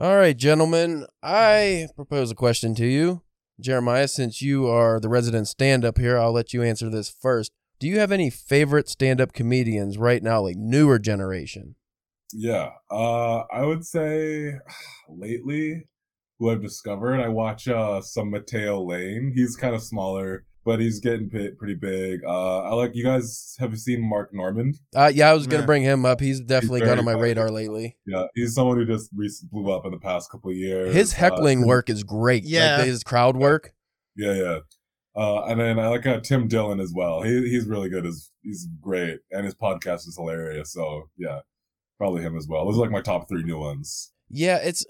All 0.00 0.14
right, 0.14 0.36
gentlemen, 0.36 1.06
I 1.24 1.88
propose 1.96 2.30
a 2.30 2.36
question 2.36 2.76
to 2.76 2.86
you. 2.86 3.22
Jeremiah, 3.60 4.06
since 4.06 4.40
you 4.40 4.68
are 4.68 5.00
the 5.00 5.08
resident 5.08 5.48
stand 5.48 5.84
up 5.84 5.98
here, 5.98 6.16
I'll 6.16 6.30
let 6.30 6.54
you 6.54 6.62
answer 6.62 6.88
this 6.88 7.10
first. 7.10 7.50
Do 7.80 7.88
you 7.88 7.98
have 7.98 8.12
any 8.12 8.30
favorite 8.30 8.88
stand 8.88 9.20
up 9.20 9.32
comedians 9.32 9.98
right 9.98 10.22
now, 10.22 10.42
like 10.42 10.54
newer 10.56 11.00
generation? 11.00 11.74
Yeah, 12.32 12.70
uh, 12.88 13.38
I 13.52 13.64
would 13.64 13.84
say 13.84 14.52
lately, 15.08 15.88
who 16.38 16.52
I've 16.52 16.62
discovered, 16.62 17.20
I 17.20 17.26
watch 17.26 17.66
uh, 17.66 18.00
some 18.00 18.30
Matteo 18.30 18.80
Lane. 18.80 19.32
He's 19.34 19.56
kind 19.56 19.74
of 19.74 19.82
smaller, 19.82 20.44
but 20.68 20.80
he's 20.80 21.00
getting 21.00 21.30
p- 21.30 21.50
pretty 21.58 21.74
big. 21.74 22.20
Uh, 22.24 22.58
I 22.64 22.74
like 22.74 22.94
you 22.94 23.02
guys 23.02 23.56
have 23.58 23.70
you 23.70 23.78
seen 23.78 24.06
Mark 24.06 24.34
Normand. 24.34 24.76
Uh, 24.94 25.10
yeah, 25.14 25.30
I 25.30 25.32
was 25.32 25.46
gonna 25.46 25.62
Yeah. 25.62 25.66
bring 25.66 25.82
him 25.82 26.04
up. 26.04 26.20
He's 26.20 26.40
definitely 26.40 26.80
very 26.80 26.90
gone 26.90 26.98
on 26.98 27.04
my 27.06 27.12
funny. 27.12 27.22
radar 27.22 27.50
lately. 27.50 27.96
Yeah, 28.06 28.24
he's 28.34 28.54
someone 28.54 28.76
who 28.76 28.84
just 28.84 29.08
recently 29.16 29.48
blew 29.62 29.72
up 29.72 29.86
in 29.86 29.92
the 29.92 29.98
past 29.98 30.30
couple 30.30 30.50
of 30.50 30.56
years. 30.56 30.94
His 30.94 31.14
Uh, 31.14 31.16
heckling 31.16 31.66
work 31.66 31.88
is 31.88 32.02
great. 32.04 32.44
Yeah. 32.44 32.76
like 32.78 32.86
his 32.86 33.02
crowd 33.02 33.36
work. 33.36 33.72
Yeah, 34.14 34.34
yeah. 34.34 34.58
Uh, 35.16 35.44
and 35.46 35.58
then 35.58 35.78
I 35.78 35.88
like 35.88 36.06
uh, 36.06 36.20
Tim 36.20 36.46
Dillon 36.48 36.78
as 36.80 36.92
well. 36.94 37.22
He 37.22 37.48
he's 37.48 37.66
really 37.66 37.88
good. 37.88 38.04
As 38.06 38.30
he's 38.42 38.68
great, 38.80 39.20
and 39.32 39.44
his 39.44 39.54
podcast 39.54 40.06
is 40.06 40.16
hilarious. 40.16 40.72
So 40.72 41.08
yeah, 41.16 41.40
probably 41.96 42.22
him 42.22 42.36
as 42.36 42.46
well. 42.48 42.64
Those 42.66 42.76
are 42.76 42.82
like 42.82 42.90
my 42.90 43.00
top 43.00 43.28
three 43.28 43.42
new 43.42 43.58
ones. 43.58 44.12
Yeah, 44.28 44.58
it's 44.58 44.84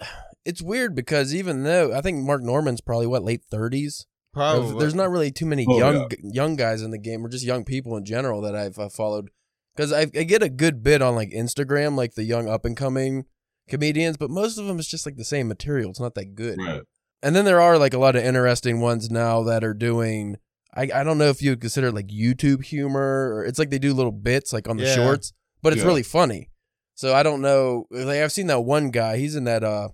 it's 0.45 0.61
weird 0.61 0.95
because 0.95 1.34
even 1.34 1.62
though 1.62 1.95
I 1.95 2.01
think 2.03 2.27
Mark 2.27 2.42
Normand's 2.42 2.81
probably 2.81 3.06
what 3.06 3.23
late 3.25 3.42
thirties, 3.51 4.05
Probably. 4.35 4.79
there's 4.79 4.95
not 4.95 5.11
really 5.11 5.31
too 5.31 5.47
many 5.47 5.65
Oh, 5.69 5.79
young 5.79 6.09
young 6.23 6.57
guys 6.57 6.83
in 6.83 6.91
the 6.91 6.99
game 6.99 7.25
or 7.25 7.29
just 7.29 7.45
young 7.45 7.65
people 7.65 7.97
in 7.97 8.05
general 8.05 8.41
that 8.43 8.55
I've 8.55 8.79
uh, 8.79 8.89
followed. 8.89 9.31
Because 9.75 9.93
I, 9.93 10.03
I 10.03 10.25
get 10.25 10.43
a 10.43 10.49
good 10.49 10.83
bit 10.83 11.01
on 11.03 11.15
like 11.15 11.31
Instagram, 11.31 11.97
like 11.97 12.15
the 12.15 12.25
young 12.25 12.49
up 12.49 12.65
and 12.65 12.77
coming 12.77 13.25
comedians, 13.69 14.17
but 14.17 14.31
most 14.31 14.59
of 14.59 14.67
them 14.67 14.79
is 14.79 14.89
just 14.89 15.07
like 15.07 15.17
the 15.17 15.25
same 15.25 15.47
material. 15.49 15.91
It's 15.91 16.01
not 16.01 16.15
that 16.15 16.35
good. 16.35 16.59
Right. 16.59 16.83
And 17.23 17.35
then 17.35 17.45
there 17.45 17.61
are 17.61 17.79
like 17.79 17.95
a 17.95 17.99
lot 17.99 18.17
of 18.17 18.25
interesting 18.25 18.81
ones 18.81 19.11
now 19.11 19.43
that 19.45 19.65
are 19.65 19.75
doing. 19.75 20.37
I, 20.75 20.89
I 20.95 21.05
don't 21.05 21.19
know 21.19 21.29
if 21.29 21.42
you 21.42 21.51
would 21.51 21.61
consider 21.61 21.91
like 21.91 22.09
YouTube 22.09 22.65
humor 22.65 23.35
or 23.35 23.45
it's 23.45 23.59
like 23.59 23.70
they 23.70 23.79
do 23.79 23.95
little 23.95 24.13
bits 24.13 24.53
like 24.53 24.69
on 24.69 24.77
the 24.77 24.85
Yeah. 24.85 24.95
shorts, 24.95 25.33
but 25.63 25.73
it's 25.73 25.83
Yeah. 25.83 25.89
really 25.89 26.03
funny. 26.03 26.51
So 26.95 27.15
I 27.15 27.23
don't 27.23 27.41
know. 27.41 27.87
Like 27.91 28.20
I've 28.20 28.33
seen 28.33 28.48
that 28.48 28.61
one 28.61 28.91
guy. 28.91 29.17
He's 29.17 29.35
in 29.37 29.45
that 29.45 29.65
uh 29.65 29.89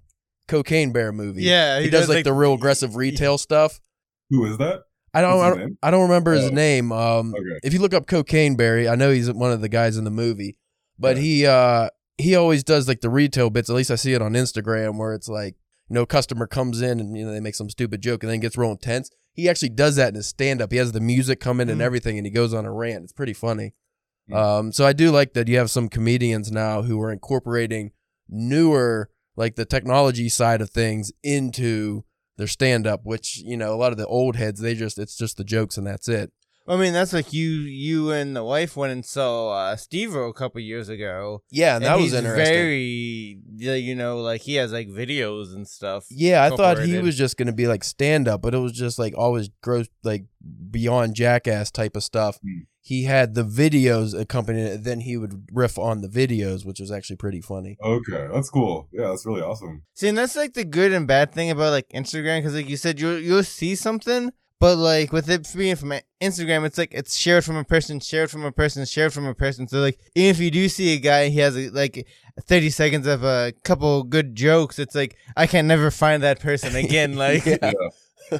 Cocaine 0.48 0.92
Bear 0.92 1.10
movie. 1.12 1.42
Yeah, 1.42 1.80
he, 1.80 1.88
does, 1.88 2.06
like, 2.08 2.24
the 2.24 2.34
real 2.34 2.52
aggressive 2.52 2.96
retail 2.96 3.38
stuff. 3.38 3.80
Who 4.30 4.44
is 4.46 4.58
that? 4.58 4.80
I 5.12 5.20
don't. 5.20 5.40
I 5.40 5.50
don't. 5.50 5.78
I 5.82 5.90
don't 5.90 6.02
remember 6.02 6.32
his 6.32 6.46
Oh. 6.50 6.54
name. 6.54 6.90
Um, 6.92 7.34
Okay. 7.34 7.60
if 7.62 7.72
you 7.72 7.78
look 7.80 7.94
up 7.94 8.06
Cocaine 8.06 8.56
Bear, 8.56 8.88
I 8.90 8.96
know 8.96 9.12
he's 9.12 9.30
one 9.32 9.52
of 9.52 9.60
the 9.60 9.68
guys 9.68 9.96
in 9.96 10.04
the 10.04 10.10
movie, 10.10 10.56
but 10.98 11.16
Yeah. 11.16 11.22
he 11.22 11.46
uh 11.46 11.88
he 12.18 12.34
always 12.34 12.62
does 12.64 12.86
like 12.88 13.00
the 13.00 13.10
retail 13.10 13.50
bits. 13.50 13.68
At 13.70 13.76
least 13.76 13.90
I 13.90 13.96
see 13.96 14.12
it 14.14 14.22
on 14.22 14.32
Instagram 14.32 14.98
where 14.98 15.14
it's 15.14 15.28
like 15.28 15.54
you 15.88 15.94
know 15.94 16.04
customer 16.06 16.46
comes 16.46 16.80
in 16.82 16.98
and 17.00 17.16
you 17.16 17.24
know 17.24 17.32
they 17.32 17.40
make 17.40 17.54
some 17.54 17.70
stupid 17.70 18.00
joke 18.00 18.22
and 18.24 18.32
then 18.32 18.40
gets 18.40 18.56
real 18.58 18.70
intense. 18.72 19.10
He 19.34 19.48
actually 19.48 19.70
does 19.70 19.96
that 19.96 20.08
in 20.08 20.14
his 20.14 20.26
stand 20.28 20.60
up. 20.62 20.70
He 20.72 20.78
has 20.78 20.92
the 20.92 21.00
music 21.00 21.38
come 21.40 21.60
in 21.60 21.68
and 21.68 21.80
Mm. 21.80 21.84
everything, 21.84 22.16
and 22.18 22.26
he 22.26 22.30
goes 22.32 22.54
on 22.54 22.64
a 22.64 22.72
rant. 22.72 23.04
It's 23.04 23.12
pretty 23.12 23.32
funny. 23.34 23.74
Mm. 24.30 24.36
Um, 24.36 24.72
so 24.72 24.86
I 24.86 24.92
do 24.92 25.10
like 25.10 25.34
that 25.34 25.48
you 25.48 25.58
have 25.58 25.70
some 25.70 25.88
comedians 25.88 26.50
now 26.50 26.82
who 26.82 27.00
are 27.00 27.12
incorporating 27.12 27.90
newer 28.28 29.10
like 29.36 29.56
the 29.56 29.64
technology 29.64 30.28
side 30.28 30.60
of 30.60 30.70
things 30.70 31.12
into 31.22 32.04
their 32.36 32.46
stand 32.46 32.86
up, 32.86 33.00
which 33.04 33.38
you 33.38 33.56
know 33.56 33.74
a 33.74 33.76
lot 33.76 33.92
of 33.92 33.98
the 33.98 34.06
old 34.06 34.36
heads 34.36 34.60
they 34.60 34.74
just 34.74 34.98
it's 34.98 35.16
just 35.16 35.36
the 35.36 35.44
jokes 35.44 35.76
and 35.76 35.86
that's 35.86 36.08
it. 36.08 36.32
I 36.66 36.76
mean, 36.76 36.94
that's 36.94 37.12
like 37.12 37.32
you, 37.32 37.50
you 37.50 38.10
and 38.10 38.34
the 38.34 38.42
wife 38.42 38.74
went 38.76 38.92
and 38.92 39.04
saw 39.04 39.50
uh, 39.50 39.76
Steve 39.76 40.14
a 40.14 40.32
couple 40.32 40.60
years 40.62 40.88
ago. 40.88 41.42
Yeah, 41.50 41.76
and 41.76 41.84
that 41.84 41.96
was 41.96 42.04
he's 42.04 42.14
interesting. 42.14 42.44
Very, 42.44 43.38
you 43.78 43.94
know, 43.94 44.20
like 44.20 44.40
he 44.40 44.54
has 44.54 44.72
like 44.72 44.88
videos 44.88 45.54
and 45.54 45.68
stuff. 45.68 46.06
Yeah, 46.10 46.42
I 46.42 46.50
thought 46.50 46.78
he 46.80 46.98
was 46.98 47.18
just 47.18 47.36
gonna 47.36 47.52
be 47.52 47.66
like 47.66 47.84
stand 47.84 48.28
up, 48.28 48.40
but 48.40 48.54
it 48.54 48.58
was 48.58 48.72
just 48.72 48.98
like 48.98 49.14
always 49.16 49.50
gross, 49.62 49.88
like 50.02 50.24
beyond 50.70 51.14
jackass 51.14 51.70
type 51.70 51.96
of 51.96 52.02
stuff. 52.02 52.38
Hmm. 52.38 52.60
He 52.80 53.04
had 53.04 53.34
the 53.34 53.44
videos 53.44 54.18
accompanying 54.18 54.66
it, 54.66 54.84
then 54.84 55.00
he 55.00 55.16
would 55.16 55.46
riff 55.50 55.78
on 55.78 56.02
the 56.02 56.08
videos, 56.08 56.66
which 56.66 56.80
was 56.80 56.90
actually 56.90 57.16
pretty 57.16 57.40
funny. 57.40 57.78
Okay, 57.82 58.28
that's 58.30 58.50
cool. 58.50 58.88
Yeah, 58.92 59.08
that's 59.08 59.24
really 59.24 59.40
awesome. 59.40 59.84
See, 59.94 60.08
and 60.08 60.18
that's 60.18 60.36
like 60.36 60.52
the 60.52 60.66
good 60.66 60.92
and 60.92 61.06
bad 61.06 61.32
thing 61.32 61.50
about 61.50 61.70
like 61.70 61.88
Instagram, 61.90 62.40
because 62.40 62.54
like 62.54 62.68
you 62.68 62.76
said, 62.76 63.00
you 63.00 63.12
you'll 63.12 63.42
see 63.42 63.74
something, 63.74 64.32
but 64.64 64.78
like 64.78 65.12
with 65.12 65.28
it 65.28 65.46
being 65.54 65.76
from 65.76 65.92
Instagram, 66.22 66.64
it's 66.64 66.78
like 66.78 66.94
it's 66.94 67.14
shared 67.16 67.44
from 67.44 67.56
a 67.56 67.64
person, 67.64 68.00
shared 68.00 68.30
from 68.30 68.44
a 68.46 68.50
person, 68.52 68.86
shared 68.86 69.12
from 69.12 69.26
a 69.26 69.34
person. 69.34 69.68
So 69.68 69.80
like, 69.80 69.98
even 70.14 70.30
if 70.30 70.40
you 70.40 70.50
do 70.50 70.70
see 70.70 70.94
a 70.94 70.98
guy, 70.98 71.28
he 71.28 71.40
has 71.40 71.54
like 71.72 72.06
thirty 72.48 72.70
seconds 72.70 73.06
of 73.06 73.24
a 73.24 73.52
couple 73.62 74.04
good 74.04 74.34
jokes. 74.34 74.78
It's 74.78 74.94
like 74.94 75.18
I 75.36 75.46
can 75.46 75.66
never 75.66 75.90
find 75.90 76.22
that 76.22 76.40
person 76.40 76.74
again. 76.84 77.14
Like, 77.16 77.44
Yeah. 77.44 77.72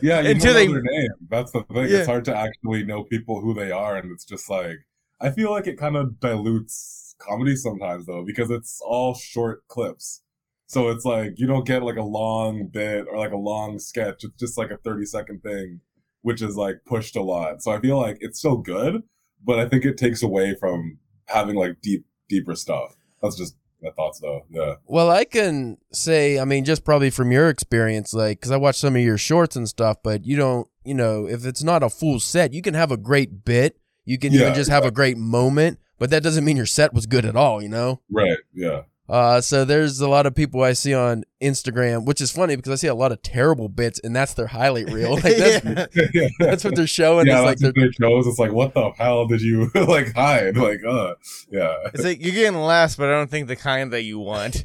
Yeah. 0.01 0.21
You 0.23 0.31
Until 0.31 0.55
don't 0.55 0.67
they- 0.67 0.73
their 0.73 0.83
name. 0.83 1.11
That's 1.29 1.53
the 1.53 1.63
thing. 1.65 1.89
Yeah. 1.91 1.99
It's 1.99 2.07
hard 2.07 2.25
to 2.25 2.35
actually 2.35 2.85
know 2.85 3.05
people 3.05 3.43
who 3.43 3.53
they 3.53 3.71
are, 3.71 3.97
and 3.99 4.11
it's 4.11 4.25
just 4.25 4.49
like 4.49 4.79
I 5.21 5.29
feel 5.31 5.51
like 5.51 5.67
it 5.67 5.77
kind 5.79 5.95
of 5.95 6.21
dilutes 6.21 7.15
comedy 7.19 7.55
sometimes 7.55 8.07
though, 8.07 8.25
because 8.25 8.49
it's 8.51 8.81
all 8.81 9.13
short 9.15 9.69
clips. 9.69 10.23
So 10.69 10.89
it's 10.89 11.05
like 11.05 11.35
you 11.37 11.47
don't 11.47 11.67
get 11.67 11.83
like 11.83 11.97
a 11.99 12.03
long 12.03 12.69
bit 12.73 13.05
or 13.11 13.19
like 13.19 13.33
a 13.33 13.37
long 13.37 13.79
sketch. 13.79 14.25
It's 14.25 14.39
just 14.39 14.57
like 14.57 14.71
a 14.71 14.79
thirty 14.79 15.05
second 15.05 15.43
thing, 15.43 15.81
which 16.25 16.41
is 16.41 16.57
like 16.57 16.77
pushed 16.87 17.17
a 17.17 17.23
lot. 17.23 17.63
So 17.63 17.71
I 17.71 17.79
feel 17.81 18.01
like 18.01 18.17
it's 18.21 18.39
still 18.39 18.57
good, 18.57 19.03
but 19.45 19.59
I 19.59 19.69
think 19.69 19.85
it 19.85 19.99
takes 19.99 20.23
away 20.23 20.55
from 20.59 20.99
having 21.27 21.55
like 21.55 21.83
deep, 21.83 22.07
deeper 22.31 22.55
stuff. 22.55 22.97
That's 23.23 23.37
just 23.37 23.57
my 23.83 23.91
thoughts 23.91 24.21
though. 24.21 24.47
Yeah. 24.49 24.77
Well, 24.87 25.11
I 25.11 25.27
can 25.27 25.77
say, 25.93 26.39
I 26.41 26.47
mean, 26.47 26.65
just 26.65 26.83
probably 26.83 27.11
from 27.11 27.31
your 27.31 27.51
experience, 27.51 28.15
like, 28.15 28.41
because 28.41 28.53
I 28.53 28.57
watched 28.57 28.81
some 28.81 28.97
of 28.97 29.03
your 29.03 29.19
shorts 29.19 29.55
and 29.55 29.69
stuff, 29.69 29.99
but 30.03 30.25
you 30.25 30.39
don't, 30.39 30.67
you 30.83 30.95
know, 30.95 31.29
if 31.29 31.45
it's 31.45 31.63
not 31.63 31.83
a 31.83 31.91
full 31.91 32.19
set, 32.19 32.55
you 32.55 32.63
can 32.63 32.73
have 32.73 32.91
a 32.91 32.97
great 32.97 33.45
bit. 33.45 33.79
You 34.07 34.19
can 34.19 34.33
even 34.33 34.49
Yeah, 34.49 34.55
just 34.55 34.71
have 34.71 34.87
a 34.87 34.91
great 34.91 35.19
moment, 35.19 35.79
but 35.99 36.09
that 36.09 36.23
doesn't 36.23 36.45
mean 36.45 36.57
your 36.57 36.65
set 36.65 36.95
was 36.95 37.05
good 37.05 37.27
at 37.27 37.37
all, 37.37 37.63
you 37.63 37.69
know? 37.69 38.01
Right. 38.11 38.39
Yeah. 38.55 38.85
Uh, 39.07 39.39
so 39.39 39.67
there's 39.67 40.01
a 40.01 40.09
lot 40.09 40.25
of 40.25 40.35
people 40.35 40.63
I 40.63 40.73
see 40.73 40.95
on 40.95 41.25
Instagram, 41.43 42.07
which 42.07 42.23
is 42.23 42.31
funny 42.31 42.57
because 42.57 42.73
I 42.73 42.77
see 42.77 42.87
a 42.87 42.95
lot 42.95 43.13
of 43.13 43.21
terrible 43.21 43.69
bits, 43.69 44.01
and 44.03 44.17
that's 44.17 44.33
their 44.33 44.47
highlight 44.47 44.91
reel. 44.91 45.11
Like 45.25 45.37
that's, 45.37 45.65
Yeah. 45.95 46.05
yeah. 46.15 46.29
that's 46.39 46.65
what 46.65 46.75
they're 46.75 46.87
showing. 46.87 47.27
yeah, 47.27 47.41
is 47.41 47.45
like 47.45 47.59
that's 47.59 47.75
they're, 47.75 47.85
what 47.85 47.93
they 47.99 48.05
chose. 48.07 48.27
It's 48.27 48.39
like, 48.39 48.53
what 48.53 48.73
the 48.73 48.91
hell 48.97 49.27
did 49.27 49.43
you 49.43 49.71
like 49.75 50.15
hide? 50.15 50.57
Like, 50.57 50.81
uh, 50.89 51.15
yeah, 51.51 51.75
it's 51.93 52.03
like 52.03 52.23
you're 52.23 52.33
getting 52.35 52.59
laughs, 52.59 52.97
but 52.97 53.11
I 53.11 53.13
don't 53.13 53.31
think 53.31 53.49
the 53.49 53.57
kind 53.57 53.93
that 53.93 54.05
you 54.05 54.19
want. 54.19 54.63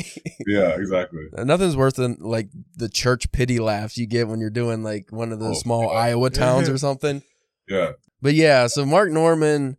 yeah, 0.47 0.69
exactly. 0.77 1.23
nothing's 1.33 1.75
worse 1.75 1.93
than 1.93 2.15
like 2.21 2.47
the 2.77 2.87
church 2.87 3.31
pity 3.33 3.59
laughs 3.59 3.97
you 3.97 4.07
get 4.07 4.29
when 4.29 4.39
you're 4.39 4.49
doing 4.49 4.83
like 4.83 5.11
one 5.11 5.33
of 5.33 5.39
the 5.39 5.47
Oh, 5.49 5.53
small 5.53 5.83
yeah. 5.91 5.99
Iowa 5.99 6.29
towns 6.29 6.69
or 6.69 6.77
something. 6.77 7.23
Yeah, 7.67 7.91
But 8.21 8.35
yeah, 8.35 8.67
so 8.67 8.85
Mark 8.85 9.11
Normand, 9.11 9.75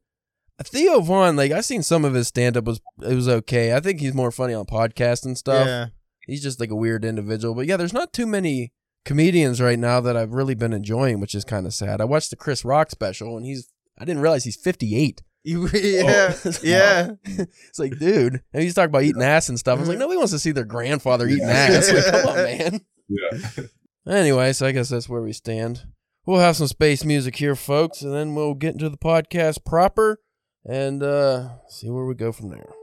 Theo 0.65 1.01
Von, 1.01 1.37
like 1.37 1.53
I've 1.53 1.65
seen 1.65 1.83
some 1.83 2.05
of 2.05 2.15
his 2.15 2.29
stand 2.29 2.57
up 2.57 2.65
was 2.65 2.81
it 3.03 3.15
was 3.15 3.29
okay. 3.29 3.75
I 3.75 3.81
think 3.81 4.01
he's 4.01 4.15
more 4.15 4.31
funny 4.31 4.55
on 4.55 4.67
podcast 4.67 5.25
and 5.25 5.37
stuff. 5.39 5.67
Yeah. 5.67 5.87
He's 6.27 6.43
just 6.43 6.61
like 6.61 6.71
a 6.71 6.77
weird 6.77 7.05
individual. 7.05 7.55
But 7.55 7.67
yeah, 7.67 7.77
there's 7.77 7.93
not 7.93 8.13
too 8.13 8.27
many 8.27 8.73
comedians 9.05 9.61
right 9.61 9.79
now 9.79 10.01
that 10.01 10.17
I've 10.17 10.33
really 10.33 10.55
been 10.55 10.73
enjoying, 10.73 11.19
which 11.21 11.35
is 11.35 11.45
kind 11.45 11.67
of 11.67 11.73
sad. 11.75 12.01
I 12.01 12.05
watched 12.05 12.31
the 12.31 12.37
Chris 12.37 12.65
Rock 12.65 12.91
special 12.91 13.37
and 13.37 13.47
he's 13.47 13.69
I 13.99 14.05
didn't 14.05 14.23
realize 14.23 14.45
he's 14.45 14.61
58. 14.61 15.23
Yeah. 15.45 16.35
Oh. 16.45 16.53
yeah. 16.63 17.13
It's 17.25 17.79
like, 17.79 17.99
dude, 17.99 18.43
and 18.53 18.63
he's 18.63 18.75
talking 18.75 18.91
about 18.91 19.05
eating 19.05 19.23
ass 19.23 19.49
and 19.49 19.59
stuff. 19.59 19.79
I 19.79 19.81
was 19.81 19.89
like, 19.89 19.99
nobody 19.99 20.19
wants 20.19 20.33
to 20.33 20.39
see 20.39 20.53
their 20.53 20.67
grandfather 20.67 21.27
eating 21.27 21.49
Yeah. 21.49 21.55
ass. 21.55 21.91
Like, 21.93 22.05
come 22.05 22.27
on, 22.29 22.35
man. 22.45 22.81
yeah. 23.09 23.65
Anyway, 24.07 24.53
so 24.53 24.67
I 24.67 24.73
guess 24.73 24.91
that's 24.91 25.09
where 25.09 25.23
we 25.23 25.33
stand. 25.33 25.85
We'll 26.27 26.41
have 26.41 26.57
some 26.57 26.67
space 26.67 27.05
music 27.07 27.37
here, 27.37 27.55
folks, 27.57 28.03
and 28.03 28.13
then 28.13 28.35
we'll 28.35 28.53
get 28.55 28.75
into 28.75 28.91
the 28.91 28.99
podcast 28.99 29.65
proper 29.65 30.19
and 30.65 31.03
uh, 31.03 31.49
see 31.69 31.89
where 31.89 32.05
we 32.05 32.15
go 32.15 32.33
from 32.33 32.51
there. 32.51 32.75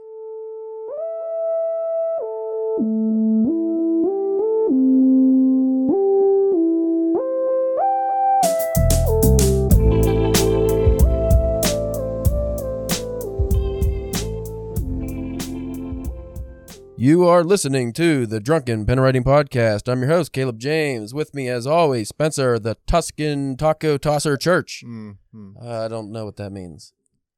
You 17.00 17.28
are 17.28 17.44
listening 17.44 17.92
to 17.92 18.26
the 18.26 18.40
Drunken 18.40 18.84
Pen 18.84 18.98
Writing 18.98 19.22
Podcast. 19.22 19.90
I'm 19.90 20.00
your 20.00 20.10
host, 20.10 20.32
Caleb 20.32 20.58
James. 20.58 21.14
With 21.14 21.32
me, 21.32 21.48
as 21.48 21.64
always, 21.64 22.08
Spencer, 22.08 22.58
the 22.58 22.76
Tuscan 22.88 23.56
Taco 23.56 23.98
Tosser 23.98 24.36
Church. 24.36 24.82
Mm, 24.84 25.18
mm. 25.32 25.52
Uh, 25.62 25.84
I 25.84 25.86
don't 25.86 26.10
know 26.10 26.24
what 26.24 26.36
that 26.38 26.50
means. 26.50 26.92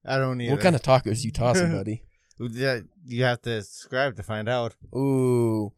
I 0.05 0.17
don't 0.19 0.41
either. 0.41 0.53
What 0.53 0.61
kind 0.63 0.75
of 0.77 0.83
tacos 0.83 1.25
you 1.25 1.31
tossing, 1.31 1.73
buddy? 1.77 2.03
Yeah, 2.39 2.81
you 3.05 3.25
have 3.25 3.43
to 3.43 3.63
subscribe 3.63 4.17
to 4.17 4.23
find 4.23 4.49
out. 4.49 4.75
Ooh. 4.97 5.73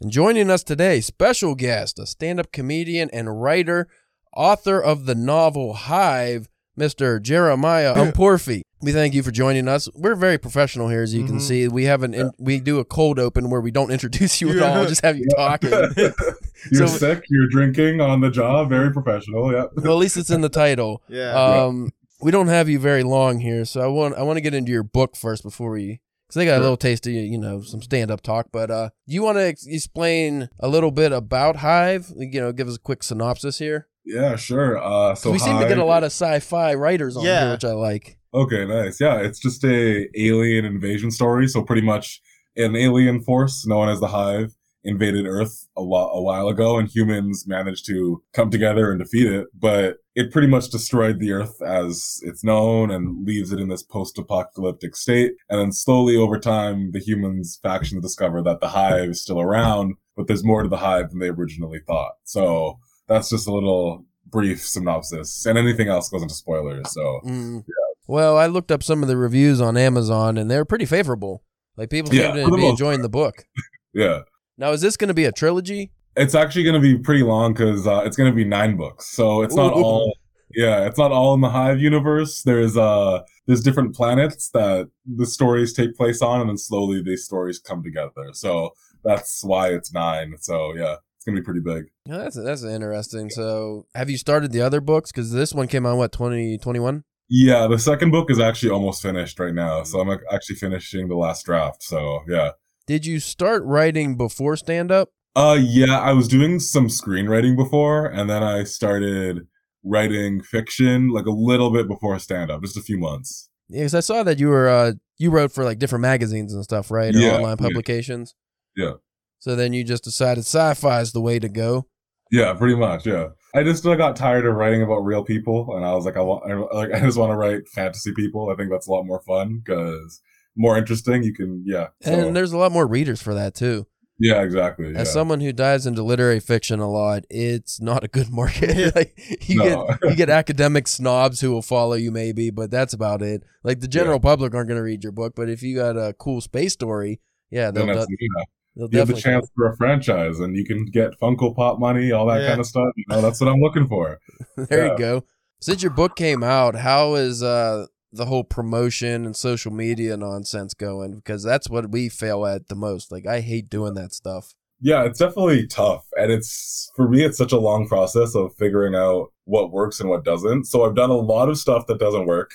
And 0.00 0.10
joining 0.10 0.50
us 0.50 0.62
today, 0.62 1.00
special 1.00 1.54
guest, 1.54 1.98
a 1.98 2.06
stand 2.06 2.38
up 2.38 2.52
comedian 2.52 3.10
and 3.12 3.40
writer, 3.42 3.88
author 4.36 4.80
of 4.80 5.06
the 5.06 5.14
novel 5.14 5.72
Hive, 5.74 6.48
Mr. 6.78 7.20
Jeremiah 7.20 7.94
Ukponrefe. 8.12 8.60
We 8.82 8.92
thank 8.92 9.14
you 9.14 9.22
for 9.22 9.30
joining 9.30 9.66
us. 9.68 9.88
We're 9.94 10.14
very 10.14 10.36
professional 10.36 10.88
here, 10.90 11.02
as 11.02 11.14
you 11.14 11.24
can 11.24 11.36
Mhm. 11.38 11.40
see. 11.40 11.66
We 11.66 11.84
have 11.84 12.02
an 12.02 12.12
in, 12.12 12.30
we 12.38 12.60
do 12.60 12.78
a 12.78 12.84
cold 12.84 13.18
open 13.18 13.48
where 13.48 13.62
we 13.62 13.70
don't 13.70 13.90
introduce 13.96 14.40
you 14.42 14.50
at 14.50 14.56
Yeah. 14.56 14.78
all, 14.78 14.86
just 14.86 15.02
have 15.02 15.16
you 15.16 15.26
talking. 15.34 15.70
you're 15.70 16.86
So- 16.86 16.98
sick. 16.98 17.24
You're 17.30 17.48
drinking 17.48 18.02
on 18.02 18.20
the 18.20 18.30
job. 18.30 18.68
Very 18.68 18.92
professional. 18.92 19.50
Yeah. 19.50 19.64
well, 19.76 19.92
at 19.94 19.98
least 19.98 20.18
it's 20.18 20.30
in 20.30 20.42
the 20.42 20.50
title. 20.50 21.02
Yeah. 21.08 21.32
Um, 21.32 21.90
we 22.20 22.30
don't 22.30 22.48
have 22.48 22.68
you 22.68 22.78
very 22.78 23.02
long 23.02 23.40
here, 23.40 23.64
so 23.64 23.80
I 23.80 23.86
want 23.86 24.14
I 24.14 24.22
want 24.22 24.36
to 24.36 24.40
get 24.40 24.54
into 24.54 24.72
your 24.72 24.82
book 24.82 25.16
first 25.16 25.42
before 25.42 25.70
we 25.70 26.00
because 26.26 26.38
they 26.40 26.44
got 26.44 26.58
a 26.58 26.60
little 26.60 26.76
taste 26.76 27.06
of 27.06 27.12
you 27.12 27.38
know 27.38 27.60
some 27.62 27.82
stand 27.82 28.10
up 28.10 28.20
talk. 28.20 28.48
But 28.52 28.70
uh, 28.70 28.90
you 29.06 29.22
want 29.22 29.38
to 29.38 29.46
ex- 29.46 29.66
explain 29.66 30.48
a 30.60 30.68
little 30.68 30.90
bit 30.90 31.12
about 31.12 31.56
Hive? 31.56 32.12
You 32.16 32.40
know, 32.40 32.52
give 32.52 32.68
us 32.68 32.76
a 32.76 32.80
quick 32.80 33.02
synopsis 33.02 33.58
here. 33.58 33.88
Yeah. 34.04 34.36
Sure. 34.36 34.78
Uh, 34.78 35.14
so 35.14 35.30
we 35.30 35.38
seem 35.38 35.58
to 35.58 35.68
get 35.68 35.78
a 35.78 35.84
lot 35.84 36.04
of 36.04 36.08
sci-fi 36.12 36.74
writers 36.74 37.16
on 37.16 37.24
here, 37.24 37.50
which 37.52 37.64
I 37.64 37.72
like. 37.72 38.18
Okay, 38.32 38.66
nice. 38.66 39.00
Yeah, 39.00 39.16
it's 39.16 39.38
just 39.38 39.64
a 39.64 40.06
alien 40.14 40.64
invasion 40.64 41.10
story. 41.10 41.48
So 41.48 41.62
pretty 41.62 41.82
much 41.82 42.20
an 42.56 42.76
alien 42.76 43.22
force 43.22 43.66
known 43.66 43.88
as 43.88 43.98
the 44.00 44.08
Hive 44.08 44.54
invaded 44.86 45.26
Earth 45.26 45.68
a, 45.76 45.84
while, 45.84 46.10
a 46.12 46.22
while 46.22 46.48
ago, 46.48 46.78
and 46.78 46.88
humans 46.88 47.44
managed 47.46 47.86
to 47.86 48.22
come 48.32 48.50
together 48.50 48.90
and 48.90 49.00
defeat 49.00 49.30
it. 49.30 49.46
But 49.58 49.98
it 50.14 50.32
pretty 50.32 50.48
much 50.48 50.70
destroyed 50.70 51.18
the 51.18 51.32
Earth 51.32 51.60
as 51.60 52.20
it's 52.22 52.44
known 52.44 52.90
and 52.90 53.26
leaves 53.26 53.52
it 53.52 53.60
in 53.60 53.68
this 53.68 53.82
post-apocalyptic 53.82 54.96
state. 54.96 55.32
And 55.50 55.60
then 55.60 55.72
slowly 55.72 56.16
over 56.16 56.38
time, 56.38 56.92
the 56.92 57.00
humans 57.00 57.58
faction 57.62 58.00
discover 58.00 58.42
that 58.42 58.60
the 58.60 58.68
Hive 58.68 59.10
is 59.10 59.20
still 59.20 59.40
around, 59.40 59.96
but 60.16 60.26
there's 60.26 60.44
more 60.44 60.62
to 60.62 60.68
the 60.68 60.78
Hive 60.78 61.10
than 61.10 61.18
they 61.18 61.28
originally 61.28 61.80
thought. 61.86 62.12
So 62.24 62.78
that's 63.08 63.28
just 63.28 63.46
a 63.46 63.52
little 63.52 64.06
brief 64.28 64.66
synopsis, 64.66 65.46
and 65.46 65.56
anything 65.58 65.88
else 65.88 66.08
goes 66.08 66.22
into 66.22 66.34
spoilers. 66.34 66.92
So 66.92 67.20
Mm. 67.24 67.64
Well, 68.08 68.36
I 68.36 68.46
looked 68.46 68.70
up 68.70 68.82
some 68.82 69.02
of 69.02 69.08
the 69.08 69.16
reviews 69.16 69.60
on 69.60 69.76
Amazon, 69.76 70.38
and 70.38 70.50
they're 70.50 70.64
pretty 70.64 70.84
favorable. 70.86 71.42
Like 71.76 71.90
people 71.90 72.12
seem 72.12 72.32
for 72.32 72.50
to 72.50 72.56
be 72.56 72.66
enjoying 72.66 73.02
the 73.02 73.08
book. 73.08 73.44
yeah. 73.92 74.20
Now, 74.58 74.72
is 74.72 74.80
this 74.80 74.96
going 74.96 75.08
to 75.08 75.14
be 75.14 75.24
a 75.24 75.32
trilogy? 75.32 75.90
It's 76.16 76.34
actually 76.34 76.64
going 76.64 76.74
to 76.74 76.80
be 76.80 76.96
pretty 76.96 77.22
long 77.22 77.52
because 77.52 77.86
uh, 77.86 78.02
it's 78.06 78.16
going 78.16 78.30
to 78.30 78.34
be 78.34 78.44
nine 78.44 78.76
books. 78.76 79.10
So 79.10 79.42
it's 79.42 79.54
not 79.54 79.76
Ooh. 79.76 79.82
all. 79.82 80.18
Yeah, 80.54 80.86
it's 80.86 80.96
not 80.96 81.12
all 81.12 81.34
in 81.34 81.42
the 81.42 81.50
Hive 81.50 81.80
universe. 81.80 82.42
There's 82.42 82.76
uh, 82.76 83.22
there's 83.46 83.60
different 83.60 83.94
planets 83.94 84.48
that 84.50 84.88
the 85.04 85.26
stories 85.26 85.74
take 85.74 85.94
place 85.94 86.22
on, 86.22 86.40
and 86.40 86.48
then 86.48 86.56
slowly 86.56 87.02
these 87.02 87.24
stories 87.24 87.58
come 87.58 87.82
together. 87.82 88.32
So 88.32 88.70
that's 89.04 89.44
why 89.44 89.68
it's 89.68 89.92
nine. 89.92 90.36
So 90.38 90.74
yeah, 90.74 90.96
it's 91.16 91.24
gonna 91.26 91.38
be 91.38 91.44
pretty 91.44 91.60
big. 91.60 91.90
Yeah, 92.06 92.18
that's 92.18 92.42
that's 92.42 92.62
interesting. 92.62 93.28
So, 93.28 93.86
have 93.94 94.08
you 94.08 94.16
started 94.16 94.52
the 94.52 94.62
other 94.62 94.80
books? 94.80 95.12
Because 95.12 95.32
this 95.32 95.52
one 95.52 95.66
came 95.66 95.84
out 95.84 95.98
what 95.98 96.12
twenty 96.12 96.56
twenty 96.56 96.80
one. 96.80 97.04
Yeah, 97.28 97.66
the 97.66 97.78
second 97.78 98.12
book 98.12 98.30
is 98.30 98.38
actually 98.38 98.70
almost 98.70 99.02
finished 99.02 99.38
right 99.38 99.52
now. 99.52 99.82
So 99.82 100.00
I'm 100.00 100.18
actually 100.32 100.56
finishing 100.56 101.08
the 101.08 101.16
last 101.16 101.44
draft. 101.44 101.82
So 101.82 102.20
yeah. 102.28 102.52
Did 102.86 103.04
you 103.04 103.18
start 103.18 103.64
writing 103.64 104.16
before 104.16 104.56
stand 104.56 104.92
up? 104.92 105.10
Uh, 105.34 105.58
yeah, 105.60 105.98
I 105.98 106.12
was 106.12 106.28
doing 106.28 106.60
some 106.60 106.86
screenwriting 106.86 107.56
before, 107.56 108.06
and 108.06 108.30
then 108.30 108.42
I 108.42 108.62
started 108.62 109.48
writing 109.84 110.40
fiction 110.40 111.10
like 111.10 111.26
a 111.26 111.30
little 111.30 111.70
bit 111.70 111.88
before 111.88 112.18
stand 112.18 112.50
up, 112.50 112.62
just 112.62 112.76
a 112.76 112.82
few 112.82 112.96
months. 112.96 113.50
Yeah, 113.68 113.80
because 113.80 113.94
I 113.94 114.00
saw 114.00 114.22
that 114.22 114.38
you 114.38 114.48
were 114.48 114.68
uh 114.68 114.92
you 115.18 115.30
wrote 115.30 115.50
for 115.50 115.64
like 115.64 115.78
different 115.78 116.02
magazines 116.02 116.54
and 116.54 116.62
stuff, 116.62 116.90
right? 116.90 117.14
Or 117.14 117.18
Yeah, 117.18 117.36
online 117.36 117.56
publications. 117.56 118.34
Yeah. 118.76 118.94
So 119.40 119.56
then 119.56 119.72
you 119.72 119.82
just 119.82 120.04
decided 120.04 120.44
sci-fi 120.44 121.00
is 121.00 121.12
the 121.12 121.20
way 121.20 121.38
to 121.38 121.48
go. 121.48 121.86
Yeah, 122.30 122.54
pretty 122.54 122.76
much. 122.76 123.06
Yeah, 123.06 123.28
I 123.54 123.64
just 123.64 123.84
uh, 123.84 123.94
got 123.96 124.16
tired 124.16 124.46
of 124.46 124.54
writing 124.54 124.82
about 124.82 125.00
real 125.00 125.24
people, 125.24 125.76
and 125.76 125.84
I 125.84 125.92
was 125.94 126.04
like, 126.04 126.16
I 126.16 126.20
want, 126.20 126.50
I, 126.50 126.54
like, 126.76 126.92
I 126.94 127.00
just 127.00 127.18
want 127.18 127.32
to 127.32 127.36
write 127.36 127.68
fantasy 127.68 128.12
people. 128.14 128.48
I 128.50 128.54
think 128.54 128.70
that's 128.70 128.86
a 128.86 128.92
lot 128.92 129.06
more 129.06 129.20
fun 129.22 129.60
because 129.64 130.20
more 130.56 130.76
interesting. 130.78 131.22
You 131.22 131.32
can, 131.34 131.62
yeah, 131.66 131.88
so- 132.02 132.12
And 132.12 132.34
there's 132.36 132.52
a 132.52 132.58
lot 132.58 132.72
more 132.72 132.86
readers 132.86 133.20
for 133.22 133.34
that 133.34 133.54
too. 133.54 133.86
yeah, 134.18 134.40
exactly. 134.42 134.92
Yeah. 134.92 135.00
As 135.00 135.12
someone 135.12 135.40
who 135.40 135.52
dives 135.52 135.86
into 135.86 136.02
literary 136.02 136.40
fiction 136.40 136.80
a 136.80 136.90
lot, 136.90 137.24
it's 137.28 137.80
not 137.80 138.02
a 138.02 138.08
good 138.08 138.30
market. 138.40 138.94
like 138.96 139.18
you 139.48 139.58
No. 139.58 139.86
get 139.86 139.98
you 140.10 140.16
get 140.16 140.30
academic 140.42 140.88
snobs 140.88 141.40
who 141.40 141.50
will 141.52 141.62
follow 141.62 141.94
you 141.94 142.10
maybe, 142.10 142.50
but 142.50 142.70
that's 142.70 142.94
about 142.94 143.20
it. 143.22 143.42
Like 143.62 143.80
the 143.80 143.88
general 143.88 144.18
public 144.20 144.54
aren't 144.54 144.68
going 144.68 144.78
to 144.78 144.82
read 144.82 145.02
your 145.02 145.12
book, 145.12 145.34
but 145.36 145.48
if 145.50 145.62
you 145.62 145.76
got 145.76 145.96
a 145.96 146.14
cool 146.18 146.40
space 146.40 146.72
story, 146.72 147.20
yeah, 147.50 147.70
they'll, 147.70 147.84
then 147.86 147.94
de- 147.94 148.00
that's, 148.00 148.06
yeah. 148.18 148.44
they'll 148.76 148.88
you 148.90 148.98
have 149.00 149.08
the 149.08 149.14
chance 149.14 149.48
for 149.54 149.70
a 149.70 149.76
franchise, 149.76 150.40
and 150.40 150.56
you 150.56 150.64
can 150.64 150.86
get 150.86 151.10
Funko 151.20 151.54
Pop 151.54 151.78
money, 151.78 152.10
all 152.12 152.26
that 152.26 152.40
Yeah. 152.40 152.48
kind 152.48 152.60
of 152.60 152.66
stuff. 152.66 152.88
You 152.96 153.04
know, 153.08 153.20
that's 153.20 153.38
what 153.40 153.48
I'm 153.50 153.60
looking 153.60 153.86
for. 153.86 154.18
there 154.56 154.86
Yeah. 154.86 154.92
you 154.92 154.98
go. 154.98 155.24
Since 155.60 155.82
your 155.82 155.92
book 155.92 156.16
came 156.16 156.42
out, 156.42 156.74
how 156.74 157.14
is 157.16 157.42
uh 157.42 157.86
the 158.12 158.26
whole 158.26 158.44
promotion 158.44 159.24
and 159.24 159.36
social 159.36 159.72
media 159.72 160.16
nonsense 160.16 160.74
going? 160.74 161.16
Because 161.16 161.42
that's 161.42 161.68
what 161.68 161.90
we 161.90 162.08
fail 162.08 162.46
at 162.46 162.68
the 162.68 162.74
most. 162.74 163.12
Like 163.12 163.26
I 163.26 163.40
hate 163.40 163.70
doing 163.70 163.94
that 163.94 164.12
stuff. 164.12 164.54
Yeah, 164.80 165.04
it's 165.04 165.18
definitely 165.18 165.66
tough. 165.66 166.06
And 166.16 166.30
it's 166.30 166.90
for 166.94 167.08
me 167.08 167.24
it's 167.24 167.38
such 167.38 167.52
a 167.52 167.58
long 167.58 167.88
process 167.88 168.34
of 168.34 168.54
figuring 168.56 168.94
out 168.94 169.32
what 169.44 169.72
works 169.72 170.00
and 170.00 170.10
what 170.10 170.24
doesn't. 170.24 170.64
So 170.64 170.84
I've 170.84 170.94
done 170.94 171.10
a 171.10 171.16
lot 171.16 171.48
of 171.48 171.58
stuff 171.58 171.86
that 171.86 171.98
doesn't 171.98 172.26
work. 172.26 172.50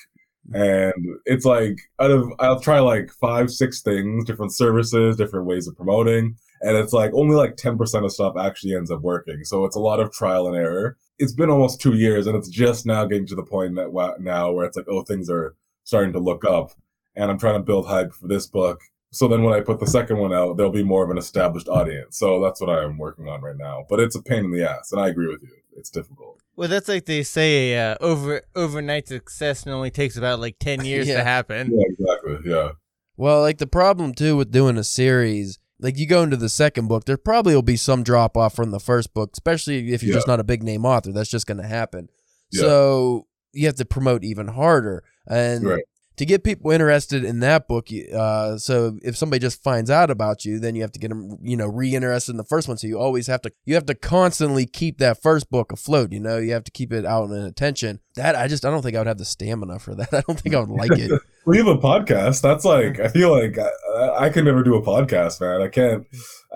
Mm-hmm. 0.49 0.61
And 0.61 1.19
it's 1.25 1.45
like 1.45 1.79
out 1.99 2.11
of 2.11 2.31
I'll 2.39 2.59
try 2.59 2.79
like 2.79 3.11
five, 3.19 3.49
six 3.49 3.81
things, 3.81 4.25
different 4.25 4.53
services, 4.53 5.15
different 5.15 5.47
ways 5.47 5.67
of 5.67 5.75
promoting. 5.75 6.35
And 6.61 6.77
it's 6.77 6.93
like 6.93 7.11
only 7.13 7.35
like 7.35 7.55
10% 7.55 8.05
of 8.05 8.11
stuff 8.11 8.35
actually 8.37 8.75
ends 8.75 8.91
up 8.91 9.01
working. 9.01 9.43
So 9.43 9.65
it's 9.65 9.75
a 9.75 9.79
lot 9.79 9.99
of 9.99 10.11
trial 10.11 10.47
and 10.47 10.55
error. 10.55 10.97
It's 11.21 11.33
been 11.33 11.49
almost 11.49 11.79
two 11.79 11.95
years 11.95 12.27
and 12.27 12.35
it's 12.35 12.49
just 12.49 12.85
now 12.85 13.05
getting 13.05 13.27
to 13.27 13.35
the 13.35 13.43
point 13.43 13.75
that 13.75 13.93
wa- 13.93 14.15
now 14.19 14.51
where 14.51 14.65
it's 14.65 14.75
like, 14.75 14.87
oh, 14.89 15.03
things 15.03 15.29
are 15.29 15.55
starting 15.83 16.13
to 16.13 16.19
look 16.19 16.43
up. 16.43 16.71
And 17.15 17.29
I'm 17.31 17.37
trying 17.39 17.55
to 17.55 17.63
build 17.63 17.87
hype 17.87 18.13
for 18.13 18.27
this 18.27 18.47
book 18.47 18.81
so 19.13 19.27
then 19.27 19.43
when 19.43 19.53
I 19.53 19.59
put 19.59 19.79
the 19.81 19.87
second 19.87 20.19
one 20.19 20.33
out, 20.33 20.55
there'll 20.55 20.71
be 20.71 20.83
more 20.85 21.03
of 21.03 21.09
an 21.09 21.17
established 21.17 21.67
audience. 21.67 22.17
So 22.17 22.41
that's 22.41 22.61
what 22.61 22.69
I'm 22.69 22.97
working 22.97 23.27
on 23.27 23.41
right 23.41 23.57
now. 23.57 23.85
But 23.89 23.99
it's 23.99 24.15
a 24.15 24.21
pain 24.23 24.45
in 24.45 24.51
the 24.51 24.63
ass, 24.63 24.93
and 24.93 25.01
I 25.01 25.09
agree 25.09 25.27
with 25.27 25.41
you. 25.43 25.49
It's 25.75 25.89
difficult. 25.89 26.39
Well, 26.55 26.69
that's 26.69 26.87
like 26.87 27.05
they 27.07 27.23
say, 27.23 27.77
uh, 27.77 27.95
over 27.99 28.41
overnight 28.55 29.09
success 29.09 29.67
only 29.67 29.91
takes 29.91 30.15
about 30.15 30.39
like 30.39 30.59
ten 30.59 30.85
years 30.85 31.07
Yeah. 31.09 31.17
to 31.17 31.23
happen. 31.25 31.71
Yeah, 31.77 31.83
exactly. 31.89 32.49
Yeah. 32.49 32.69
Well, 33.17 33.41
like 33.41 33.57
the 33.57 33.67
problem 33.67 34.13
too 34.13 34.37
with 34.37 34.49
doing 34.49 34.77
a 34.77 34.83
series, 34.85 35.59
like 35.81 35.97
you 35.97 36.07
go 36.07 36.23
into 36.23 36.37
the 36.37 36.49
second 36.49 36.87
book, 36.87 37.05
there 37.05 37.17
probably 37.17 37.53
will 37.55 37.61
be 37.61 37.75
some 37.77 38.03
drop 38.03 38.37
off 38.37 38.55
from 38.55 38.71
the 38.71 38.79
first 38.79 39.13
book, 39.13 39.31
especially 39.33 39.91
if 39.93 40.03
you're 40.03 40.11
Yeah. 40.13 40.17
just 40.17 40.27
not 40.27 40.39
a 40.39 40.43
big 40.43 40.63
name 40.63 40.85
author. 40.85 41.11
That's 41.11 41.29
just 41.29 41.47
going 41.47 41.57
to 41.61 41.67
happen. 41.67 42.09
Yeah. 42.51 42.61
So 42.61 43.27
you 43.53 43.65
have 43.65 43.75
to 43.75 43.85
promote 43.85 44.23
even 44.23 44.47
harder, 44.49 45.03
and 45.27 45.63
Right. 45.65 45.83
to 46.17 46.25
get 46.25 46.43
people 46.43 46.71
interested 46.71 47.23
in 47.23 47.39
that 47.39 47.67
book. 47.67 47.87
Uh, 48.13 48.57
so 48.57 48.97
if 49.01 49.17
somebody 49.17 49.39
just 49.39 49.63
finds 49.63 49.89
out 49.89 50.11
about 50.11 50.45
you, 50.45 50.59
then 50.59 50.75
you 50.75 50.81
have 50.83 50.91
to 50.91 50.99
get 50.99 51.09
them, 51.09 51.37
you 51.41 51.57
know, 51.57 51.65
re-interested 51.67 52.31
in 52.31 52.37
the 52.37 52.43
first 52.43 52.67
one. 52.67 52.77
So 52.77 52.85
you 52.87 52.99
always 52.99 53.27
have 53.27 53.41
to, 53.41 53.51
you 53.65 53.73
have 53.75 53.85
to 53.87 53.95
constantly 53.95 54.65
keep 54.65 54.99
that 54.99 55.21
first 55.21 55.49
book 55.49 55.71
afloat. 55.71 56.11
You 56.11 56.19
know, 56.19 56.37
you 56.37 56.51
have 56.53 56.63
to 56.65 56.71
keep 56.71 56.93
it 56.93 57.05
out 57.05 57.29
in 57.29 57.33
attention. 57.37 57.99
That 58.15 58.35
I 58.35 58.47
just, 58.47 58.65
I 58.65 58.69
don't 58.69 58.83
think 58.83 58.95
I 58.95 58.99
would 58.99 59.07
have 59.07 59.17
the 59.17 59.25
stamina 59.25 59.79
for 59.79 59.95
that. 59.95 60.09
I 60.13 60.21
don't 60.27 60.39
think 60.39 60.53
I 60.55 60.59
would 60.59 60.69
like 60.69 60.91
it. 60.97 61.11
We 61.45 61.57
have 61.57 61.67
a 61.67 61.77
podcast. 61.77 62.41
That's 62.41 62.63
like 62.65 62.99
I 62.99 63.07
feel 63.07 63.31
like 63.31 63.57
I, 63.57 64.25
I 64.25 64.29
can 64.29 64.45
never 64.45 64.63
do 64.63 64.75
a 64.75 64.81
podcast, 64.81 65.41
man. 65.41 65.61
I 65.61 65.67
can't. 65.69 66.05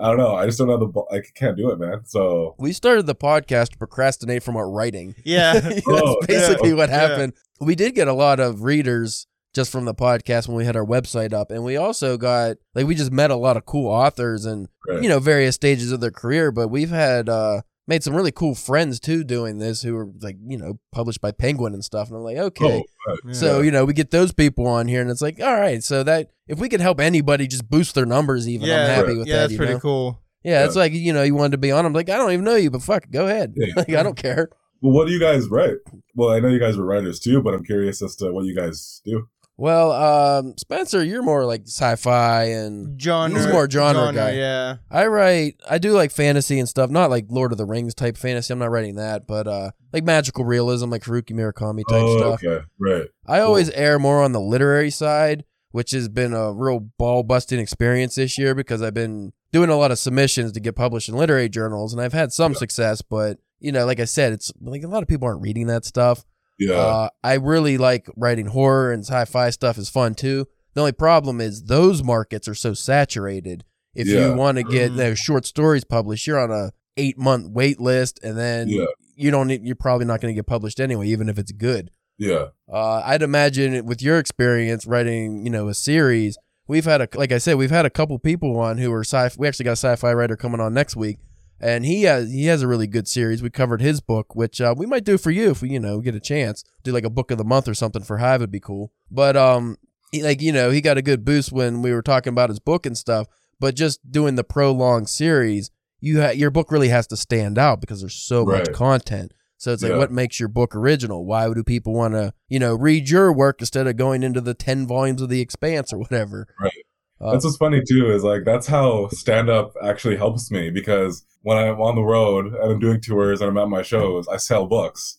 I 0.00 0.08
don't 0.08 0.18
know. 0.18 0.34
I 0.34 0.46
just 0.46 0.58
don't 0.58 0.68
have 0.68 0.80
the. 0.80 0.86
bu- 0.86 1.06
I 1.10 1.22
can't 1.34 1.56
do 1.56 1.70
it, 1.70 1.78
man. 1.78 2.02
So 2.04 2.54
We 2.58 2.72
started 2.72 3.06
the 3.06 3.14
podcast 3.14 3.70
to 3.70 3.78
procrastinate 3.78 4.42
from 4.42 4.56
our 4.56 4.68
writing. 4.70 5.14
Yeah. 5.24 5.52
That's 5.60 5.82
Oh, 5.88 6.20
basically 6.26 6.70
yeah. 6.70 6.74
what 6.76 6.88
Yeah. 6.90 7.00
happened. 7.08 7.32
We 7.60 7.74
did 7.74 7.94
get 7.94 8.06
a 8.08 8.12
lot 8.12 8.38
of 8.38 8.62
readers 8.62 9.26
just 9.54 9.72
from 9.72 9.86
the 9.86 9.94
podcast 9.94 10.46
when 10.48 10.56
we 10.58 10.66
had 10.66 10.76
our 10.76 10.84
website 10.84 11.32
up. 11.32 11.50
And 11.50 11.64
we 11.64 11.78
also 11.78 12.18
got, 12.18 12.58
like, 12.74 12.86
we 12.86 12.94
just 12.94 13.10
met 13.10 13.30
a 13.30 13.36
lot 13.36 13.56
of 13.56 13.64
cool 13.64 13.88
authors 13.90 14.44
and, 14.44 14.68
Right. 14.86 15.02
you 15.02 15.08
know, 15.08 15.18
various 15.18 15.54
stages 15.54 15.90
of 15.92 16.00
their 16.00 16.10
career. 16.10 16.52
But 16.52 16.68
we've 16.68 16.90
had, 16.90 17.30
uh, 17.30 17.62
made 17.88 18.02
some 18.02 18.14
really 18.14 18.32
cool 18.32 18.54
friends 18.54 18.98
too 19.00 19.22
doing 19.24 19.58
this 19.58 19.82
who 19.82 19.94
were, 19.94 20.08
like, 20.20 20.36
you 20.46 20.58
know, 20.58 20.78
published 20.92 21.20
by 21.20 21.30
Penguin 21.30 21.72
and 21.74 21.84
stuff. 21.84 22.08
And 22.08 22.16
I'm 22.16 22.22
like, 22.24 22.36
okay. 22.36 22.84
Oh, 23.08 23.14
right. 23.24 23.34
So, 23.36 23.60
you 23.60 23.70
know, 23.70 23.84
we 23.84 23.92
get 23.92 24.10
those 24.10 24.32
people 24.32 24.66
on 24.66 24.88
here 24.88 25.00
and 25.00 25.10
it's 25.10 25.22
like, 25.22 25.40
all 25.40 25.54
right. 25.54 25.82
So 25.84 26.02
that, 26.02 26.30
if 26.48 26.58
we 26.58 26.68
could 26.68 26.80
help 26.80 27.00
anybody 27.00 27.46
just 27.46 27.68
boost 27.68 27.94
their 27.94 28.06
numbers 28.06 28.48
even, 28.48 28.64
I'm 28.64 28.70
Yeah. 28.70 28.86
happy 28.86 29.08
Right. 29.08 29.16
with 29.18 29.26
yeah, 29.28 29.34
that. 29.34 29.40
that's 29.42 29.52
you 29.52 29.58
pretty 29.58 29.72
know? 29.74 29.80
cool. 29.80 30.22
Yeah, 30.44 30.64
it's 30.64 30.76
like, 30.76 30.92
you 30.92 31.12
know, 31.12 31.22
you 31.24 31.34
wanted 31.34 31.52
to 31.52 31.58
be 31.58 31.72
on. 31.72 31.84
I'm 31.86 31.92
like, 31.92 32.08
I 32.08 32.16
don't 32.16 32.30
even 32.30 32.44
know 32.44 32.54
you, 32.54 32.70
but 32.70 32.82
fuck, 32.82 33.10
go 33.10 33.26
ahead. 33.26 33.54
Yeah. 33.56 33.72
like, 33.76 33.90
I 33.90 34.02
don't 34.04 34.16
care. 34.16 34.48
Well, 34.80 34.92
what 34.92 35.06
do 35.08 35.12
you 35.12 35.18
guys 35.18 35.48
write? 35.48 35.76
Well, 36.14 36.28
I 36.30 36.38
know 36.38 36.48
you 36.48 36.60
guys 36.60 36.76
were 36.76 36.84
writers 36.84 37.18
too, 37.18 37.42
but 37.42 37.54
I'm 37.54 37.64
curious 37.64 38.00
as 38.02 38.14
to 38.16 38.30
what 38.30 38.44
you 38.44 38.54
guys 38.54 39.00
do. 39.04 39.28
Well, 39.58 39.90
um, 39.92 40.54
Spencer, 40.58 41.02
you're 41.02 41.22
more 41.22 41.46
like 41.46 41.62
sci-fi, 41.66 42.44
and 42.44 43.00
Genre. 43.00 43.38
He's 43.38 43.50
more 43.50 43.64
a 43.64 43.70
genre 43.70 44.12
guy. 44.12 44.32
Yeah. 44.32 44.76
I 44.90 45.06
write. 45.06 45.56
I 45.68 45.78
do 45.78 45.92
like 45.92 46.10
fantasy 46.10 46.58
and 46.58 46.68
stuff, 46.68 46.90
not 46.90 47.08
like 47.08 47.26
Lord 47.30 47.52
of 47.52 47.58
the 47.58 47.64
Rings 47.64 47.94
type 47.94 48.18
fantasy. 48.18 48.52
I'm 48.52 48.58
not 48.58 48.70
writing 48.70 48.96
that, 48.96 49.26
but 49.26 49.46
uh, 49.48 49.70
like 49.94 50.04
magical 50.04 50.44
realism, 50.44 50.90
like 50.90 51.04
Haruki 51.04 51.32
Murakami 51.32 51.84
type 51.88 52.02
oh, 52.02 52.18
stuff. 52.18 52.44
okay, 52.44 52.64
right. 52.78 53.08
I 53.26 53.40
always 53.40 53.70
err 53.70 53.98
more 53.98 54.22
on 54.22 54.32
the 54.32 54.40
literary 54.40 54.90
side, 54.90 55.44
which 55.70 55.92
has 55.92 56.08
been 56.10 56.34
a 56.34 56.52
real 56.52 56.80
ball 56.80 57.22
busting 57.22 57.58
experience 57.58 58.16
this 58.16 58.36
year 58.36 58.54
because 58.54 58.82
I've 58.82 58.92
been 58.94 59.32
doing 59.52 59.70
a 59.70 59.76
lot 59.76 59.90
of 59.90 59.98
submissions 59.98 60.52
to 60.52 60.60
get 60.60 60.76
published 60.76 61.08
in 61.08 61.14
literary 61.14 61.48
journals, 61.48 61.94
and 61.94 62.02
I've 62.02 62.12
had 62.12 62.30
some 62.30 62.52
Yeah. 62.52 62.58
success. 62.58 63.00
But 63.00 63.38
you 63.58 63.72
know, 63.72 63.86
like 63.86 64.00
I 64.00 64.04
said, 64.04 64.34
it's 64.34 64.52
like 64.60 64.82
a 64.82 64.88
lot 64.88 65.02
of 65.02 65.08
people 65.08 65.26
aren't 65.28 65.40
reading 65.40 65.66
that 65.68 65.86
stuff. 65.86 66.26
Yeah. 66.58 66.74
Uh, 66.74 67.08
I 67.22 67.34
really 67.34 67.76
like 67.78 68.08
writing 68.16 68.46
horror 68.46 68.92
and 68.92 69.04
sci-fi 69.04 69.50
stuff 69.50 69.78
is 69.78 69.88
fun 69.88 70.14
too. 70.14 70.46
The 70.74 70.80
only 70.80 70.92
problem 70.92 71.40
is 71.40 71.64
those 71.64 72.02
markets 72.02 72.48
are 72.48 72.54
so 72.54 72.74
saturated. 72.74 73.64
If 73.94 74.06
Yeah. 74.08 74.28
you 74.30 74.34
want 74.34 74.58
to 74.58 74.62
get 74.64 74.92
Mhm. 74.92 74.96
those 74.96 75.18
short 75.18 75.46
stories 75.46 75.84
published, 75.84 76.26
you're 76.26 76.38
on 76.38 76.50
a 76.50 76.72
eight 76.96 77.18
month 77.18 77.48
wait 77.50 77.80
list, 77.80 78.20
and 78.22 78.36
then 78.38 78.68
Yeah. 78.68 78.84
you 79.14 79.30
don't. 79.30 79.48
need- 79.48 79.62
You're 79.64 79.76
probably 79.76 80.06
not 80.06 80.20
going 80.20 80.32
to 80.34 80.38
get 80.38 80.46
published 80.46 80.80
anyway, 80.80 81.08
even 81.08 81.28
if 81.28 81.38
it's 81.38 81.52
good. 81.52 81.90
yeah. 82.18 82.46
Uh, 82.72 83.02
I'd 83.04 83.22
imagine 83.22 83.84
with 83.84 84.00
your 84.02 84.18
experience 84.18 84.86
writing, 84.86 85.44
you 85.44 85.50
know, 85.50 85.68
a 85.68 85.74
series, 85.74 86.36
we've 86.66 86.84
had 86.86 87.00
a 87.02 87.08
like 87.14 87.32
I 87.32 87.38
said, 87.38 87.56
we've 87.56 87.70
had 87.70 87.84
a 87.86 87.90
couple 87.90 88.18
people 88.18 88.58
on 88.58 88.78
who 88.78 88.90
are 88.92 89.04
sci. 89.04 89.28
Fi 89.28 89.36
we 89.38 89.46
actually 89.48 89.64
got 89.64 89.72
a 89.72 89.76
sci-fi 89.76 90.12
writer 90.14 90.36
coming 90.36 90.60
on 90.60 90.72
next 90.74 90.96
week, 90.96 91.18
and 91.60 91.84
he 91.84 92.02
has 92.02 92.30
he 92.30 92.46
has 92.46 92.62
a 92.62 92.68
really 92.68 92.86
good 92.86 93.08
series. 93.08 93.42
We 93.42 93.50
covered 93.50 93.80
his 93.80 94.00
book, 94.00 94.34
which 94.34 94.60
uh, 94.60 94.74
we 94.76 94.86
might 94.86 95.04
do 95.04 95.18
for 95.18 95.30
you 95.30 95.50
if 95.50 95.62
we 95.62 95.70
you 95.70 95.80
know 95.80 96.00
get 96.00 96.14
a 96.14 96.20
chance. 96.20 96.64
Do 96.82 96.92
like 96.92 97.04
a 97.04 97.10
book 97.10 97.30
of 97.30 97.38
the 97.38 97.44
month 97.44 97.68
or 97.68 97.74
something 97.74 98.02
for 98.02 98.18
Hive 98.18 98.40
would 98.40 98.50
be 98.50 98.60
cool. 98.60 98.92
But 99.10 99.36
um, 99.36 99.76
he, 100.12 100.22
like 100.22 100.40
you 100.42 100.52
know, 100.52 100.70
he 100.70 100.80
got 100.80 100.98
a 100.98 101.02
good 101.02 101.24
boost 101.24 101.52
when 101.52 101.82
we 101.82 101.92
were 101.92 102.02
talking 102.02 102.32
about 102.32 102.50
his 102.50 102.60
book 102.60 102.86
and 102.86 102.96
stuff. 102.96 103.26
But 103.58 103.74
just 103.74 104.10
doing 104.10 104.34
the 104.34 104.44
prolonged 104.44 105.08
series, 105.08 105.70
you 106.00 106.20
ha- 106.20 106.30
your 106.30 106.50
book 106.50 106.70
really 106.70 106.88
has 106.88 107.06
to 107.08 107.16
stand 107.16 107.58
out 107.58 107.80
because 107.80 108.00
there's 108.00 108.14
so 108.14 108.44
much 108.44 108.70
content. 108.72 109.32
So 109.58 109.72
it's 109.72 109.82
like, 109.82 109.92
Yeah. 109.92 109.96
what 109.98 110.10
makes 110.12 110.38
your 110.38 110.50
book 110.50 110.76
original? 110.76 111.24
Why 111.24 111.50
do 111.54 111.64
people 111.64 111.94
want 111.94 112.12
to, 112.12 112.34
you 112.50 112.58
know, 112.58 112.74
read 112.74 113.08
your 113.08 113.32
work 113.32 113.56
instead 113.60 113.86
of 113.86 113.96
going 113.96 114.22
into 114.22 114.42
the 114.42 114.52
ten 114.52 114.86
volumes 114.86 115.22
of 115.22 115.30
The 115.30 115.40
Expanse 115.40 115.94
or 115.94 115.98
whatever? 115.98 116.46
Right. 116.60 116.84
Uh, 117.20 117.32
That's 117.32 117.44
what's 117.44 117.56
funny 117.56 117.82
too, 117.88 118.10
is 118.10 118.22
like 118.24 118.44
that's 118.44 118.66
how 118.66 119.08
stand 119.08 119.48
up 119.48 119.72
actually 119.82 120.16
helps 120.16 120.50
me 120.50 120.68
because 120.70 121.24
when 121.42 121.56
I'm 121.56 121.80
on 121.80 121.94
the 121.94 122.02
road 122.02 122.46
and 122.46 122.56
I'm 122.72 122.78
doing 122.78 123.00
tours 123.00 123.40
and 123.40 123.48
I'm 123.50 123.56
at 123.56 123.68
my 123.68 123.82
shows, 123.82 124.28
I 124.28 124.36
sell 124.36 124.66
books. 124.66 125.18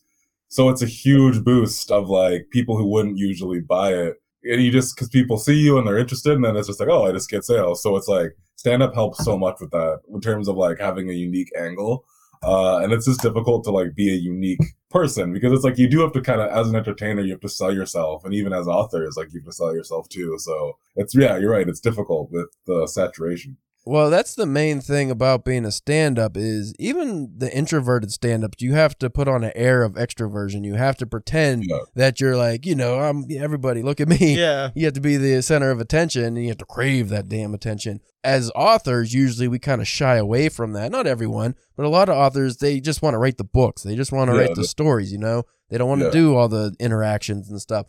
So 0.50 0.70
it's 0.70 0.82
a 0.84 0.86
huge 0.86 1.44
boost 1.44 1.89
of 1.92 2.08
like 2.10 2.50
people 2.51 2.77
who 2.77 2.86
wouldn't 2.88 3.18
usually 3.18 3.62
buy 3.62 3.94
it. 3.94 4.22
And 4.44 4.62
you 4.62 4.72
just, 4.72 4.96
cause 4.96 5.10
people 5.10 5.38
see 5.38 5.56
you 5.56 5.77
and 5.77 5.88
they're 5.88 5.98
interested 5.98 6.34
and 6.34 6.46
then 6.46 6.56
it's 6.56 6.68
just 6.68 6.80
like, 6.80 6.89
oh, 6.89 7.06
I 7.08 7.12
just 7.12 7.30
get 7.30 7.44
sales. 7.44 7.82
So 7.82 7.96
it's 7.98 8.08
like 8.08 8.38
stand 8.56 8.84
up 8.84 8.94
helps 8.94 9.24
so 9.25 9.38
much 9.38 9.60
with 9.60 9.72
that 9.72 10.01
in 10.13 10.22
terms 10.22 10.48
of 10.48 10.56
like 10.56 10.80
having 10.80 11.10
a 11.10 11.13
unique 11.13 11.51
angle. 11.58 12.06
Uh, 12.44 12.77
and 12.79 12.94
it's 12.94 13.06
just 13.06 13.22
difficult 13.22 13.63
to 13.63 13.72
like 13.72 13.96
be 13.96 14.10
a 14.10 14.17
unique 14.17 14.62
person 14.89 15.34
because 15.34 15.51
it's 15.51 15.63
like 15.63 15.77
you 15.77 15.89
do 15.89 16.00
have 16.00 16.13
to 16.13 16.22
kind 16.22 16.41
of, 16.41 16.50
as 16.50 16.70
an 16.70 16.75
entertainer, 16.75 17.22
you 17.22 17.32
have 17.32 17.41
to 17.41 17.50
sell 17.50 17.74
yourself. 17.74 18.24
And 18.24 18.34
even 18.34 18.53
as 18.53 18.67
authors, 18.67 19.15
like 19.17 19.34
you 19.34 19.39
have 19.39 19.46
to 19.48 19.53
sell 19.53 19.74
yourself 19.74 20.08
too. 20.10 20.38
So 20.39 20.77
it's, 20.96 21.15
yeah, 21.15 21.38
you're 21.38 21.51
right. 21.51 21.67
It's 21.67 21.79
difficult 21.79 22.32
with 22.32 22.50
the 22.65 22.88
saturation. 22.88 23.58
Well, 23.88 24.10
that's 24.10 24.36
the 24.36 24.46
main 24.46 24.82
thing 24.82 25.10
about 25.10 25.46
being 25.46 25.65
a 25.65 25.72
stand-up 25.72 26.36
is 26.38 26.74
even 26.77 27.34
the 27.38 27.56
introverted 27.56 28.12
stand-ups, 28.12 28.62
you 28.62 28.74
have 28.74 28.98
to 29.00 29.10
put 29.10 29.27
on 29.27 29.44
an 29.44 29.51
air 29.56 29.84
of 29.84 29.94
extroversion. 29.94 30.63
You 30.65 30.75
have 30.75 30.98
to 30.98 31.06
pretend 31.08 31.63
Yeah. 31.67 31.79
that 31.96 32.20
you're 32.22 32.36
like, 32.38 32.65
you 32.65 32.75
know, 32.75 33.00
I'm 33.00 33.25
everybody. 33.38 33.82
Look 33.82 34.00
at 34.01 34.08
me. 34.08 34.17
Yeah. 34.38 34.70
You 34.75 34.86
have 34.86 34.94
to 34.96 35.01
be 35.01 35.17
the 35.17 35.41
center 35.41 35.72
of 35.72 35.79
attention, 35.79 36.24
and 36.25 36.38
you 36.41 36.50
have 36.50 36.58
to 36.58 36.65
crave 36.65 37.10
that 37.10 37.29
damn 37.29 37.53
attention. 37.53 38.01
As 38.24 38.51
authors, 38.56 39.13
usually 39.13 39.48
we 39.48 39.58
kind 39.60 39.82
of 39.82 39.88
shy 39.88 40.15
away 40.17 40.50
from 40.50 40.74
that. 40.74 40.91
Not 40.91 41.08
everyone, 41.08 41.56
but 41.75 41.86
a 41.86 41.89
lot 41.89 42.10
of 42.10 42.15
authors 42.17 42.58
they 42.58 42.79
just 42.79 43.01
want 43.01 43.13
to 43.13 43.17
write 43.17 43.38
the 43.38 43.44
books. 43.44 43.84
They 43.84 43.96
just 43.96 44.12
want 44.12 44.29
to 44.29 44.36
Yeah, 44.36 44.41
write 44.41 44.56
the 44.56 44.62
the- 44.62 44.67
stories. 44.67 45.12
You 45.12 45.17
know, 45.20 45.44
they 45.70 45.77
don't 45.77 45.88
want 45.89 46.01
to 46.01 46.08
Yeah. 46.08 46.12
do 46.12 46.36
all 46.36 46.48
the 46.50 46.75
interactions 46.79 47.50
and 47.50 47.62
stuff. 47.62 47.88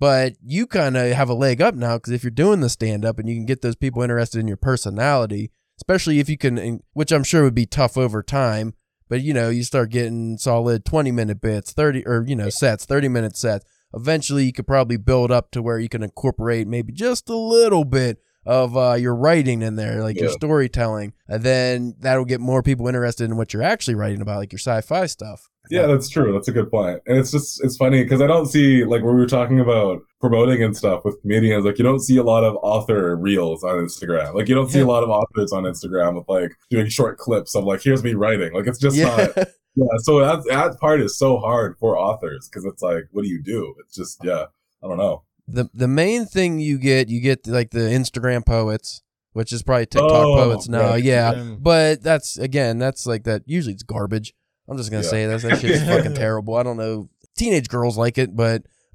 But 0.00 0.36
you 0.42 0.66
kind 0.66 0.96
of 0.96 1.12
have 1.12 1.28
a 1.28 1.34
leg 1.34 1.60
up 1.60 1.74
now 1.74 1.98
because 1.98 2.14
if 2.14 2.24
you're 2.24 2.30
doing 2.30 2.60
the 2.60 2.70
stand 2.70 3.04
up 3.04 3.18
and 3.18 3.28
you 3.28 3.36
can 3.36 3.44
get 3.44 3.60
those 3.60 3.76
people 3.76 4.02
interested 4.02 4.40
in 4.40 4.48
your 4.48 4.56
personality, 4.56 5.52
especially 5.76 6.18
if 6.18 6.28
you 6.30 6.38
can, 6.38 6.80
which 6.94 7.12
I'm 7.12 7.22
sure 7.22 7.44
would 7.44 7.54
be 7.54 7.66
tough 7.66 7.98
over 7.98 8.22
time. 8.22 8.72
But 9.10 9.20
you 9.20 9.34
know, 9.34 9.50
you 9.50 9.62
start 9.62 9.90
getting 9.90 10.38
solid 10.38 10.86
20 10.86 11.12
minute 11.12 11.42
bits, 11.42 11.74
30 11.74 12.06
or 12.06 12.24
you 12.26 12.34
know 12.34 12.48
sets, 12.48 12.86
30 12.86 13.08
minute 13.08 13.36
sets. 13.36 13.66
Eventually, 13.92 14.44
you 14.44 14.52
could 14.54 14.66
probably 14.66 14.96
build 14.96 15.30
up 15.30 15.50
to 15.50 15.60
where 15.60 15.78
you 15.78 15.88
can 15.88 16.02
incorporate 16.02 16.66
maybe 16.66 16.92
just 16.92 17.28
a 17.28 17.36
little 17.36 17.84
bit 17.84 18.22
of 18.46 18.76
uh, 18.76 18.94
your 18.94 19.14
writing 19.14 19.62
in 19.62 19.76
there, 19.76 20.02
like 20.02 20.18
your 20.18 20.30
storytelling, 20.30 21.12
and 21.28 21.42
then 21.42 21.94
that'll 22.00 22.24
get 22.24 22.40
more 22.40 22.62
people 22.62 22.88
interested 22.88 23.24
in 23.24 23.36
what 23.36 23.52
you're 23.52 23.62
actually 23.62 23.94
writing 23.94 24.20
about, 24.20 24.38
like 24.38 24.52
your 24.52 24.58
sci-fi 24.58 25.06
stuff. 25.06 25.48
Yeah, 25.70 25.86
that's 25.86 26.08
true. 26.08 26.32
That's 26.32 26.48
a 26.48 26.52
good 26.52 26.70
point. 26.70 27.00
And 27.06 27.18
it's 27.18 27.30
just 27.30 27.62
it's 27.62 27.76
funny 27.76 28.02
because 28.02 28.20
I 28.20 28.26
don't 28.26 28.46
see 28.46 28.84
like 28.84 29.02
when 29.02 29.14
we 29.14 29.20
were 29.20 29.26
talking 29.26 29.60
about 29.60 30.00
promoting 30.20 30.62
and 30.64 30.76
stuff 30.76 31.04
with 31.04 31.20
comedians, 31.20 31.64
like 31.64 31.78
you 31.78 31.84
don't 31.84 32.00
see 32.00 32.16
a 32.16 32.24
lot 32.24 32.42
of 32.42 32.56
author 32.62 33.14
reels 33.16 33.62
on 33.62 33.76
Instagram. 33.76 34.34
Like 34.34 34.48
you 34.48 34.54
don't 34.54 34.70
see 34.70 34.80
a 34.80 34.86
lot 34.86 35.04
of 35.04 35.10
authors 35.10 35.52
on 35.52 35.64
Instagram 35.64 36.16
with 36.16 36.28
like 36.28 36.52
doing 36.70 36.88
short 36.88 37.18
clips 37.18 37.54
of 37.54 37.64
like 37.64 37.82
here's 37.82 38.02
me 38.02 38.14
writing. 38.14 38.52
Like 38.52 38.66
it's 38.66 38.80
just 38.80 38.98
not 38.98 39.36
yeah. 39.76 39.86
So 39.98 40.18
that 40.18 40.42
that 40.48 40.80
part 40.80 41.00
is 41.00 41.16
so 41.16 41.38
hard 41.38 41.76
for 41.78 41.96
authors 41.96 42.48
because 42.48 42.64
it's 42.64 42.82
like 42.82 43.04
what 43.12 43.22
do 43.22 43.28
you 43.28 43.40
do? 43.40 43.74
It's 43.80 43.94
just 43.94 44.24
yeah. 44.24 44.46
I 44.82 44.88
don't 44.88 44.98
know. 44.98 45.24
The 45.52 45.68
the 45.74 45.88
main 45.88 46.26
thing 46.26 46.58
you 46.58 46.78
get 46.78 47.08
you 47.08 47.20
get 47.20 47.46
like 47.46 47.70
the 47.70 47.80
Instagram 47.80 48.44
poets, 48.44 49.02
which 49.32 49.52
is 49.52 49.62
probably 49.62 49.86
TikTok 49.86 50.10
Oh, 50.10 50.34
poets 50.36 50.68
now. 50.68 50.90
right. 50.90 51.02
Yeah, 51.04 51.54
but 51.58 52.02
that's 52.02 52.36
again 52.38 52.78
that's 52.78 53.06
like 53.06 53.24
that. 53.24 53.42
Usually 53.46 53.74
it's 53.74 53.82
garbage. 53.82 54.34
I'm 54.68 54.76
just 54.76 54.90
gonna 54.90 55.02
Yeah. 55.02 55.10
say 55.10 55.26
that 55.26 55.40
that 55.42 55.58
shit's 55.60 55.82
fucking 55.86 56.14
terrible. 56.14 56.54
I 56.56 56.62
don't 56.62 56.76
know. 56.76 57.08
Teenage 57.36 57.68
girls 57.68 57.96
like 57.98 58.18
it, 58.18 58.36
but 58.36 58.62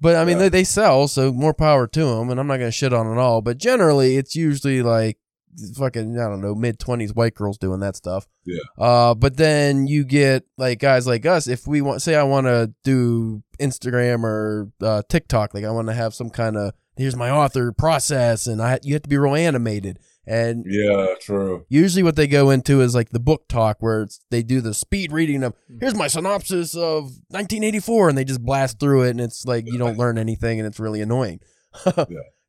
but 0.00 0.16
I 0.16 0.24
mean 0.24 0.36
Yeah. 0.36 0.44
they 0.44 0.48
they 0.50 0.64
sell, 0.64 1.08
so 1.08 1.32
more 1.32 1.54
power 1.54 1.86
to 1.86 2.04
them. 2.04 2.30
And 2.30 2.38
I'm 2.40 2.46
not 2.46 2.58
gonna 2.58 2.70
shit 2.70 2.92
on 2.92 3.06
it 3.06 3.18
all, 3.20 3.42
but 3.42 3.58
generally 3.58 4.16
it's 4.16 4.34
usually 4.36 4.82
like 4.82 5.18
fucking 5.76 6.18
I 6.18 6.28
don't 6.28 6.40
know 6.40 6.54
mid 6.54 6.78
twenties 6.78 7.14
white 7.14 7.34
girls 7.34 7.58
doing 7.58 7.80
that 7.80 7.96
stuff. 7.96 8.26
Yeah. 8.44 8.60
Uh, 8.78 9.14
but 9.14 9.36
then 9.36 9.86
you 9.86 10.04
get 10.04 10.44
like 10.58 10.78
guys 10.80 11.06
like 11.06 11.26
us. 11.26 11.46
If 11.46 11.66
we 11.66 11.80
want, 11.80 12.02
say, 12.02 12.14
I 12.14 12.22
want 12.24 12.46
to 12.46 12.72
do 12.84 13.42
Instagram 13.60 14.22
or 14.24 14.70
uh, 14.82 15.02
TikTok, 15.08 15.54
like 15.54 15.64
I 15.64 15.70
want 15.70 15.88
to 15.88 15.94
have 15.94 16.14
some 16.14 16.30
kind 16.30 16.56
of 16.56 16.72
here's 16.96 17.16
my 17.16 17.30
author 17.30 17.72
process, 17.72 18.46
and 18.46 18.60
I 18.62 18.78
you 18.82 18.94
have 18.94 19.02
to 19.02 19.08
be 19.08 19.18
real 19.18 19.34
animated. 19.34 19.98
And 20.26 20.64
Yeah, 20.66 21.14
true. 21.20 21.66
usually 21.68 22.02
what 22.02 22.16
they 22.16 22.26
go 22.26 22.48
into 22.48 22.80
is 22.80 22.94
like 22.94 23.10
the 23.10 23.20
book 23.20 23.46
talk 23.46 23.76
where 23.80 24.04
it's, 24.04 24.20
they 24.30 24.42
do 24.42 24.62
the 24.62 24.72
speed 24.72 25.12
reading 25.12 25.42
of 25.42 25.52
here's 25.80 25.94
my 25.94 26.06
synopsis 26.06 26.74
of 26.74 27.10
1984 27.28 28.08
and 28.08 28.16
they 28.16 28.24
just 28.24 28.42
blast 28.42 28.80
through 28.80 29.02
it 29.02 29.10
and 29.10 29.20
it's 29.20 29.44
like 29.44 29.66
you 29.66 29.76
don't 29.76 29.98
learn 29.98 30.16
anything 30.16 30.58
and 30.58 30.66
it's 30.66 30.80
really 30.80 31.02
annoying 31.02 31.40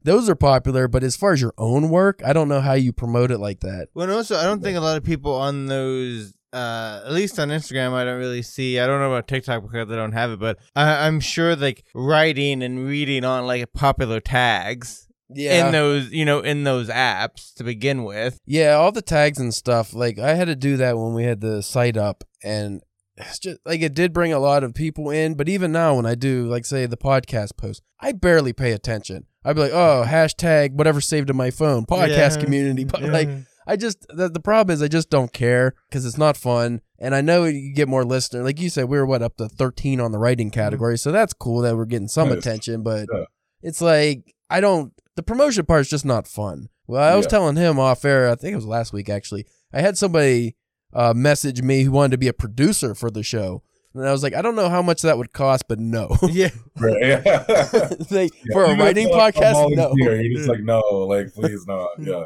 those 0.06 0.30
are 0.30 0.36
popular 0.36 0.88
but 0.88 1.04
as 1.04 1.16
far 1.16 1.34
as 1.34 1.42
your 1.42 1.54
own 1.58 1.90
work 1.90 2.22
i 2.26 2.32
don't 2.32 2.48
know 2.48 2.62
how 2.62 2.74
you 2.74 2.94
promote 2.94 3.32
it 3.32 3.40
like 3.40 3.60
that 3.60 3.90
Well, 3.94 4.04
and 4.04 4.14
also, 4.14 4.38
I 4.38 4.44
don't 4.44 4.62
think 4.62 4.78
a 4.78 4.82
lot 4.82 4.98
of 4.98 5.04
people 5.04 5.34
on 5.34 5.66
those, 5.66 6.34
uh, 6.54 7.02
at 7.06 7.12
least 7.12 7.38
on 7.40 7.50
Instagram, 7.50 7.92
I 7.94 8.06
don't 8.06 8.18
really 8.20 8.42
see. 8.42 8.80
I 8.80 8.88
don't 8.88 9.00
know 9.02 9.12
about 9.12 9.28
TikTok 9.28 9.64
because 9.64 9.92
I 9.92 9.96
don't 9.96 10.14
have 10.14 10.32
it, 10.32 10.40
but 10.40 10.58
I, 10.76 11.06
I'm 11.08 11.20
sure 11.20 11.56
like 11.56 11.84
writing 11.94 12.64
and 12.64 12.86
reading 12.88 13.26
on 13.26 13.46
like 13.46 13.74
popular 13.74 14.20
tags 14.22 15.08
in 15.36 15.72
those, 15.72 16.12
you 16.12 16.24
know, 16.24 16.40
in 16.40 16.64
those 16.64 16.88
apps 16.88 17.54
to 17.56 17.64
begin 17.64 18.04
with. 18.04 18.40
Yeah, 18.46 18.74
all 18.76 18.92
the 18.92 19.02
tags 19.02 19.40
and 19.40 19.54
stuff. 19.54 19.94
Like 19.94 20.18
I 20.20 20.36
had 20.36 20.46
to 20.48 20.56
do 20.56 20.78
that 20.78 20.98
when 20.98 21.14
we 21.14 21.24
had 21.24 21.42
the 21.42 21.62
site 21.62 21.98
up, 21.98 22.24
and 22.44 22.82
it's 23.18 23.40
just 23.40 23.60
like 23.66 23.82
it 23.82 23.94
did 23.94 24.14
bring 24.14 24.34
a 24.34 24.40
lot 24.40 24.64
of 24.64 24.74
people 24.74 25.10
in. 25.10 25.36
But 25.36 25.50
even 25.50 25.72
now, 25.72 25.96
when 25.96 26.06
I 26.06 26.16
do, 26.16 26.48
like, 26.48 26.66
say 26.66 26.86
the 26.86 26.98
podcast 26.98 27.58
post, 27.58 27.82
I 28.00 28.12
barely 28.12 28.54
pay 28.54 28.72
attention. 28.72 29.26
I'd 29.44 29.56
be 29.56 29.62
like, 29.62 29.74
oh, 29.74 30.04
hashtag 30.08 30.74
whatever 30.74 31.00
saved 31.02 31.30
in 31.30 31.36
my 31.38 31.52
phone, 31.52 31.86
podcast 31.86 32.38
Yeah. 32.38 32.44
community. 32.44 32.84
But 32.84 33.02
Yeah. 33.02 33.12
like, 33.12 33.30
I 33.68 33.76
just 33.76 34.06
the, 34.10 34.30
the 34.30 34.40
problem 34.40 34.74
is 34.74 34.82
I 34.82 34.88
just 34.88 35.10
don't 35.10 35.34
care 35.34 35.74
because 35.90 36.06
it's 36.06 36.18
not 36.18 36.38
fun. 36.38 36.82
And 37.00 37.16
I 37.16 37.22
know 37.22 37.46
you 37.46 37.74
get 37.74 37.88
more 37.88 38.06
listeners. 38.06 38.44
Like 38.44 38.60
you 38.60 38.70
said, 38.70 38.86
we 38.86 38.98
were 38.98 39.06
what 39.06 39.22
up 39.22 39.38
to 39.38 39.50
thirteen 39.50 40.00
on 40.00 40.12
the 40.12 40.20
writing 40.20 40.50
mm-hmm. 40.52 40.60
category, 40.60 40.98
so 40.98 41.12
that's 41.12 41.34
cool 41.34 41.62
that 41.62 41.76
we're 41.76 41.86
getting 41.86 42.08
some 42.08 42.30
Nice. 42.30 42.40
attention. 42.40 42.84
But 42.84 43.08
Yeah. 43.12 43.26
it's 43.62 43.82
like 43.82 44.34
I 44.50 44.62
don't. 44.62 44.94
The 45.16 45.24
promotion 45.24 45.66
part's 45.66 45.90
just 45.90 46.06
not 46.06 46.28
fun. 46.28 46.70
Well, 46.88 47.02
I 47.02 47.16
was 47.16 47.26
telling 47.26 47.56
him 47.56 47.80
off 47.80 48.06
air. 48.06 48.30
I 48.30 48.36
think 48.36 48.54
it 48.54 48.58
was 48.58 48.66
last 48.68 48.94
week 48.94 49.10
actually. 49.10 49.46
I 49.74 49.82
had 49.82 49.98
somebody 49.98 50.56
uh, 50.96 51.14
message 51.14 51.62
me 51.62 51.84
who 51.84 51.92
wanted 51.92 52.12
to 52.12 52.18
be 52.18 52.28
a 52.30 52.34
producer 52.34 52.96
for 52.96 53.12
the 53.12 53.22
show, 53.22 53.62
and 53.94 54.08
I 54.08 54.12
was 54.12 54.24
like, 54.24 54.34
I 54.34 54.42
don't 54.42 54.56
know 54.56 54.70
how 54.70 54.82
much 54.82 55.02
that 55.04 55.18
would 55.18 55.32
cost, 55.34 55.66
but 55.70 55.80
no. 55.80 56.16
yeah. 56.32 56.50
Right. 56.80 56.96
Yeah. 57.26 57.90
like, 58.12 58.32
Yeah, 58.34 58.54
for 58.54 58.64
a 58.66 58.76
writing 58.78 59.10
like, 59.10 59.36
podcast, 59.36 59.54
no. 59.76 59.84
volunteer, 59.84 60.22
You're 60.22 60.38
just 60.38 60.50
like, 60.50 60.62
no, 60.64 60.80
like, 61.08 61.34
please 61.34 61.64
not. 61.68 61.90
Yeah. 62.00 62.24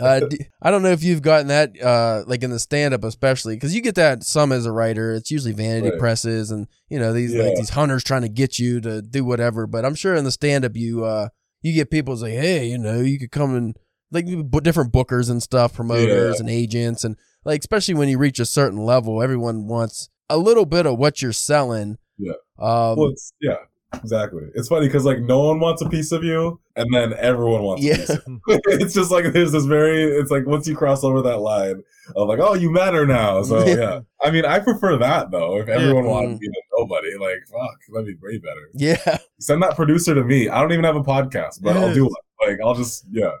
uh, 0.00 0.20
d- 0.20 0.46
I 0.62 0.70
don't 0.70 0.82
know 0.82 0.90
if 0.90 1.02
you've 1.02 1.20
gotten 1.22 1.48
that, 1.48 1.70
uh, 1.82 2.24
like 2.26 2.42
in 2.42 2.50
the 2.50 2.58
stand 2.58 2.94
up, 2.94 3.04
especially 3.04 3.56
because 3.56 3.74
you 3.74 3.80
get 3.82 3.94
that 3.96 4.22
some 4.24 4.52
as 4.52 4.64
a 4.66 4.72
writer. 4.72 5.12
It's 5.12 5.30
usually 5.30 5.52
vanity 5.54 5.90
Right. 5.90 5.98
presses 5.98 6.50
and 6.50 6.66
you 6.88 6.98
know 6.98 7.12
these 7.12 7.34
like 7.34 7.56
these 7.56 7.70
hunters 7.70 8.02
trying 8.04 8.22
to 8.22 8.28
get 8.28 8.58
you 8.58 8.80
to 8.82 9.02
do 9.02 9.24
whatever. 9.24 9.66
But 9.66 9.84
I'm 9.84 9.94
sure 9.94 10.14
in 10.14 10.24
the 10.24 10.30
stand 10.30 10.64
up, 10.64 10.72
you 10.76 11.04
uh, 11.04 11.28
you 11.62 11.74
get 11.74 11.90
people 11.90 12.16
say, 12.16 12.30
hey, 12.32 12.66
you 12.68 12.78
know, 12.78 13.00
you 13.00 13.18
could 13.18 13.30
come 13.32 13.54
and 13.54 13.76
like 14.10 14.26
different 14.62 14.92
bookers 14.92 15.28
and 15.30 15.42
stuff, 15.42 15.74
promoters 15.74 16.38
and 16.40 16.48
agents, 16.50 17.04
and 17.04 17.16
like 17.44 17.60
especially 17.60 17.94
when 17.94 18.08
you 18.08 18.18
reach 18.18 18.38
a 18.38 18.46
certain 18.46 18.78
level, 18.84 19.22
everyone 19.22 19.66
wants 19.66 20.08
a 20.28 20.38
little 20.38 20.66
bit 20.66 20.86
of 20.86 20.98
what 20.98 21.20
you're 21.22 21.32
selling. 21.32 21.98
Yeah. 22.18 22.32
Um, 22.58 22.96
Well, 22.96 23.08
it's, 23.08 23.32
yeah. 23.40 23.56
Exactly. 23.94 24.44
It's 24.54 24.68
funny 24.68 24.86
because 24.86 25.04
like 25.04 25.20
no 25.20 25.40
one 25.40 25.60
wants 25.60 25.82
a 25.82 25.88
piece 25.88 26.12
of 26.12 26.24
you, 26.24 26.58
and 26.76 26.86
then 26.94 27.12
everyone 27.18 27.62
wants. 27.62 27.82
Yeah. 27.84 27.94
A 27.94 27.98
piece 27.98 28.08
of 28.10 28.22
you. 28.26 28.40
it's 28.48 28.94
just 28.94 29.10
like 29.10 29.30
there's 29.34 29.52
this 29.52 29.66
very. 29.66 30.02
It's 30.04 30.30
like 30.30 30.46
once 30.46 30.66
you 30.66 30.74
cross 30.74 31.04
over 31.04 31.20
that 31.20 31.40
line 31.40 31.82
of 32.16 32.26
like, 32.26 32.38
oh, 32.40 32.54
you 32.54 32.70
matter 32.70 33.04
now. 33.06 33.42
So 33.42 33.58
Yeah. 33.66 33.74
yeah. 33.76 34.00
I 34.22 34.30
mean, 34.30 34.46
I 34.46 34.60
prefer 34.60 34.96
that 34.96 35.30
though. 35.30 35.58
If 35.58 35.68
everyone 35.68 36.06
wanted 36.06 36.36
Mhm. 36.36 36.40
to 36.40 36.62
nobody, 36.78 37.14
like 37.18 37.40
fuck, 37.50 37.78
that'd 37.92 38.06
be 38.06 38.14
way 38.26 38.38
better. 38.38 38.70
Yeah. 38.72 39.18
Send 39.40 39.62
that 39.62 39.76
producer 39.76 40.14
to 40.14 40.24
me. 40.24 40.48
I 40.48 40.62
don't 40.62 40.72
even 40.72 40.84
have 40.84 40.96
a 40.96 41.02
podcast, 41.02 41.60
but 41.60 41.76
I'll 41.76 41.92
do 41.92 42.06
it. 42.06 42.48
Like 42.48 42.60
I'll 42.64 42.74
just 42.74 43.04
yeah. 43.10 43.32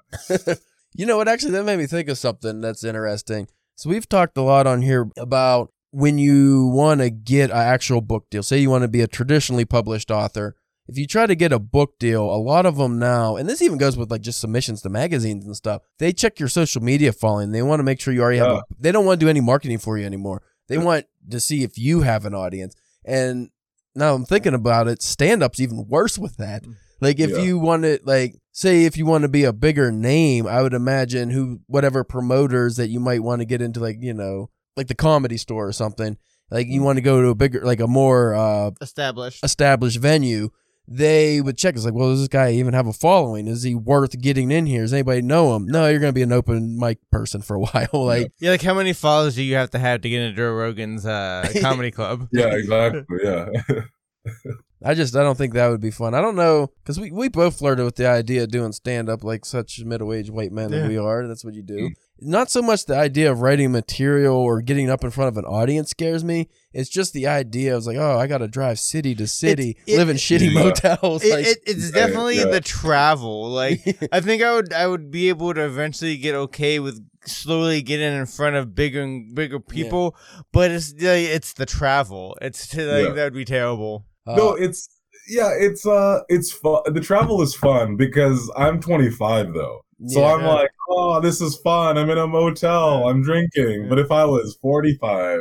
You 0.94 1.06
know 1.06 1.16
what? 1.16 1.28
Actually, 1.28 1.52
that 1.52 1.64
made 1.64 1.78
me 1.78 1.86
think 1.86 2.10
of 2.10 2.18
something 2.18 2.60
that's 2.60 2.84
interesting. 2.84 3.48
So 3.76 3.90
we've 3.90 4.08
talked 4.08 4.36
a 4.36 4.42
lot 4.42 4.66
on 4.66 4.82
here 4.82 5.08
about 5.16 5.72
when 5.90 6.18
you 6.18 6.66
want 6.68 7.00
to 7.00 7.10
get 7.10 7.50
an 7.50 7.56
actual 7.56 8.00
book 8.00 8.26
deal. 8.30 8.42
Say 8.42 8.58
you 8.58 8.70
want 8.70 8.82
to 8.82 8.88
be 8.88 9.00
a 9.00 9.06
traditionally 9.06 9.64
published 9.64 10.10
author. 10.10 10.56
If 10.88 10.98
you 10.98 11.06
try 11.06 11.26
to 11.26 11.34
get 11.34 11.52
a 11.52 11.58
book 11.58 11.98
deal, 11.98 12.24
a 12.24 12.36
lot 12.36 12.66
of 12.66 12.76
them 12.76 12.98
now, 12.98 13.36
and 13.36 13.48
this 13.48 13.62
even 13.62 13.78
goes 13.78 13.96
with 13.96 14.10
like 14.10 14.20
just 14.20 14.40
submissions 14.40 14.82
to 14.82 14.88
magazines 14.88 15.46
and 15.46 15.56
stuff. 15.56 15.82
They 15.98 16.12
check 16.12 16.40
your 16.40 16.48
social 16.48 16.82
media 16.82 17.12
following. 17.12 17.52
They 17.52 17.62
want 17.62 17.80
to 17.80 17.84
make 17.84 18.00
sure 18.00 18.12
you 18.12 18.22
already 18.22 18.38
have. 18.38 18.48
A, 18.48 18.62
they 18.78 18.90
don't 18.90 19.06
want 19.06 19.20
to 19.20 19.24
do 19.24 19.30
any 19.30 19.40
marketing 19.40 19.78
for 19.78 19.96
you 19.96 20.04
anymore. 20.04 20.42
They 20.68 20.78
want 20.78 21.06
to 21.30 21.38
see 21.38 21.62
if 21.62 21.78
you 21.78 22.00
have 22.00 22.24
an 22.24 22.34
audience. 22.34 22.74
And 23.04 23.50
now 23.94 24.14
I'm 24.14 24.24
thinking 24.24 24.54
about 24.54 24.88
it. 24.88 25.02
Stand 25.02 25.42
up's 25.42 25.60
even 25.60 25.86
worse 25.88 26.18
with 26.18 26.36
that. 26.38 26.64
Mm. 26.64 26.74
Like 27.02 27.20
if 27.20 27.30
Yeah. 27.30 27.38
you 27.42 27.58
want 27.58 27.82
to 27.82 27.98
like 28.04 28.36
say 28.52 28.84
if 28.86 28.96
you 28.96 29.04
want 29.04 29.22
to 29.22 29.28
be 29.28 29.44
a 29.44 29.52
bigger 29.52 29.92
name, 29.92 30.46
I 30.46 30.62
would 30.62 30.72
imagine 30.72 31.28
who 31.30 31.60
whatever 31.66 32.04
promoters 32.04 32.76
that 32.76 32.88
you 32.88 33.00
might 33.00 33.22
want 33.22 33.40
to 33.40 33.44
get 33.44 33.60
into 33.60 33.80
like, 33.80 33.96
you 34.00 34.14
know, 34.14 34.48
like 34.76 34.86
the 34.86 34.94
comedy 34.94 35.36
store 35.36 35.66
or 35.68 35.72
something. 35.72 36.16
Like 36.50 36.66
you 36.68 36.82
want 36.82 36.96
to 36.98 37.02
go 37.02 37.20
to 37.20 37.28
a 37.28 37.34
bigger 37.34 37.60
like 37.64 37.80
a 37.80 37.86
more 37.86 38.34
uh 38.34 38.70
Established. 38.80 39.44
established 39.44 39.98
venue, 39.98 40.50
they 40.86 41.40
would 41.40 41.56
check. 41.56 41.74
It's 41.74 41.84
like, 41.84 41.94
well, 41.94 42.10
does 42.10 42.20
this 42.20 42.28
guy 42.28 42.52
even 42.52 42.74
have 42.74 42.86
a 42.86 42.92
following? 42.92 43.46
Is 43.48 43.62
he 43.62 43.74
worth 43.74 44.20
getting 44.20 44.50
in 44.52 44.66
here? 44.66 44.82
Does 44.82 44.92
anybody 44.92 45.22
know 45.22 45.56
him? 45.56 45.66
No, 45.66 45.88
you're 45.88 45.98
gonna 46.00 46.12
be 46.12 46.22
an 46.22 46.32
open 46.32 46.78
mic 46.78 46.98
person 47.10 47.40
for 47.42 47.56
a 47.56 47.60
while. 47.72 47.88
Like 48.06 48.30
Yeah, 48.38 48.50
like 48.50 48.62
how 48.62 48.74
many 48.74 48.92
followers 48.92 49.34
do 49.34 49.42
you 49.42 49.54
have 49.56 49.70
to 49.70 49.78
have 49.78 50.02
to 50.02 50.08
get 50.08 50.20
into 50.20 50.36
Joe 50.36 50.52
Rogan's 50.52 51.04
uh, 51.06 51.50
comedy 51.62 51.90
club? 51.90 52.28
Yeah, 52.32 52.54
exactly. 52.54 53.02
Yeah. 53.24 53.46
I 54.84 54.94
just 54.94 55.14
I 55.16 55.22
don't 55.22 55.36
think 55.38 55.54
that 55.54 55.68
would 55.68 55.80
be 55.80 55.90
fun. 55.90 56.14
I 56.14 56.20
don't 56.20 56.36
know 56.36 56.70
because 56.82 56.98
we, 57.00 57.10
we 57.10 57.28
both 57.28 57.58
flirted 57.58 57.84
with 57.84 57.96
the 57.96 58.06
idea 58.08 58.44
of 58.44 58.50
doing 58.50 58.72
stand 58.72 59.08
up 59.08 59.22
like 59.24 59.44
such 59.44 59.80
middle 59.84 60.12
aged 60.12 60.30
white 60.30 60.52
men 60.52 60.70
Yeah. 60.72 60.80
that 60.80 60.88
we 60.88 60.98
are. 60.98 61.26
That's 61.26 61.44
what 61.44 61.54
you 61.54 61.62
do. 61.62 61.90
Mm. 61.90 61.94
Not 62.24 62.50
so 62.50 62.62
much 62.62 62.86
the 62.86 62.96
idea 62.96 63.32
of 63.32 63.40
writing 63.40 63.72
material 63.72 64.36
or 64.36 64.62
getting 64.62 64.88
up 64.88 65.02
in 65.02 65.10
front 65.10 65.28
of 65.28 65.36
an 65.38 65.44
audience 65.44 65.90
scares 65.90 66.22
me. 66.22 66.48
It's 66.72 66.88
just 66.88 67.12
the 67.14 67.26
idea. 67.26 67.72
I 67.72 67.74
was 67.74 67.86
like, 67.88 67.96
oh, 67.96 68.16
I 68.16 68.28
got 68.28 68.38
to 68.38 68.46
drive 68.48 68.78
city 68.78 69.14
to 69.16 69.26
city, 69.26 69.76
it- 69.88 69.98
live 69.98 70.08
in 70.08 70.16
shitty 70.16 70.52
Yeah. 70.52 70.62
motels. 70.62 71.24
It, 71.24 71.30
like, 71.32 71.46
it, 71.46 71.58
it's 71.66 71.90
definitely 71.90 72.38
yeah. 72.38 72.44
the 72.46 72.60
travel. 72.60 73.48
Like 73.50 73.80
I 74.12 74.20
think 74.20 74.42
I 74.42 74.54
would 74.54 74.72
I 74.72 74.86
would 74.86 75.10
be 75.10 75.28
able 75.30 75.52
to 75.54 75.64
eventually 75.64 76.16
get 76.16 76.34
okay 76.36 76.78
with 76.78 77.04
slowly 77.24 77.82
getting 77.82 78.12
in 78.12 78.26
front 78.26 78.56
of 78.56 78.74
bigger 78.74 79.02
and 79.02 79.34
bigger 79.34 79.60
people, 79.60 80.16
but 80.52 80.70
it's 80.70 80.92
the 80.92 81.24
it's 81.24 81.52
the 81.54 81.66
travel. 81.66 82.36
It's 82.40 82.66
to, 82.68 82.82
like 82.84 83.08
Yeah. 83.08 83.12
that 83.14 83.24
would 83.24 83.34
be 83.34 83.44
terrible. 83.44 84.06
Uh, 84.26 84.36
no, 84.36 84.54
it's 84.54 84.88
yeah, 85.28 85.50
it's 85.58 85.86
uh, 85.86 86.20
it's 86.28 86.52
fun. 86.52 86.82
The 86.92 87.00
travel 87.00 87.42
is 87.42 87.54
fun 87.54 87.96
because 87.96 88.50
I'm 88.56 88.80
25 88.80 89.52
though, 89.54 89.80
so 90.08 90.20
Yeah. 90.20 90.34
I'm 90.34 90.44
like, 90.44 90.70
oh, 90.90 91.20
this 91.20 91.40
is 91.40 91.56
fun. 91.58 91.96
I'm 91.98 92.10
in 92.10 92.18
a 92.18 92.26
motel. 92.26 93.08
I'm 93.08 93.22
drinking. 93.22 93.88
But 93.88 93.98
if 93.98 94.10
I 94.10 94.24
was 94.24 94.58
45, 94.60 95.40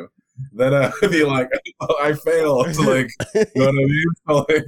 then 0.53 0.73
I'd 0.73 0.91
be 1.09 1.23
like, 1.23 1.49
I 2.01 2.13
failed. 2.13 2.75
Like, 2.77 3.09
you 3.35 3.45
know 3.55 3.65
what 3.65 3.69
I 3.69 3.71
mean? 3.71 4.05
So 4.27 4.45
like, 4.49 4.65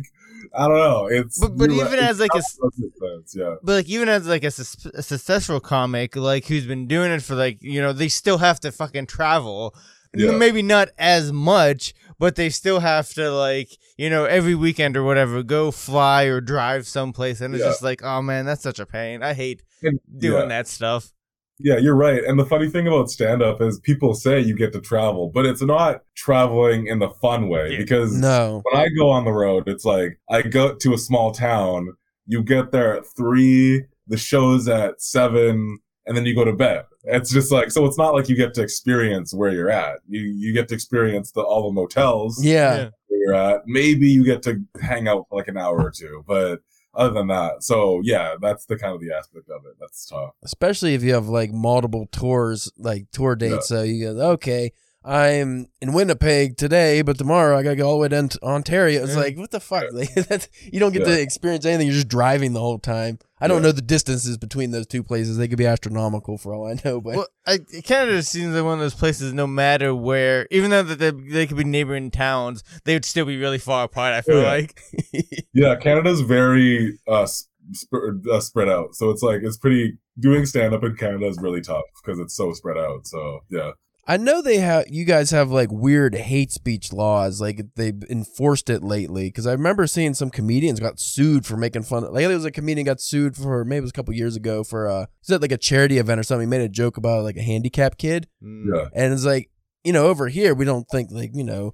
I 0.55 0.67
don't 0.67 0.77
know. 0.77 1.07
It's 1.07 1.39
But- 1.39 1.57
but 1.57 1.71
even 1.71 1.97
as, 1.99 2.19
like, 2.19 2.29
a 2.35 2.37
It 2.37 2.43
s- 2.45 2.57
does 2.61 2.73
make 2.77 2.91
sense, 2.97 3.35
yeah. 3.35 3.55
But 3.63 3.73
like 3.73 3.87
even 3.89 4.07
as 4.09 4.27
like 4.27 4.43
a, 4.43 4.51
sus- 4.51 4.85
a 4.93 5.01
successful 5.01 5.59
comic, 5.59 6.15
like 6.15 6.45
who's 6.45 6.65
been 6.67 6.87
doing 6.87 7.11
it 7.11 7.21
for 7.23 7.33
like 7.35 7.57
you 7.61 7.81
know 7.81 7.91
they 7.93 8.07
still 8.09 8.37
have 8.39 8.59
to 8.61 8.71
fucking 8.71 9.07
travel. 9.07 9.75
Yeah. 10.15 10.31
Maybe 10.31 10.61
not 10.61 10.89
as 10.97 11.31
much, 11.31 11.93
but 12.19 12.35
they 12.35 12.49
still 12.49 12.79
have 12.79 13.09
to 13.15 13.31
like 13.31 13.69
you 13.97 14.09
know 14.09 14.25
every 14.25 14.55
weekend 14.55 14.95
or 14.97 15.03
whatever 15.03 15.43
go 15.43 15.71
fly 15.71 16.23
or 16.25 16.39
drive 16.41 16.87
someplace, 16.87 17.41
and 17.41 17.53
it's 17.55 17.63
Yeah. 17.63 17.69
just 17.71 17.81
like 17.83 18.03
oh 18.03 18.21
man, 18.21 18.45
that's 18.45 18.63
such 18.63 18.79
a 18.79 18.85
pain. 18.85 19.23
I 19.23 19.33
hate 19.33 19.63
And- 19.81 19.99
doing 20.17 20.41
yeah. 20.43 20.47
that 20.47 20.67
stuff. 20.67 21.11
Yeah, 21.59 21.77
you're 21.77 21.95
right. 21.95 22.23
And 22.23 22.39
the 22.39 22.45
funny 22.47 22.67
thing 22.67 22.87
about 22.87 23.11
stand 23.11 23.43
up 23.43 23.61
is 23.61 23.79
people 23.79 24.15
say 24.15 24.39
you 24.39 24.55
get 24.55 24.73
to 24.73 24.81
travel, 24.81 25.29
but 25.33 25.45
it's 25.45 25.61
not 25.61 26.01
traveling 26.15 26.87
in 26.87 26.97
the 26.99 27.09
fun 27.21 27.47
way 27.47 27.71
Yeah. 27.73 27.77
because 27.77 28.11
no. 28.17 28.61
when 28.71 28.81
I 28.81 28.87
go 28.97 29.09
on 29.11 29.23
the 29.23 29.31
road, 29.31 29.67
it's 29.67 29.85
like 29.85 30.19
I 30.31 30.41
go 30.41 30.73
to 30.73 30.93
a 30.93 30.97
small 30.97 31.31
town, 31.31 31.93
you 32.25 32.41
get 32.43 32.71
there 32.71 32.97
at 32.97 33.03
three, 33.15 33.83
the 34.07 34.17
show's 34.17 34.67
at 34.67 34.99
seven, 35.01 35.77
and 36.05 36.15
then 36.17 36.25
you 36.25 36.35
go 36.35 36.43
to 36.45 36.53
bed. 36.53 36.85
It's 37.05 37.31
just 37.31 37.51
like 37.51 37.71
so 37.71 37.85
it's 37.85 37.97
not 37.97 38.13
like 38.13 38.29
you 38.29 38.35
get 38.35 38.53
to 38.55 38.61
experience 38.61 39.33
where 39.33 39.51
you're 39.51 39.69
at. 39.71 39.99
You 40.07 40.21
you 40.21 40.53
get 40.53 40.67
to 40.69 40.75
experience 40.75 41.31
the 41.31 41.41
all 41.41 41.63
the 41.69 41.73
motels 41.73 42.43
Yeah. 42.43 42.89
where 43.07 43.19
you're 43.19 43.33
at. 43.35 43.61
Maybe 43.65 44.07
you 44.09 44.23
get 44.25 44.41
to 44.43 44.61
hang 44.81 45.07
out 45.07 45.25
for 45.29 45.37
like 45.39 45.47
an 45.47 45.57
hour 45.57 45.79
or 45.81 45.91
two, 45.91 46.23
but 46.27 46.61
other 46.95 47.13
than 47.15 47.27
that, 47.27 47.63
so 47.63 48.01
yeah, 48.03 48.35
that's 48.39 48.65
the 48.67 48.77
kind 48.77 48.93
of 48.93 49.01
the 49.01 49.11
aspect 49.11 49.49
of 49.49 49.65
it. 49.65 49.75
That's 49.79 50.05
tough. 50.05 50.31
especially 50.43 50.93
if 50.93 51.01
you 51.03 51.13
have 51.15 51.27
like 51.27 51.51
multiple 51.51 52.07
tours, 52.11 52.71
like 52.77 53.09
tour 53.11 53.35
dates. 53.35 53.67
So 53.69 53.81
you 53.81 54.13
go, 54.13 54.31
okay, 54.33 54.71
I'm 55.05 55.67
in 55.81 55.93
Winnipeg 55.93 56.55
today, 56.57 57.01
but 57.01 57.17
tomorrow 57.17 57.57
I 57.57 57.63
gotta 57.63 57.75
go 57.75 57.87
all 57.87 57.93
the 57.93 57.99
way 58.03 58.07
down 58.07 58.29
to 58.29 58.39
Ontario. 58.43 59.03
It's 59.03 59.13
Yeah. 59.15 59.19
like, 59.21 59.37
what 59.37 59.51
the 59.51 59.59
fuck? 59.59 59.85
Like, 59.93 60.13
that's, 60.13 60.47
you 60.71 60.79
don't 60.79 60.93
get 60.93 61.01
Yeah. 61.07 61.15
to 61.15 61.21
experience 61.21 61.65
anything. 61.65 61.87
You're 61.87 61.95
just 61.95 62.07
driving 62.07 62.53
the 62.53 62.59
whole 62.61 62.79
time. 62.79 63.19
I 63.41 63.47
don't 63.47 63.57
Yeah. 63.57 63.63
know 63.67 63.71
the 63.73 63.81
distances 63.81 64.37
between 64.37 64.71
those 64.71 64.87
two 64.87 65.03
places. 65.03 65.37
They 65.37 65.47
could 65.49 65.57
be 65.57 65.65
astronomical 65.65 66.37
for 66.37 66.53
all 66.53 66.65
I 66.67 66.75
know. 66.85 67.01
But 67.01 67.15
Well, 67.17 67.27
I, 67.45 67.57
Canada 67.83 68.23
seems 68.23 68.55
like 68.55 68.63
one 68.63 68.75
of 68.75 68.79
those 68.79 68.93
places. 68.93 69.33
No 69.33 69.45
matter 69.47 69.93
where, 69.93 70.47
even 70.51 70.71
though 70.71 70.83
that 70.83 70.99
they, 70.99 71.11
they 71.11 71.47
could 71.47 71.57
be 71.57 71.65
neighboring 71.65 72.09
towns, 72.09 72.63
they 72.85 72.93
would 72.95 73.03
still 73.05 73.25
be 73.25 73.37
really 73.37 73.57
far 73.59 73.83
apart. 73.83 74.13
I 74.13 74.21
feel 74.21 74.41
Yeah. 74.41 74.47
like. 74.49 74.79
Yeah, 75.55 75.75
Canada's 75.75 76.21
very 76.21 76.97
uh, 77.07 77.27
sp- 77.27 78.23
uh, 78.31 78.39
spread 78.39 78.69
out, 78.69 78.95
so 78.95 79.09
it's 79.11 79.21
like 79.21 79.41
it's 79.43 79.57
pretty. 79.57 79.97
Doing 80.19 80.45
stand 80.45 80.73
up 80.75 80.83
in 80.83 80.95
Canada 80.95 81.25
is 81.27 81.37
really 81.41 81.61
tough 81.61 81.83
because 82.03 82.19
it's 82.19 82.35
so 82.35 82.53
spread 82.53 82.77
out. 82.77 83.05
So 83.07 83.39
yeah, 83.49 83.71
I 84.05 84.17
know 84.17 84.41
they 84.41 84.57
have. 84.57 84.85
You 84.89 85.05
guys 85.05 85.31
have 85.31 85.49
like 85.49 85.69
weird 85.71 86.13
hate 86.15 86.51
speech 86.51 86.91
laws. 86.91 87.39
Like 87.39 87.61
they've 87.75 88.03
enforced 88.09 88.69
it 88.69 88.83
lately. 88.83 89.29
Because 89.29 89.47
I 89.47 89.53
remember 89.53 89.87
seeing 89.87 90.13
some 90.13 90.29
comedians 90.29 90.79
got 90.81 90.99
sued 90.99 91.45
for 91.45 91.55
making 91.55 91.83
fun. 91.83 92.03
Of, 92.03 92.11
like 92.11 92.25
there 92.25 92.35
was 92.35 92.43
a 92.43 92.51
comedian 92.51 92.85
got 92.85 92.99
sued 92.99 93.37
for 93.37 93.63
maybe 93.63 93.77
it 93.77 93.81
was 93.81 93.91
a 93.91 93.93
couple 93.93 94.13
years 94.13 94.35
ago 94.35 94.63
for 94.65 94.87
uh, 94.89 95.05
is 95.23 95.29
it 95.29 95.41
like 95.41 95.53
a 95.53 95.57
charity 95.57 95.99
event 95.99 96.19
or 96.19 96.23
something? 96.23 96.47
He 96.47 96.49
made 96.49 96.61
a 96.61 96.69
joke 96.69 96.97
about 96.97 97.23
like 97.23 97.37
a 97.37 97.41
handicapped 97.41 97.97
kid, 97.97 98.27
Mm. 98.43 98.65
yeah, 98.75 98.89
and 98.93 99.13
it's 99.13 99.23
like 99.25 99.49
you 99.85 99.93
know 99.93 100.07
over 100.07 100.27
here 100.27 100.53
we 100.53 100.65
don't 100.65 100.87
think 100.89 101.09
like 101.11 101.31
you 101.33 101.43
know 101.45 101.73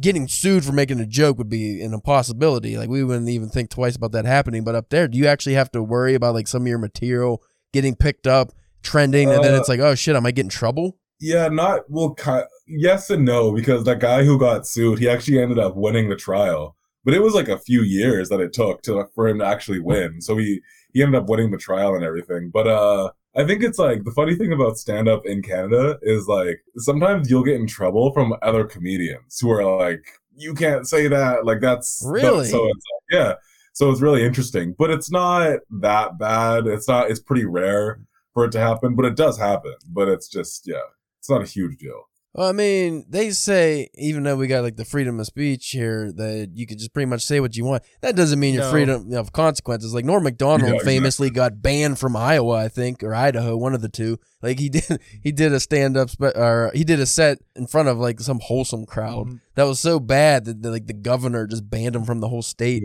getting 0.00 0.26
sued 0.28 0.64
for 0.64 0.72
making 0.72 0.98
a 1.00 1.06
joke 1.06 1.38
would 1.38 1.48
be 1.50 1.82
an 1.82 1.92
impossibility. 1.92 2.76
Like 2.78 2.88
we 2.88 3.02
wouldn't 3.02 3.28
even 3.28 3.48
think 3.48 3.70
twice 3.70 3.96
about 3.96 4.12
that 4.12 4.24
happening. 4.26 4.62
But 4.64 4.76
up 4.76 4.90
there, 4.90 5.08
do 5.08 5.18
you 5.18 5.26
actually 5.26 5.54
have 5.54 5.70
to 5.72 5.82
worry 5.82 6.14
about 6.14 6.34
like 6.34 6.46
some 6.48 6.62
of 6.62 6.68
your 6.68 6.78
material 6.78 7.42
getting 7.72 7.96
picked 7.96 8.26
up, 8.28 8.52
trending, 8.82 9.28
and 9.30 9.42
then 9.42 9.54
Uh, 9.54 9.58
it's 9.58 9.68
like 9.68 9.80
oh 9.80 9.96
shit, 9.96 10.14
am 10.14 10.24
I 10.24 10.30
getting 10.30 10.50
trouble? 10.50 10.98
Yeah. 11.20 11.48
Not 11.48 11.82
well. 11.88 12.14
Ki- 12.14 12.48
yes 12.68 13.10
and 13.10 13.24
no 13.24 13.52
because 13.52 13.84
that 13.84 13.98
guy 13.98 14.24
who 14.24 14.38
got 14.38 14.66
sued, 14.66 14.98
he 14.98 15.08
actually 15.08 15.40
ended 15.40 15.58
up 15.58 15.76
winning 15.76 16.08
the 16.08 16.16
trial, 16.16 16.76
but 17.04 17.14
it 17.14 17.22
was 17.22 17.34
like 17.34 17.48
a 17.48 17.58
few 17.58 17.82
years 17.82 18.28
that 18.28 18.40
it 18.40 18.52
took 18.52 18.82
to 18.82 19.06
for 19.14 19.28
him 19.28 19.38
to 19.38 19.44
actually 19.44 19.80
win. 19.80 20.20
So 20.20 20.36
he 20.36 20.60
he 20.92 21.02
ended 21.02 21.20
up 21.20 21.28
winning 21.28 21.50
the 21.50 21.58
trial 21.58 21.94
and 21.94 22.04
everything. 22.04 22.50
But 22.50 22.66
uh, 22.66 23.10
I 23.36 23.44
think 23.44 23.62
it's 23.62 23.78
like 23.78 24.04
the 24.04 24.12
funny 24.12 24.34
thing 24.34 24.52
about 24.52 24.78
stand 24.78 25.08
up 25.08 25.26
in 25.26 25.42
Canada 25.42 25.98
is 26.02 26.26
like 26.28 26.60
sometimes 26.76 27.30
you'll 27.30 27.44
get 27.44 27.60
in 27.60 27.66
trouble 27.66 28.12
from 28.12 28.34
other 28.42 28.64
comedians 28.64 29.38
who 29.40 29.50
are 29.50 29.78
like, 29.78 30.04
you 30.36 30.54
can't 30.54 30.86
say 30.86 31.08
that. 31.08 31.44
Like 31.44 31.60
that's 31.60 32.02
Really? 32.06 32.46
So 32.46 32.66
it's 32.66 32.84
like, 32.92 33.20
yeah. 33.20 33.34
So 33.72 33.90
it's 33.90 34.00
really 34.00 34.24
interesting, 34.24 34.74
but 34.76 34.90
it's 34.90 35.10
not 35.10 35.60
that 35.70 36.18
bad. 36.18 36.66
It's 36.66 36.88
not. 36.88 37.10
It's 37.10 37.20
pretty 37.20 37.44
rare 37.44 38.00
for 38.34 38.44
it 38.44 38.52
to 38.52 38.58
happen, 38.58 38.96
but 38.96 39.04
it 39.04 39.14
does 39.16 39.38
happen. 39.38 39.74
But 39.88 40.08
it's 40.08 40.28
just 40.28 40.66
yeah, 40.66 40.80
it's 41.18 41.30
not 41.30 41.42
a 41.42 41.46
huge 41.46 41.78
deal. 41.78 42.04
Well, 42.34 42.46
I 42.48 42.52
mean, 42.52 43.04
they 43.08 43.30
say 43.30 43.88
even 43.94 44.22
though 44.22 44.36
we 44.36 44.46
got 44.46 44.62
like 44.62 44.76
the 44.76 44.84
freedom 44.84 45.18
of 45.18 45.26
speech 45.26 45.70
here, 45.70 46.12
that 46.12 46.50
you 46.54 46.66
could 46.66 46.78
just 46.78 46.92
pretty 46.92 47.06
much 47.06 47.22
say 47.24 47.40
what 47.40 47.56
you 47.56 47.64
want. 47.64 47.82
That 48.02 48.14
doesn't 48.16 48.38
mean 48.38 48.54
your 48.54 48.70
freedom 48.70 49.12
of 49.14 49.32
consequences. 49.32 49.94
Like 49.94 50.04
Norm 50.04 50.22
Macdonald 50.24 50.60
Yeah, 50.68 50.74
exactly. 50.74 50.94
famously 50.94 51.30
got 51.30 51.62
banned 51.62 51.98
from 51.98 52.14
Iowa, 52.14 52.56
I 52.56 52.68
think, 52.68 53.02
or 53.02 53.14
Idaho, 53.14 53.56
one 53.56 53.74
of 53.74 53.80
the 53.80 53.88
two. 53.88 54.18
Like 54.42 54.60
he 54.60 54.68
did, 54.76 55.00
he 55.22 55.32
did 55.32 55.52
a 55.52 55.58
stand 55.58 55.96
up, 55.96 56.10
spe- 56.10 56.36
or 56.36 56.70
he 56.74 56.84
did 56.84 57.00
a 57.00 57.06
set 57.06 57.38
in 57.56 57.66
front 57.66 57.88
of 57.88 57.98
like 57.98 58.20
some 58.20 58.40
wholesome 58.40 58.84
crowd 58.86 59.26
Mhm. 59.26 59.40
that 59.56 59.64
was 59.64 59.80
so 59.80 59.98
bad 59.98 60.44
that 60.44 60.62
the, 60.62 60.70
like 60.70 60.86
the 60.86 60.92
governor 60.92 61.46
just 61.46 61.68
banned 61.68 61.96
him 61.96 62.04
from 62.04 62.20
the 62.20 62.28
whole 62.28 62.42
state. 62.42 62.82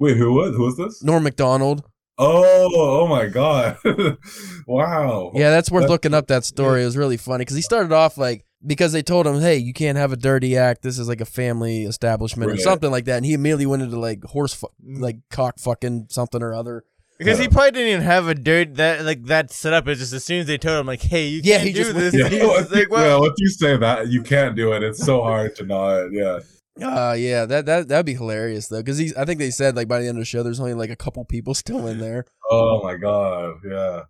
Wait, 0.00 0.16
who 0.16 0.32
was 0.32 0.56
who 0.56 0.62
was 0.64 0.76
this? 0.78 1.02
Norm 1.04 1.22
Macdonald. 1.22 1.84
Oh, 2.22 2.70
oh 2.74 3.06
my 3.06 3.26
god! 3.26 3.78
wow. 4.66 5.32
Yeah, 5.34 5.48
that's 5.50 5.70
worth 5.70 5.82
That's- 5.82 5.90
looking 5.90 6.12
up. 6.14 6.26
That 6.26 6.44
story 6.44 6.82
it 6.82 6.84
was 6.84 6.96
really 6.96 7.16
funny 7.16 7.42
because 7.42 7.56
he 7.56 7.62
started 7.62 7.92
off 7.92 8.18
like 8.18 8.44
because 8.66 8.92
they 8.92 9.02
told 9.02 9.26
him, 9.26 9.40
"Hey, 9.40 9.56
you 9.56 9.72
can't 9.72 9.96
have 9.96 10.12
a 10.12 10.16
dirty 10.16 10.56
act. 10.56 10.82
This 10.82 10.98
is 10.98 11.08
like 11.08 11.22
a 11.22 11.24
family 11.24 11.84
establishment 11.84 12.52
or 12.52 12.58
something 12.58 12.90
like 12.90 13.06
that." 13.06 13.16
And 13.16 13.24
he 13.24 13.32
immediately 13.32 13.64
went 13.66 13.82
into 13.82 13.98
like 13.98 14.22
horse, 14.24 14.52
fu- 14.52 14.68
mm. 14.86 15.00
like 15.00 15.16
cock 15.30 15.58
fucking 15.58 16.08
something 16.10 16.42
or 16.42 16.54
other. 16.54 16.84
Because 17.18 17.38
he 17.38 17.48
probably 17.48 17.70
didn't 17.72 17.88
even 17.88 18.02
have 18.02 18.28
a 18.28 18.34
dirt 18.34 18.76
that 18.76 19.04
like 19.04 19.24
that 19.24 19.50
set 19.50 19.72
up. 19.72 19.88
It's 19.88 20.00
just 20.00 20.12
as 20.12 20.24
soon 20.24 20.40
as 20.40 20.46
they 20.46 20.58
told 20.58 20.78
him 20.80 20.86
like, 20.86 21.00
"Hey, 21.02 21.26
you 21.28 21.40
Yeah, 21.42 21.56
can't 21.56 21.68
he 21.68 21.72
do 21.72 21.84
just 21.84 21.94
this," 21.94 22.14
Yeah, 22.18 22.28
he's 22.28 22.46
once, 22.46 22.70
like, 22.70 22.82
you, 22.82 22.88
"Well, 22.90 23.08
yeah, 23.08 23.18
once 23.18 23.34
you 23.38 23.48
say 23.48 23.76
that, 23.78 24.08
you 24.08 24.22
can't 24.22 24.54
do 24.54 24.72
it. 24.72 24.82
It's 24.82 25.02
so 25.02 25.22
hard 25.22 25.56
to 25.56 25.64
not. 25.64 26.12
Yeah. 26.12 26.40
Uh 26.82 27.12
yeah, 27.12 27.44
that 27.46 27.66
that 27.66 27.88
that'd 27.88 28.06
be 28.06 28.14
hilarious 28.14 28.68
though, 28.68 28.78
because 28.80 28.98
he's. 28.98 29.14
I 29.16 29.24
think 29.24 29.38
they 29.38 29.50
said 29.50 29.76
like 29.76 29.88
by 29.88 30.00
the 30.00 30.08
end 30.08 30.16
of 30.18 30.22
the 30.22 30.26
show, 30.26 30.42
there's 30.42 30.60
only 30.60 30.74
like 30.74 30.90
a 30.90 30.96
couple 30.96 31.24
people 31.24 31.54
still 31.54 31.86
in 31.86 31.98
there. 31.98 32.24
Oh 32.50 32.82
my 32.82 32.96
god. 32.96 33.54
Yeah. 33.68 34.02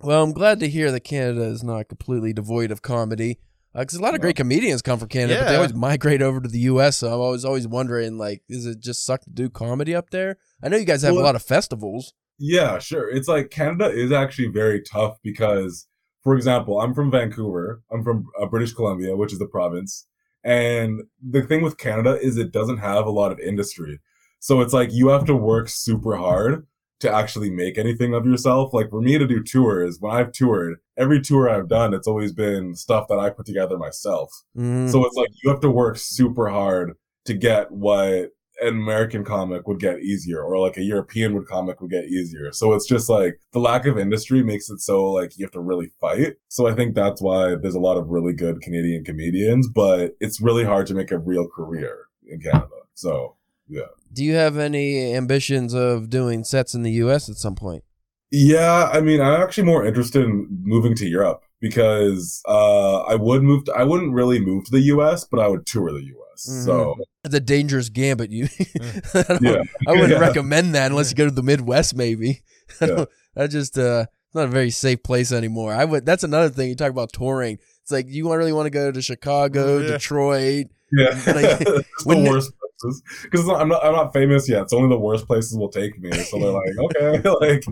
Well, 0.00 0.22
I'm 0.22 0.32
glad 0.32 0.60
to 0.60 0.68
hear 0.68 0.92
that 0.92 1.00
Canada 1.00 1.42
is 1.42 1.64
not 1.64 1.88
completely 1.88 2.32
devoid 2.32 2.70
of 2.70 2.82
comedy. 2.82 3.38
Because 3.74 3.98
a 3.98 4.02
lot 4.02 4.14
of 4.14 4.20
great 4.20 4.34
comedians 4.36 4.82
come 4.82 4.98
from 4.98 5.08
Canada, 5.08 5.40
but 5.40 5.48
they 5.50 5.56
always 5.56 5.74
migrate 5.74 6.22
over 6.22 6.40
to 6.40 6.48
the 6.48 6.58
U.S. 6.60 6.96
So 6.96 7.08
I 7.08 7.10
was 7.10 7.22
always 7.22 7.44
always 7.44 7.68
wondering, 7.68 8.16
like, 8.18 8.42
is 8.48 8.66
it 8.66 8.80
just 8.80 9.04
suck 9.04 9.22
to 9.22 9.30
do 9.30 9.48
comedy 9.50 9.94
up 9.94 10.10
there? 10.10 10.38
I 10.62 10.68
know 10.68 10.76
you 10.78 10.84
guys 10.84 11.02
have 11.02 11.14
Well- 11.14 11.22
a 11.22 11.26
lot 11.26 11.36
of 11.36 11.42
festivals. 11.42 12.12
Yeah, 12.40 12.78
sure. 12.78 13.08
It's 13.10 13.28
like 13.28 13.50
Canada 13.50 13.90
is 13.90 14.10
actually 14.12 14.48
very 14.48 14.80
tough 14.80 15.18
because, 15.22 15.86
for 16.22 16.34
example, 16.36 16.80
I'm 16.80 16.94
from 16.94 17.10
Vancouver. 17.10 17.82
I'm 17.92 18.02
from 18.04 18.26
uh, 18.40 18.46
British 18.46 18.72
Columbia, 18.72 19.16
which 19.16 19.32
is 19.32 19.38
the 19.40 19.46
province. 19.46 20.06
And 20.48 21.02
the 21.22 21.42
thing 21.42 21.60
with 21.60 21.76
Canada 21.76 22.18
is 22.18 22.38
it 22.38 22.52
doesn't 22.52 22.78
have 22.78 23.04
a 23.04 23.10
lot 23.10 23.32
of 23.32 23.38
industry. 23.38 24.00
So 24.38 24.62
it's 24.62 24.72
like 24.72 24.88
you 24.90 25.08
have 25.08 25.26
to 25.26 25.36
work 25.36 25.68
super 25.68 26.16
hard 26.16 26.66
to 27.00 27.12
actually 27.12 27.50
make 27.50 27.76
anything 27.76 28.14
of 28.14 28.24
yourself. 28.24 28.72
Like 28.72 28.88
for 28.88 29.02
me 29.02 29.18
to 29.18 29.26
do 29.26 29.42
tours, 29.42 29.98
when 30.00 30.10
I've 30.10 30.32
toured, 30.32 30.78
every 30.96 31.20
tour 31.20 31.50
I've 31.50 31.68
done, 31.68 31.92
it's 31.92 32.08
always 32.08 32.32
been 32.32 32.74
stuff 32.74 33.08
that 33.08 33.18
I 33.18 33.28
put 33.28 33.44
together 33.44 33.76
myself. 33.76 34.42
Mm. 34.56 34.90
So 34.90 35.04
it's 35.04 35.16
like 35.16 35.28
you 35.44 35.50
have 35.50 35.60
to 35.60 35.70
work 35.70 35.98
super 35.98 36.48
hard 36.48 36.94
to 37.26 37.34
get 37.34 37.70
what 37.70 38.30
an 38.60 38.68
American 38.68 39.24
comic 39.24 39.66
would 39.66 39.80
get 39.80 40.00
easier 40.00 40.42
or 40.42 40.58
like 40.58 40.76
a 40.76 40.82
European 40.82 41.34
would 41.34 41.46
comic 41.46 41.80
would 41.80 41.90
get 41.90 42.06
easier. 42.06 42.52
So 42.52 42.72
it's 42.74 42.86
just 42.86 43.08
like 43.08 43.40
the 43.52 43.60
lack 43.60 43.86
of 43.86 43.98
industry 43.98 44.42
makes 44.42 44.70
it 44.70 44.80
so 44.80 45.04
like 45.10 45.38
you 45.38 45.44
have 45.44 45.52
to 45.52 45.60
really 45.60 45.90
fight. 46.00 46.36
So 46.48 46.66
I 46.66 46.74
think 46.74 46.94
that's 46.94 47.20
why 47.20 47.54
there's 47.54 47.74
a 47.74 47.80
lot 47.80 47.96
of 47.96 48.08
really 48.08 48.32
good 48.32 48.60
Canadian 48.60 49.04
comedians, 49.04 49.68
but 49.68 50.16
it's 50.20 50.40
really 50.40 50.64
hard 50.64 50.86
to 50.88 50.94
make 50.94 51.10
a 51.10 51.18
real 51.18 51.48
career 51.48 52.06
in 52.26 52.40
Canada. 52.40 52.68
So 52.94 53.36
yeah. 53.68 53.82
Do 54.12 54.24
you 54.24 54.34
have 54.34 54.56
any 54.56 55.14
ambitions 55.14 55.74
of 55.74 56.08
doing 56.08 56.42
sets 56.42 56.74
in 56.74 56.82
the 56.82 56.92
U.S. 56.92 57.28
at 57.28 57.36
some 57.36 57.54
point? 57.54 57.84
yeah, 58.30 58.90
I 58.92 59.00
mean, 59.00 59.20
I'm 59.20 59.40
actually 59.40 59.64
more 59.64 59.86
interested 59.86 60.24
in 60.24 60.46
moving 60.62 60.94
to 60.96 61.06
Europe 61.06 61.44
because 61.60 62.42
uh, 62.46 62.98
I 63.00 63.14
would 63.14 63.42
move. 63.42 63.64
To, 63.64 63.72
I 63.72 63.84
wouldn't 63.84 64.12
really 64.12 64.38
move 64.38 64.64
to 64.64 64.70
the 64.70 64.80
U.S., 64.80 65.24
but 65.24 65.40
I 65.40 65.48
would 65.48 65.66
tour 65.66 65.92
the 65.92 66.04
U.S. 66.04 66.27
So 66.38 66.94
It's 67.24 67.34
a 67.34 67.40
dangerous 67.40 67.88
gambit. 67.88 68.30
You, 68.30 68.44
I, 69.14 69.22
don't- 69.28 69.42
yeah, 69.42 69.62
I 69.86 69.92
wouldn't 69.92 70.10
Yeah. 70.10 70.18
recommend 70.18 70.74
that 70.74 70.90
unless 70.90 71.10
you 71.10 71.16
go 71.16 71.24
to 71.24 71.30
the 71.30 71.42
Midwest. 71.42 71.94
Maybe 71.96 72.42
I 72.80 72.86
Yeah. 72.86 73.04
that 73.34 73.50
just 73.50 73.78
uh, 73.78 74.06
not 74.34 74.44
a 74.44 74.48
very 74.48 74.70
safe 74.70 75.02
place 75.02 75.32
anymore. 75.32 75.72
I 75.74 75.84
would. 75.84 76.06
That's 76.06 76.24
another 76.24 76.48
thing 76.48 76.68
you 76.68 76.74
talk 76.76 76.90
about 76.90 77.12
touring. 77.12 77.58
It's 77.82 77.90
like 77.90 78.06
you 78.08 78.32
really 78.34 78.52
want 78.52 78.66
to 78.66 78.70
go 78.70 78.92
to 78.92 79.02
Chicago, 79.02 79.78
Yeah. 79.78 79.88
Detroit. 79.92 80.66
Yeah, 80.90 81.10
Like, 81.26 81.58
it's 81.60 82.06
the 82.82 82.86
wouldn't 82.88 83.02
places 83.02 83.22
because 83.24 83.48
I'm 83.48 83.68
not 83.68 83.84
I'm 83.84 83.92
not 83.92 84.12
famous 84.12 84.48
yet. 84.48 84.62
It's 84.62 84.72
only 84.72 84.88
the 84.88 84.98
worst 84.98 85.26
places 85.26 85.56
will 85.58 85.68
take 85.68 85.98
me. 86.00 86.10
So 86.12 86.38
they're 86.38 86.50
like, 86.50 86.78
okay, 86.78 87.28
like, 87.40 87.64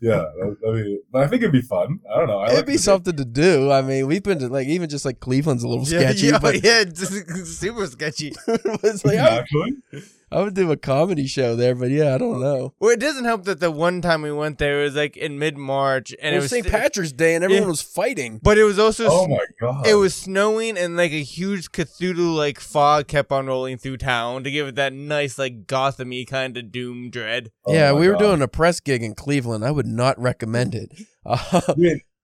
yeah. 0.00 0.24
I 0.66 0.70
mean, 0.72 1.02
but 1.12 1.22
I 1.22 1.26
think 1.28 1.42
it'd 1.42 1.52
be 1.52 1.62
fun. 1.62 2.00
I 2.12 2.18
don't 2.18 2.28
know. 2.28 2.38
I 2.38 2.46
It'd 2.46 2.56
like 2.56 2.66
be 2.66 2.72
the- 2.74 2.78
something 2.78 3.16
to 3.16 3.24
do. 3.24 3.70
I 3.70 3.82
mean, 3.82 4.06
we've 4.06 4.22
been 4.22 4.38
to 4.40 4.48
like 4.48 4.68
even 4.68 4.88
just 4.88 5.04
like 5.04 5.20
Cleveland's 5.20 5.62
a 5.62 5.68
little 5.68 5.84
yeah, 5.86 6.00
sketchy, 6.10 6.26
yeah, 6.28 6.38
but 6.38 6.62
yeah, 6.64 6.84
super 6.94 7.86
sketchy. 7.86 8.32
it's 8.46 9.04
like 9.04 9.14
Yeah, 9.14 9.28
actually. 9.28 9.72
Oh. 9.94 9.98
I 10.30 10.42
would 10.42 10.54
do 10.54 10.70
a 10.70 10.76
comedy 10.76 11.26
show 11.26 11.56
there, 11.56 11.74
but 11.74 11.90
yeah, 11.90 12.14
I 12.14 12.18
don't 12.18 12.40
know. 12.40 12.74
Well, 12.78 12.90
it 12.90 13.00
doesn't 13.00 13.24
help 13.24 13.44
that 13.44 13.60
the 13.60 13.70
one 13.70 14.02
time 14.02 14.22
we 14.22 14.30
went 14.32 14.58
there 14.58 14.80
it 14.80 14.84
was 14.84 14.94
like 14.96 15.16
in 15.16 15.38
mid 15.38 15.56
March, 15.56 16.14
and 16.20 16.34
it 16.34 16.38
it 16.38 16.40
was 16.42 16.44
was 16.44 16.50
St. 16.50 16.66
Patrick's 16.66 17.12
Day 17.12 17.34
and 17.34 17.42
everyone 17.44 17.64
Yeah. 17.64 17.68
was 17.70 17.82
fighting. 17.82 18.40
But 18.42 18.58
it 18.58 18.64
was 18.64 18.78
also 18.78 19.06
Oh 19.08 19.26
my 19.26 19.44
god. 19.60 19.86
It 19.86 19.94
was 19.94 20.14
snowing 20.14 20.76
and 20.76 20.96
like 20.96 21.12
a 21.12 21.22
huge 21.22 21.72
Cthulhu 21.72 22.36
like 22.36 22.60
fog 22.60 23.08
kept 23.08 23.32
on 23.32 23.46
rolling 23.46 23.78
through 23.78 23.96
town 23.98 24.44
to 24.44 24.50
give 24.50 24.68
it 24.68 24.74
that 24.74 24.92
nice 24.92 25.38
like 25.38 25.66
Gothamy 25.66 26.26
kind 26.26 26.56
of 26.56 26.70
doom 26.70 27.10
dread. 27.10 27.50
Oh 27.66 27.72
yeah, 27.72 27.92
my 27.92 27.98
we 28.00 28.08
were 28.08 28.16
doing 28.16 28.42
a 28.42 28.48
press 28.48 28.80
gig 28.80 29.02
in 29.02 29.14
Cleveland. 29.14 29.64
I 29.64 29.70
would 29.70 29.86
not 29.86 30.18
recommend 30.20 30.74
it. 30.74 30.92
Uh, 31.30 31.60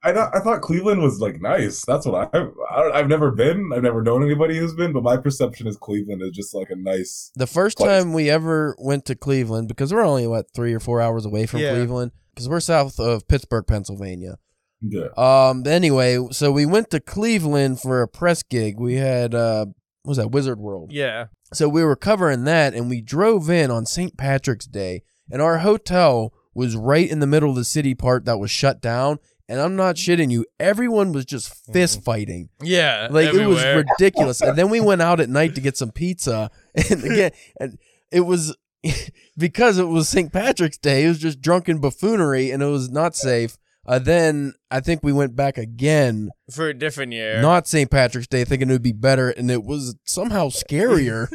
I 0.04 0.12
thought 0.12 0.36
I 0.36 0.40
thought 0.40 0.60
Cleveland 0.60 1.00
was 1.02 1.18
like 1.20 1.40
nice. 1.40 1.84
That's 1.84 2.04
what 2.06 2.14
I, 2.34 2.38
I 2.38 2.82
don't, 2.82 2.94
I've 2.94 3.08
never 3.08 3.30
been. 3.30 3.70
I've 3.74 3.82
never 3.82 4.02
known 4.02 4.22
anybody 4.22 4.58
who's 4.58 4.74
been, 4.74 4.92
but 4.92 5.02
my 5.02 5.16
perception 5.16 5.66
is 5.66 5.76
Cleveland 5.76 6.20
is 6.22 6.30
just 6.32 6.54
like 6.54 6.68
a 6.70 6.76
nice. 6.76 7.32
the 7.34 7.46
first 7.46 7.78
Place. 7.78 7.88
time 8.02 8.12
we 8.12 8.28
ever 8.30 8.76
went 8.78 9.06
to 9.06 9.14
Cleveland, 9.14 9.68
because 9.68 9.92
we're 9.92 10.04
only 10.04 10.26
what 10.26 10.52
three 10.54 10.74
or 10.74 10.80
four 10.80 11.00
hours 11.00 11.24
away 11.24 11.46
from 11.46 11.60
Yeah. 11.60 11.70
Cleveland, 11.74 12.12
because 12.34 12.48
we're 12.48 12.60
south 12.60 13.00
of 13.00 13.26
Pittsburgh, 13.28 13.66
Pennsylvania. 13.66 14.36
Yeah. 14.82 15.08
Um. 15.16 15.66
Anyway, 15.66 16.18
so 16.32 16.52
we 16.52 16.66
went 16.66 16.90
to 16.90 17.00
Cleveland 17.00 17.80
for 17.80 18.02
a 18.02 18.08
press 18.08 18.42
gig. 18.42 18.78
We 18.78 18.96
had 18.96 19.34
uh, 19.34 19.66
what 20.02 20.10
was 20.10 20.16
that 20.18 20.30
Wizard 20.32 20.58
World? 20.58 20.92
Yeah. 20.92 21.26
So 21.54 21.68
we 21.68 21.82
were 21.82 21.96
covering 21.96 22.44
that, 22.44 22.74
and 22.74 22.90
we 22.90 23.00
drove 23.00 23.48
in 23.48 23.70
on 23.70 23.86
St. 23.86 24.18
Patrick's 24.18 24.66
Day, 24.66 25.02
and 25.30 25.40
our 25.40 25.58
hotel 25.58 26.34
was 26.52 26.76
right 26.76 27.08
in 27.10 27.20
the 27.20 27.26
middle 27.26 27.50
of 27.50 27.56
the 27.56 27.64
city 27.64 27.94
part 27.94 28.26
that 28.26 28.38
was 28.38 28.50
shut 28.50 28.80
down. 28.82 29.18
And 29.48 29.60
I'm 29.60 29.76
not 29.76 29.96
shitting 29.96 30.30
you, 30.30 30.46
everyone 30.58 31.12
was 31.12 31.26
just 31.26 31.52
fist 31.72 32.02
fighting. 32.02 32.48
Yeah. 32.62 33.08
Like 33.10 33.34
it 33.34 33.46
was 33.46 33.62
ridiculous. 33.64 34.40
and 34.40 34.56
then 34.56 34.70
we 34.70 34.80
went 34.90 35.02
out 35.02 35.20
at 35.20 35.28
night 35.28 35.54
to 35.56 35.60
get 35.60 35.76
some 35.76 35.90
pizza, 35.90 36.50
and 36.74 37.04
again, 37.04 37.30
and 37.60 37.78
it 38.10 38.20
was 38.20 38.56
because 39.36 39.78
it 39.78 39.88
was 39.88 40.08
St. 40.08 40.32
Patrick's 40.32 40.78
Day. 40.78 41.04
It 41.04 41.08
was 41.08 41.18
just 41.18 41.40
drunken 41.40 41.78
buffoonery, 41.78 42.50
and 42.50 42.62
it 42.62 42.66
was 42.66 42.90
not 42.90 43.14
safe. 43.16 43.58
Uh, 43.86 43.98
then 43.98 44.54
I 44.70 44.80
think 44.80 45.00
we 45.02 45.12
went 45.12 45.36
back 45.36 45.58
again, 45.58 46.30
for 46.50 46.68
a 46.68 46.74
different 46.74 47.12
year. 47.12 47.42
not 47.42 47.68
St. 47.68 47.90
Patrick's 47.90 48.26
Day, 48.26 48.44
thinking 48.44 48.70
it 48.70 48.72
would 48.72 48.82
be 48.82 48.92
better, 48.92 49.28
and 49.28 49.50
it 49.50 49.62
was 49.62 49.94
somehow 50.04 50.48
scarier 50.48 51.30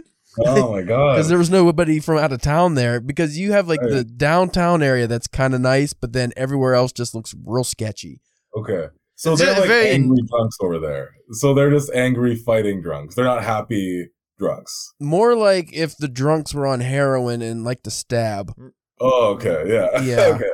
Oh 0.45 0.71
my 0.75 0.81
god. 0.81 1.15
because 1.15 1.29
there 1.29 1.37
was 1.37 1.49
nobody 1.49 1.99
from 1.99 2.17
out 2.17 2.31
of 2.31 2.41
town 2.41 2.75
there. 2.75 2.99
Because 2.99 3.37
you 3.37 3.51
have 3.51 3.67
like 3.67 3.81
the 3.81 4.03
downtown 4.03 4.81
area 4.83 5.07
that's 5.07 5.27
kind 5.27 5.53
of 5.53 5.61
nice, 5.61 5.93
but 5.93 6.13
then 6.13 6.31
everywhere 6.37 6.73
else 6.75 6.91
just 6.91 7.13
looks 7.15 7.33
real 7.45 7.63
sketchy. 7.63 8.21
Okay. 8.57 8.87
So 9.15 9.33
It's 9.33 9.41
they're 9.41 9.53
like 9.59 9.67
very- 9.67 9.89
angry 9.89 10.19
drunks 10.29 10.57
over 10.61 10.79
there. 10.79 11.09
So 11.31 11.53
they're 11.53 11.71
just 11.71 11.91
angry 11.93 12.35
fighting 12.35 12.81
drunks. 12.81 13.15
They're 13.15 13.25
not 13.25 13.43
happy 13.43 14.07
drunks. 14.37 14.93
More 14.99 15.35
like 15.35 15.69
if 15.73 15.97
the 15.97 16.07
drunks 16.07 16.53
were 16.53 16.65
on 16.65 16.79
heroin 16.79 17.41
and 17.41 17.63
like 17.65 17.83
to 17.83 17.91
stab. 17.91 18.53
Oh, 19.01 19.33
okay. 19.35 19.65
Yeah. 19.67 20.01
Yeah. 20.03 20.25
okay. 20.35 20.49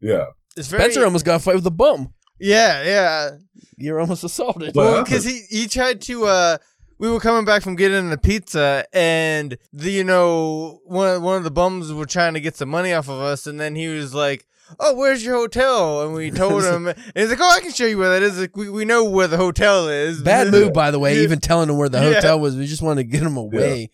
Yeah. 0.00 0.24
it's 0.56 0.68
very 0.68 0.82
Spencer 0.84 1.04
almost 1.04 1.24
got 1.24 1.36
a 1.36 1.38
fight 1.40 1.56
with 1.56 1.66
a 1.66 1.70
bum. 1.72 2.12
Yeah, 2.40 2.84
yeah. 2.84 3.30
You're 3.76 3.98
almost 4.00 4.22
assaulted. 4.24 4.74
Well, 4.76 5.02
because 5.02 5.24
he 5.24 5.42
he 5.50 5.66
tried 5.66 6.00
to. 6.02 6.26
uh 6.26 6.58
we 6.98 7.10
were 7.10 7.20
coming 7.20 7.44
back 7.44 7.62
from 7.62 7.76
getting 7.76 8.10
the 8.10 8.18
pizza, 8.18 8.84
and 8.92 9.56
the 9.72 9.90
you 9.90 10.04
know 10.04 10.80
one 10.84 11.22
one 11.22 11.36
of 11.36 11.44
the 11.44 11.50
bums 11.50 11.92
were 11.92 12.06
trying 12.06 12.34
to 12.34 12.40
get 12.40 12.56
some 12.56 12.68
money 12.68 12.92
off 12.92 13.08
of 13.08 13.20
us, 13.20 13.46
and 13.46 13.60
then 13.60 13.74
he 13.76 13.88
was 13.88 14.14
like, 14.14 14.46
"Oh, 14.80 14.94
where's 14.94 15.24
your 15.24 15.36
hotel?" 15.36 16.02
And 16.04 16.14
we 16.14 16.30
told 16.30 16.64
him, 16.72 16.88
and 16.88 16.98
he's 17.14 17.30
like, 17.30 17.40
"Oh, 17.40 17.50
I 17.56 17.60
can 17.60 17.72
show 17.72 17.86
you 17.86 17.98
where 17.98 18.10
that 18.10 18.22
is. 18.22 18.38
Like, 18.40 18.56
we 18.56 18.68
we 18.68 18.84
know 18.84 19.04
where 19.04 19.28
the 19.28 19.36
hotel 19.36 19.88
is." 19.88 20.22
Bad 20.22 20.48
move, 20.52 20.72
by 20.72 20.90
the 20.90 20.98
way. 20.98 21.16
Yeah. 21.16 21.22
Even 21.22 21.40
telling 21.40 21.68
him 21.68 21.76
where 21.76 21.88
the 21.88 21.98
Yeah. 22.00 22.14
hotel 22.14 22.40
was, 22.40 22.56
we 22.56 22.66
just 22.66 22.82
wanted 22.82 23.02
to 23.04 23.08
get 23.08 23.22
him 23.22 23.36
away. 23.36 23.90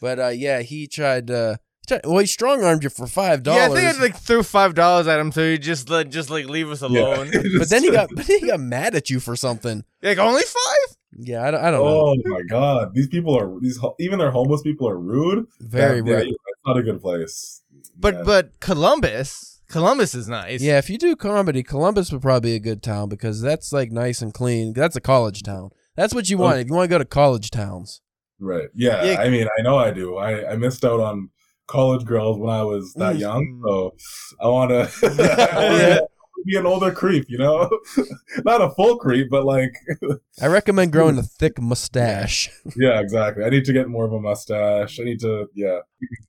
But 0.00 0.18
uh, 0.18 0.28
yeah, 0.28 0.60
he 0.60 0.86
tried. 0.86 1.30
Uh, 1.30 1.56
well, 2.04 2.18
he 2.18 2.26
strong 2.26 2.64
armed 2.64 2.82
you 2.82 2.88
for 2.88 3.06
five 3.06 3.42
dollars. 3.42 3.60
Yeah, 3.60 3.72
I 3.72 3.74
think 3.92 3.98
I 3.98 4.02
like 4.02 4.16
threw 4.16 4.42
five 4.42 4.74
dollars 4.74 5.06
at 5.06 5.18
him, 5.20 5.32
so 5.32 5.42
he 5.50 5.58
just 5.58 5.90
let 5.90 6.08
just 6.10 6.30
like 6.30 6.46
leave 6.46 6.70
us 6.70 6.80
alone. 6.82 7.30
but 7.58 7.68
then 7.68 7.82
he 7.82 7.90
got, 7.90 8.08
but 8.14 8.26
then 8.26 8.38
he 8.40 8.46
got 8.46 8.60
mad 8.60 8.94
at 8.94 9.10
you 9.10 9.20
for 9.20 9.36
something. 9.36 9.84
like 10.02 10.18
only 10.18 10.42
five. 10.42 10.96
Yeah, 11.18 11.46
I 11.46 11.50
don't, 11.50 11.60
I 11.64 11.70
don't 11.70 11.84
know. 11.84 12.00
Oh 12.06 12.14
my 12.24 12.42
god, 12.48 12.94
these 12.94 13.08
people 13.08 13.38
are 13.38 13.58
these 13.60 13.78
even 14.00 14.18
their 14.18 14.30
homeless 14.30 14.62
people 14.62 14.88
are 14.88 14.98
rude. 14.98 15.46
Very 15.60 15.98
yeah, 15.98 16.02
weird. 16.02 16.26
yeah, 16.26 16.32
it's 16.32 16.60
not 16.66 16.76
a 16.76 16.82
good 16.82 17.00
place. 17.00 17.62
But 17.96 18.14
Yeah. 18.14 18.22
but 18.24 18.60
Columbus, 18.60 19.60
Columbus 19.68 20.14
is 20.14 20.28
nice. 20.28 20.60
Yeah, 20.62 20.78
if 20.78 20.90
you 20.90 20.98
do 20.98 21.14
comedy, 21.16 21.62
Columbus 21.62 22.10
would 22.12 22.22
probably 22.22 22.50
be 22.50 22.56
a 22.56 22.60
good 22.60 22.82
town 22.82 23.08
because 23.08 23.40
that's 23.40 23.72
like 23.72 23.90
nice 23.92 24.22
and 24.22 24.34
clean. 24.34 24.72
That's 24.72 24.96
a 24.96 25.00
college 25.00 25.42
town. 25.42 25.70
That's 25.96 26.14
what 26.14 26.28
you 26.28 26.38
want 26.38 26.58
if 26.58 26.66
you 26.68 26.74
want 26.74 26.84
to 26.90 26.94
go 26.94 26.98
to 26.98 27.04
college 27.04 27.50
towns. 27.50 28.00
right, 28.40 28.68
yeah, 28.74 29.04
Yeah. 29.04 29.20
I 29.20 29.28
mean, 29.30 29.46
I 29.58 29.62
know 29.62 29.76
I 29.78 29.90
do. 29.92 30.16
I 30.16 30.52
I 30.52 30.56
missed 30.56 30.84
out 30.84 31.00
on 31.00 31.30
college 31.66 32.04
girls 32.04 32.38
when 32.38 32.50
I 32.50 32.62
was 32.62 32.92
that 32.94 33.16
Mm. 33.16 33.20
young, 33.20 33.62
so 33.64 33.94
I 34.40 34.48
want 34.48 34.70
to 34.70 36.08
be 36.44 36.56
an 36.56 36.66
older 36.66 36.92
creep. 36.92 37.26
You 37.28 37.38
know, 37.38 37.70
not 38.44 38.60
a 38.62 38.70
full 38.70 38.96
creep, 38.98 39.28
but 39.30 39.44
like, 39.44 39.74
I 40.42 40.46
recommend 40.46 40.92
growing 40.92 41.18
a 41.18 41.22
thick 41.22 41.60
mustache. 41.60 42.50
yeah, 42.76 43.00
exactly. 43.00 43.44
I 43.44 43.50
need 43.50 43.64
to 43.66 43.72
get 43.72 43.88
more 43.88 44.04
of 44.04 44.12
a 44.12 44.20
mustache. 44.20 45.00
I 45.00 45.04
need 45.04 45.20
to, 45.20 45.46
yeah, 45.54 45.80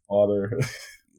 father. 0.07 0.59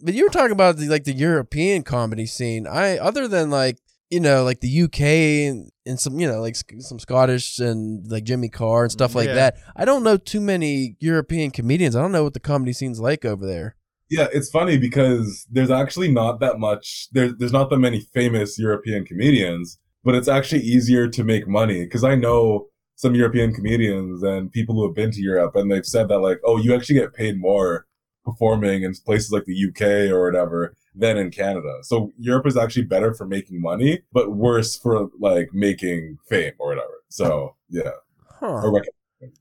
But 0.02 0.14
you 0.14 0.24
were 0.24 0.30
talking 0.30 0.52
about 0.52 0.76
the 0.76 0.88
like 0.88 1.04
the 1.04 1.12
European 1.14 1.82
comedy 1.82 2.26
scene. 2.26 2.66
I 2.66 2.98
other 2.98 3.28
than 3.28 3.50
like 3.50 3.78
you 4.10 4.20
know, 4.20 4.44
like 4.44 4.60
the 4.60 4.82
UK 4.82 5.00
and, 5.00 5.70
and 5.84 5.98
some, 5.98 6.20
you 6.20 6.28
know, 6.28 6.40
like 6.40 6.54
some 6.78 6.98
Scottish 7.00 7.58
and 7.58 8.06
like 8.08 8.22
Jimmy 8.22 8.48
Carr 8.48 8.84
and 8.84 8.92
stuff 8.92 9.14
like 9.16 9.26
Yeah. 9.26 9.34
that. 9.34 9.56
I 9.74 9.84
don't 9.84 10.04
know 10.04 10.16
too 10.16 10.40
many 10.40 10.96
European 11.00 11.50
comedians. 11.50 11.96
I 11.96 12.02
don't 12.02 12.12
know 12.12 12.22
what 12.22 12.34
the 12.34 12.38
comedy 12.40 12.72
scene's 12.72 13.00
like 13.00 13.24
over 13.24 13.44
there. 13.44 13.74
Yeah, 14.10 14.28
it's 14.32 14.50
funny 14.50 14.78
because 14.78 15.46
there's 15.50 15.70
actually 15.70 16.10
not 16.10 16.40
that 16.40 16.58
much. 16.58 17.08
There's 17.12 17.34
there's 17.38 17.52
not 17.52 17.70
that 17.70 17.78
many 17.78 18.00
famous 18.14 18.58
European 18.58 19.04
comedians, 19.04 19.78
but 20.04 20.14
it's 20.14 20.28
actually 20.28 20.62
easier 20.62 21.08
to 21.08 21.24
make 21.24 21.48
money 21.48 21.84
because 21.84 22.04
I 22.04 22.14
know 22.14 22.66
some 22.94 23.14
European 23.14 23.52
comedians 23.52 24.22
and 24.22 24.50
people 24.50 24.74
who 24.74 24.86
have 24.86 24.94
been 24.94 25.10
to 25.10 25.20
Europe, 25.20 25.56
and 25.56 25.70
they've 25.70 25.84
said 25.84 26.08
that 26.08 26.20
like, 26.20 26.40
oh, 26.44 26.56
you 26.56 26.74
actually 26.74 26.98
get 26.98 27.14
paid 27.14 27.38
more 27.38 27.86
performing 28.24 28.82
in 28.82 28.92
places 29.04 29.30
like 29.32 29.44
the 29.44 29.68
UK 29.68 30.10
or 30.10 30.24
whatever 30.24 30.74
than 30.94 31.16
in 31.16 31.30
Canada. 31.30 31.78
So 31.82 32.12
Europe 32.18 32.46
is 32.46 32.56
actually 32.56 32.84
better 32.84 33.12
for 33.14 33.26
making 33.26 33.60
money, 33.60 34.00
but 34.12 34.32
worse 34.32 34.76
for 34.76 35.08
like 35.20 35.50
making 35.52 36.18
fame 36.28 36.52
or 36.58 36.68
whatever. 36.68 37.02
So 37.08 37.54
yeah, 37.68 37.90
Huh. 38.40 38.46
or 38.46 38.82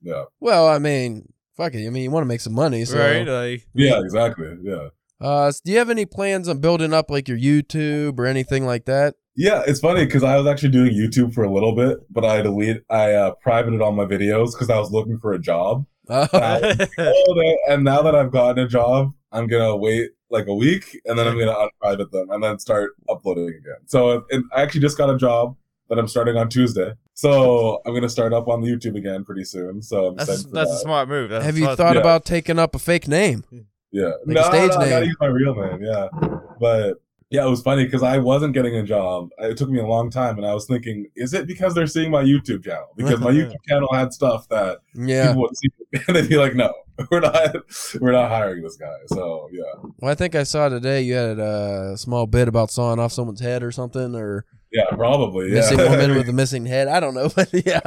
yeah, 0.02 0.24
Well, 0.40 0.68
I 0.68 0.80
mean, 0.80 1.32
fuck 1.56 1.74
it. 1.74 1.86
I 1.86 1.90
mean, 1.90 2.04
you 2.04 2.12
want 2.12 2.24
to 2.24 2.28
make 2.28 2.42
some 2.42 2.54
money, 2.54 2.86
so. 2.86 2.98
right? 3.00 3.28
Like, 3.28 3.68
yeah, 3.74 4.00
exactly, 4.00 4.56
yeah. 4.62 4.88
Uh, 5.22 5.46
s- 5.48 5.62
do 5.62 5.72
you 5.72 5.78
have 5.78 5.90
any 5.90 6.06
plans 6.06 6.48
on 6.50 6.60
building 6.60 6.94
up 6.94 7.10
like 7.10 7.28
your 7.28 7.38
YouTube 7.38 8.20
or 8.20 8.26
anything 8.26 8.66
like 8.66 8.86
that? 8.86 9.16
Yeah, 9.38 9.64
it's 9.68 9.80
funny 9.80 10.06
because 10.06 10.24
I 10.24 10.38
was 10.38 10.48
actually 10.48 10.70
doing 10.70 10.94
YouTube 10.94 11.34
for 11.34 11.44
a 11.44 11.52
little 11.54 11.76
bit, 11.76 12.00
but 12.10 12.24
I 12.24 12.42
delete, 12.42 12.84
I 12.90 13.14
uh, 13.14 13.32
privated 13.42 13.82
all 13.82 13.92
my 13.92 14.06
videos 14.06 14.52
because 14.54 14.70
I 14.70 14.78
was 14.80 14.92
looking 14.92 15.20
for 15.20 15.34
a 15.34 15.40
job. 15.40 15.86
Uh, 16.10 16.28
Oh, 16.34 17.34
no, 17.36 17.58
and 17.74 17.84
now 17.84 18.02
that 18.02 18.16
I've 18.16 18.32
gotten 18.32 18.64
a 18.64 18.68
job, 18.68 19.12
I'm 19.32 19.48
gonna 19.48 19.76
wait 19.76 20.12
like 20.30 20.48
a 20.48 20.54
week, 20.56 21.00
and 21.06 21.18
then 21.20 21.28
I'm 21.28 21.38
gonna 21.38 21.56
unprivate 21.58 22.12
them, 22.12 22.30
and 22.30 22.44
then 22.44 22.60
start 22.60 22.92
uploading 23.10 23.48
again. 23.50 23.82
So 23.88 24.26
and 24.32 24.44
I 24.56 24.62
actually 24.62 24.82
just 24.82 24.98
got 24.98 25.10
a 25.10 25.18
job 25.18 25.56
that 25.90 26.00
I'm 26.00 26.08
starting 26.08 26.36
on 26.38 26.50
Tuesday, 26.50 26.94
so 27.14 27.82
I'm 27.86 27.94
gonna 27.94 28.10
start 28.10 28.34
up 28.34 28.48
on 28.48 28.62
the 28.62 28.68
YouTube 28.68 28.96
again 28.98 29.24
pretty 29.24 29.44
soon. 29.44 29.82
So 29.82 30.08
I'm 30.08 30.16
that's 30.16 30.30
excited 30.30 30.50
for 30.50 30.56
that's 30.56 30.72
a 30.72 30.78
smart 30.80 31.08
move. 31.10 31.30
That's 31.30 31.46
have 31.46 31.56
a 31.56 31.58
you 31.60 31.66
smart- 31.66 31.78
thought 31.78 31.96
Yeah. 31.96 32.02
about 32.02 32.26
taking 32.26 32.58
up 32.60 32.76
a 32.76 32.80
fake 32.80 33.08
name? 33.08 33.44
Yeah, 33.92 34.12
Like 34.26 34.38
a 34.38 34.44
stage 34.46 34.72
I 34.72 34.90
gotta 34.90 35.00
name. 35.02 35.04
use 35.06 35.16
my 35.20 35.28
real 35.28 35.56
name. 35.56 35.80
Yeah, 35.84 36.08
but 36.60 36.96
yeah, 37.30 37.46
it 37.46 37.50
was 37.50 37.62
funny 37.62 37.86
because 37.86 38.04
I 38.04 38.18
wasn't 38.18 38.54
getting 38.54 38.76
a 38.76 38.84
job. 38.84 39.30
It 39.40 39.58
took 39.58 39.70
me 39.70 39.80
a 39.80 39.86
long 39.88 40.10
time, 40.10 40.38
and 40.38 40.46
I 40.46 40.54
was 40.54 40.66
thinking, 40.68 41.08
is 41.16 41.34
it 41.34 41.48
because 41.48 41.74
they're 41.74 41.88
seeing 41.88 42.12
my 42.12 42.24
YouTube 42.24 42.64
channel? 42.64 42.88
Because 42.96 43.20
my 43.20 43.32
YouTube 43.32 43.56
channel 43.68 43.90
had 43.94 44.14
stuff 44.14 44.48
that 44.50 44.80
Yeah. 44.96 45.28
people 45.28 45.42
would 45.44 45.58
see, 45.58 45.70
and 46.08 46.16
they'd 46.16 46.30
be 46.30 46.38
like, 46.38 46.56
"No, 46.56 46.74
we're 47.12 47.20
not, 47.22 47.56
we're 48.00 48.12
not 48.12 48.30
hiring 48.30 48.62
this 48.64 48.76
guy." 48.78 48.96
So 49.08 49.50
yeah, 49.52 49.64
Well, 50.00 50.12
I 50.12 50.16
think 50.16 50.36
I 50.36 50.44
saw 50.44 50.70
today 50.70 51.02
you 51.02 51.14
had 51.16 51.40
a 51.40 51.94
small 51.98 52.28
bit 52.28 52.48
about 52.48 52.70
sawing 52.72 53.00
off 53.00 53.12
someone's 53.12 53.40
head 53.42 53.64
or 53.64 53.72
something, 53.72 54.14
or 54.16 54.46
yeah, 54.72 54.86
probably. 54.92 55.50
Yeah. 55.50 55.56
missing 55.56 55.78
woman 55.90 56.16
with 56.16 56.30
a 56.30 56.34
missing 56.34 56.66
head. 56.66 56.88
I 56.88 57.00
don't 57.00 57.14
know, 57.14 57.30
but 57.36 57.50
yeah, 57.66 57.80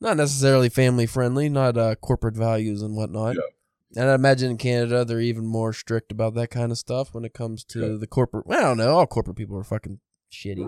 not 0.00 0.16
necessarily 0.16 0.68
family 0.68 1.06
friendly, 1.06 1.48
not 1.48 1.76
uh, 1.76 1.94
corporate 1.96 2.36
values 2.36 2.82
and 2.82 2.96
whatnot. 2.96 3.36
Yeah. 3.36 4.00
And 4.02 4.10
I 4.10 4.14
imagine 4.14 4.52
in 4.52 4.56
Canada 4.56 5.04
they're 5.04 5.20
even 5.20 5.44
more 5.46 5.72
strict 5.74 6.10
about 6.12 6.34
that 6.34 6.48
kind 6.50 6.72
of 6.72 6.78
stuff 6.78 7.12
when 7.14 7.24
it 7.26 7.34
comes 7.34 7.62
to 7.64 7.92
Yeah. 7.92 7.96
the 8.00 8.06
corporate. 8.06 8.46
Well, 8.46 8.58
I 8.58 8.62
don't 8.62 8.78
know. 8.78 8.96
All 8.96 9.06
corporate 9.06 9.36
people 9.36 9.56
are 9.58 9.64
fucking 9.64 10.00
shitty. 10.32 10.66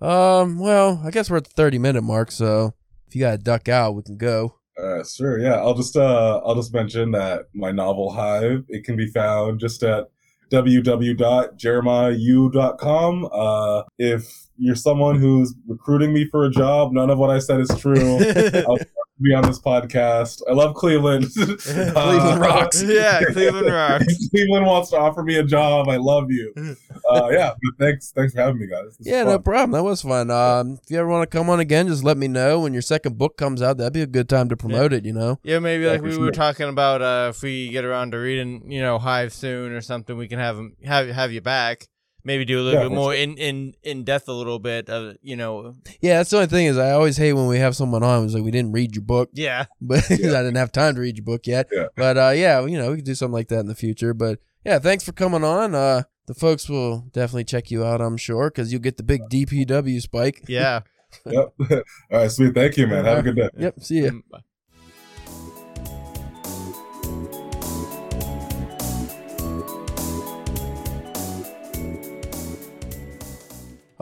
Um. 0.00 0.58
Well, 0.58 1.00
I 1.04 1.10
guess 1.10 1.30
we're 1.30 1.36
at 1.38 1.44
the 1.44 1.50
thirty 1.50 1.78
minute 1.78 2.02
mark, 2.02 2.30
so 2.32 2.74
if 3.06 3.14
you 3.14 3.20
gotta 3.20 3.38
duck 3.38 3.68
out, 3.68 3.94
we 3.94 4.02
can 4.02 4.16
go. 4.16 4.56
Uh, 4.82 5.04
sure. 5.04 5.38
Yeah, 5.38 5.56
I'll 5.56 5.74
just 5.74 5.96
uh, 5.96 6.40
I'll 6.44 6.54
just 6.54 6.72
mention 6.72 7.10
that 7.12 7.42
my 7.54 7.70
novel 7.72 8.12
Hive 8.12 8.64
it 8.68 8.84
can 8.84 8.96
be 8.96 9.06
found 9.06 9.60
just 9.60 9.82
at 9.82 10.08
www.jeremiahu.com. 10.52 13.28
Uh, 13.32 13.82
if 13.98 14.46
you're 14.58 14.74
someone 14.74 15.18
who's 15.18 15.54
recruiting 15.66 16.12
me 16.12 16.28
for 16.28 16.44
a 16.44 16.50
job, 16.50 16.92
none 16.92 17.08
of 17.10 17.18
what 17.18 17.30
I 17.30 17.38
said 17.38 17.60
is 17.60 17.70
true. 17.78 18.18
I'll 19.22 19.28
be 19.30 19.34
on 19.34 19.42
this 19.50 19.60
podcast. 19.60 20.42
I 20.48 20.52
love 20.52 20.74
Cleveland. 20.74 21.26
Cleveland 21.34 22.40
rocks. 22.40 22.82
yeah, 22.82 23.20
Cleveland 23.32 23.66
rocks. 23.72 24.28
Cleveland 24.30 24.66
wants 24.66 24.90
to 24.90 24.96
offer 24.98 25.22
me 25.22 25.36
a 25.36 25.44
job, 25.44 25.88
I 25.88 25.96
love 25.96 26.30
you. 26.30 26.52
Uh, 27.08 27.28
yeah, 27.30 27.50
but 27.52 27.84
thanks, 27.84 28.12
thanks 28.12 28.34
for 28.34 28.40
having 28.40 28.58
me, 28.60 28.66
guys. 28.66 28.96
This 28.98 29.06
Yeah, 29.06 29.24
no 29.24 29.38
problem. 29.38 29.72
That 29.72 29.84
was 29.84 30.02
fun. 30.02 30.30
Um, 30.30 30.78
if 30.82 30.90
you 30.90 30.98
ever 30.98 31.08
want 31.08 31.30
to 31.30 31.36
come 31.36 31.48
on 31.50 31.60
again, 31.60 31.86
just 31.88 32.02
let 32.04 32.16
me 32.16 32.26
know 32.28 32.60
when 32.60 32.72
your 32.72 32.82
second 32.82 33.18
book 33.18 33.36
comes 33.36 33.62
out. 33.62 33.76
That'd 33.76 33.92
be 33.92 34.02
a 34.02 34.06
good 34.06 34.28
time 34.28 34.48
to 34.48 34.56
promote 34.56 34.92
it. 34.92 35.04
You 35.04 35.12
know. 35.12 35.38
Yeah, 35.42 35.58
maybe 35.60 35.84
Yeah, 35.84 35.90
like 35.92 36.02
we 36.02 36.12
sure. 36.12 36.20
were 36.20 36.30
talking 36.32 36.68
about 36.68 37.02
uh, 37.02 37.28
if 37.30 37.42
we 37.42 37.68
get 37.68 37.84
around 37.84 38.12
to 38.12 38.18
reading, 38.18 38.70
you 38.70 38.80
know, 38.80 38.98
Hive 38.98 39.32
soon 39.32 39.72
or 39.72 39.80
something, 39.80 40.16
we 40.16 40.26
can 40.28 40.38
have 40.38 40.56
'em- 40.58 40.76
have 40.84 41.06
have 41.08 41.32
you 41.32 41.40
back. 41.40 41.86
Maybe 42.24 42.44
do 42.44 42.60
a 42.60 42.62
little 42.62 42.80
Yeah, 42.80 42.88
bit 42.88 42.90
for 42.90 42.94
more 42.94 43.14
in 43.14 43.36
in 43.36 43.74
in 43.82 44.04
depth, 44.04 44.28
a 44.28 44.32
little 44.32 44.58
bit 44.58 44.88
of 44.88 45.16
you 45.22 45.34
know. 45.36 45.74
Yeah, 46.00 46.18
that's 46.18 46.30
the 46.30 46.36
only 46.36 46.46
thing 46.48 46.66
is 46.66 46.78
I 46.78 46.92
always 46.92 47.16
hate 47.16 47.32
when 47.32 47.46
we 47.48 47.58
have 47.58 47.74
someone 47.74 48.02
on 48.02 48.22
who's 48.22 48.34
like, 48.34 48.44
we 48.44 48.50
didn't 48.52 48.72
read 48.72 48.94
your 48.94 49.02
book, 49.04 49.30
Yeah, 49.32 49.64
but 49.80 50.04
Yeah. 50.10 50.28
I 50.38 50.42
didn't 50.42 50.56
have 50.56 50.70
time 50.72 50.94
to 50.94 51.00
read 51.00 51.16
your 51.16 51.24
book 51.24 51.46
yet. 51.46 51.68
Yeah. 51.72 51.86
But 51.96 52.16
uh, 52.16 52.32
yeah, 52.34 52.64
you 52.64 52.78
know, 52.78 52.90
we 52.90 52.96
could 52.96 53.04
do 53.04 53.14
something 53.14 53.32
like 53.32 53.48
that 53.48 53.60
in 53.60 53.66
the 53.66 53.74
future. 53.74 54.14
But 54.14 54.38
yeah, 54.64 54.78
thanks 54.78 55.02
for 55.04 55.12
coming 55.12 55.42
on. 55.44 55.74
Uh, 55.74 56.02
the 56.26 56.34
folks 56.34 56.68
will 56.68 57.08
definitely 57.12 57.44
check 57.44 57.70
you 57.72 57.84
out, 57.84 58.00
I'm 58.00 58.16
sure, 58.16 58.48
because 58.50 58.70
you'll 58.72 58.80
get 58.82 58.96
the 58.96 59.02
big 59.02 59.22
DPW 59.28 60.00
spike. 60.00 60.44
yeah. 60.48 60.80
Yep. 61.26 61.52
All 61.60 61.82
right, 62.10 62.30
sweet. 62.30 62.54
Thank 62.54 62.78
you, 62.78 62.86
man. 62.86 63.04
Have 63.04 63.18
a 63.18 63.22
good 63.22 63.36
day. 63.36 63.50
Yep. 63.58 63.80
See 63.82 64.04
ya. 64.04 64.12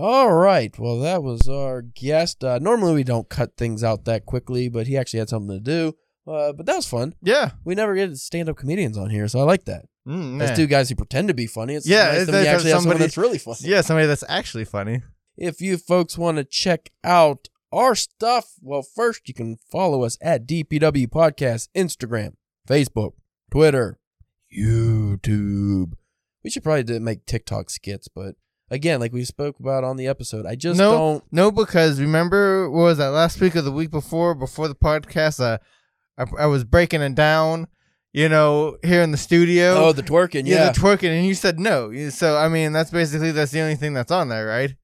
All 0.01 0.33
right. 0.33 0.77
Well, 0.79 0.99
that 1.01 1.23
was 1.23 1.47
our 1.47 1.83
guest. 1.83 2.43
Uh, 2.43 2.59
normally 2.59 2.95
we 2.95 3.05
don't 3.05 3.29
cut 3.29 3.57
things 3.59 3.85
out 3.85 4.07
that 4.07 4.25
quickly, 4.25 4.71
but 4.71 4.87
he 4.87 4.97
actually 4.97 5.19
had 5.19 5.29
something 5.29 5.59
to 5.59 5.61
do. 5.63 5.93
Uh, 6.27 6.53
but 6.55 6.65
that 6.65 6.77
was 6.77 6.87
fun. 6.87 7.15
Yeah. 7.23 7.51
We 7.65 7.75
never 7.75 7.95
get 7.95 8.17
stand-up 8.17 8.57
comedians 8.57 8.97
on 8.97 9.11
here, 9.11 9.29
so 9.29 9.41
I 9.41 9.43
like 9.43 9.65
that. 9.67 9.85
Mm, 10.09 10.39
That's 10.39 10.57
two 10.57 10.67
guys 10.67 10.89
who 10.89 10.95
pretend 10.95 11.29
to 11.29 11.35
be 11.35 11.47
funny. 11.47 11.75
It's 11.75 11.87
Yeah, 11.87 12.13
nice 12.13 12.27
that 12.27 12.33
we 12.33 12.33
nice 12.33 12.45
to 12.45 12.49
have 12.49 12.55
actually 12.57 12.71
have 12.71 12.81
somebody- 12.81 12.99
that's 13.01 13.17
really 13.19 13.39
funny. 13.39 13.59
Yeah, 13.63 13.81
somebody 13.83 14.07
that's 14.07 14.25
actually 14.29 14.65
funny. 14.65 15.03
If 15.37 15.61
you 15.61 15.77
folks 15.77 16.17
want 16.17 16.39
to 16.39 16.45
check 16.45 16.91
out 17.05 17.49
our 17.73 17.95
stuff, 17.95 18.55
well, 18.63 18.83
first 18.83 19.29
you 19.29 19.35
can 19.35 19.59
follow 19.71 20.03
us 20.03 20.17
at 20.23 20.47
DPW 20.47 21.09
Podcast, 21.09 21.69
Instagram, 21.77 22.35
Facebook, 22.67 23.13
Twitter, 23.51 23.99
YouTube. 24.57 25.93
We 26.43 26.51
should 26.51 26.63
probably 26.65 26.99
make 27.01 27.27
TikTok 27.27 27.69
skits, 27.71 28.09
but 28.09 28.37
again, 28.71 29.01
like 29.01 29.13
we 29.13 29.25
spoke 29.25 29.59
about 29.61 29.85
on 29.85 29.97
the 29.97 30.07
episode, 30.07 30.47
I 30.47 30.55
just 30.55 30.79
No. 30.79 30.93
don't. 30.93 31.25
No, 31.33 31.51
because 31.51 32.01
remember, 32.01 32.71
what 32.71 32.83
was 32.83 32.99
that 32.99 33.09
last 33.09 33.41
week 33.41 33.57
or 33.57 33.63
the 33.63 33.73
week 33.73 33.91
before, 33.91 34.35
before 34.35 34.69
the 34.69 34.75
podcast? 34.75 35.41
Uh, 35.41 35.59
I, 36.19 36.43
I 36.45 36.47
was 36.47 36.65
breaking 36.65 37.01
it 37.03 37.15
down, 37.15 37.67
you 38.13 38.29
know, 38.29 38.77
here 38.83 39.03
in 39.03 39.11
the 39.11 39.17
studio. 39.17 39.75
Oh, 39.77 39.93
the 39.93 40.03
twerking, 40.03 40.47
yeah, 40.47 40.57
yeah. 40.67 40.73
the 40.73 40.79
twerking, 40.81 41.11
and 41.17 41.27
you 41.27 41.35
said 41.35 41.59
no. 41.59 41.93
So 42.11 42.37
I 42.37 42.49
mean, 42.49 42.73
that's 42.73 42.91
basically 42.91 43.33
that's 43.33 43.53
the 43.53 43.61
only 43.61 43.77
thing 43.77 43.95
that's 43.95 44.13
on 44.13 44.29
there, 44.29 44.47
right? 44.47 44.75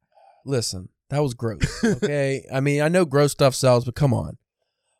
Listen, 0.45 0.89
that 1.11 1.21
was 1.23 1.35
gross. 1.35 1.61
Okay, 1.85 2.45
I 2.53 2.61
mean, 2.61 2.81
I 2.83 2.89
know 2.89 3.05
gross 3.05 3.33
stuff 3.33 3.55
sells, 3.55 3.85
but 3.85 3.95
come 3.95 4.15
on. 4.15 4.39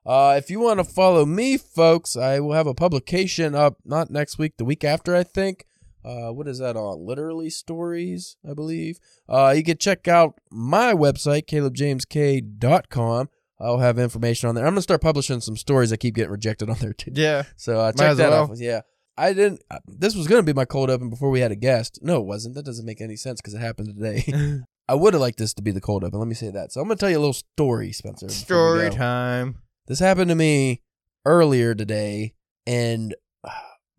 Uh, 0.05 0.37
if 0.39 0.51
you 0.51 0.61
want 0.61 0.79
to 0.79 0.85
follow 0.85 1.27
me, 1.27 1.57
folks, 1.57 2.17
I 2.17 2.39
will 2.39 2.53
have 2.53 2.69
a 2.69 2.75
publication 2.75 3.57
up 3.57 3.79
not 3.85 4.09
next 4.09 4.39
week, 4.39 4.57
the 4.57 4.65
week 4.65 4.85
after, 4.85 5.17
I 5.17 5.25
think. 5.25 5.65
Uh, 6.07 6.33
what 6.33 6.47
is 6.47 6.59
that 6.59 6.77
on? 6.77 7.05
Literally 7.05 7.51
Stories, 7.51 8.37
I 8.49 8.55
believe. 8.55 9.01
Uh, 9.29 9.53
you 9.57 9.65
can 9.65 9.77
check 9.77 10.07
out 10.07 10.39
my 10.51 10.95
website, 10.95 11.47
calebjamesk.com. 11.47 13.29
I'll 13.59 13.79
have 13.79 13.99
information 13.99 14.49
on 14.49 14.55
there. 14.55 14.65
I'm 14.65 14.73
gonna 14.73 14.83
start 14.83 15.01
publishing 15.01 15.41
some 15.41 15.57
stories 15.57 15.91
that 15.91 15.99
keep 15.99 16.15
getting 16.15 16.31
rejected 16.31 16.71
on 16.71 16.77
there 16.79 16.93
too. 16.93 17.11
Yeah. 17.15 17.45
So 17.57 17.81
uh, 17.81 17.93
check 17.93 18.17
that 18.19 18.31
well. 18.31 18.51
out. 18.53 18.59
Yeah, 18.59 18.83
I 19.17 19.33
didn't. 19.33 19.63
Uh, 19.71 19.79
this 19.87 20.15
was 20.15 20.29
gonna 20.29 20.43
be 20.43 20.53
my 20.53 20.65
cold 20.65 20.91
open 20.91 21.11
before 21.11 21.31
we 21.31 21.41
had 21.41 21.53
a 21.53 21.57
guest. 21.57 21.99
No, 22.03 22.21
it 22.21 22.27
wasn't. 22.27 22.55
That 22.55 22.65
doesn't 22.65 22.85
make 22.85 23.01
any 23.01 23.17
sense 23.17 23.41
because 23.41 23.55
it 23.55 23.61
happened 23.61 23.97
today. 23.97 24.61
I 24.89 24.95
would 24.95 25.15
have 25.15 25.21
liked 25.21 25.39
this 25.39 25.55
to 25.55 25.63
be 25.63 25.73
the 25.73 25.81
cold 25.81 26.05
open. 26.05 26.19
Let 26.19 26.29
me 26.29 26.35
say 26.35 26.51
that. 26.51 26.71
So 26.71 26.81
I'm 26.81 26.87
gonna 26.87 26.99
tell 26.99 27.11
you 27.11 27.19
a 27.19 27.21
little 27.21 27.33
story, 27.33 27.93
Spencer. 27.93 28.29
Story 28.29 28.91
time. 28.91 29.57
This 29.87 29.99
happened 29.99 30.29
to 30.29 30.37
me 30.37 30.83
earlier 31.25 31.75
today, 31.75 32.35
and 32.67 33.15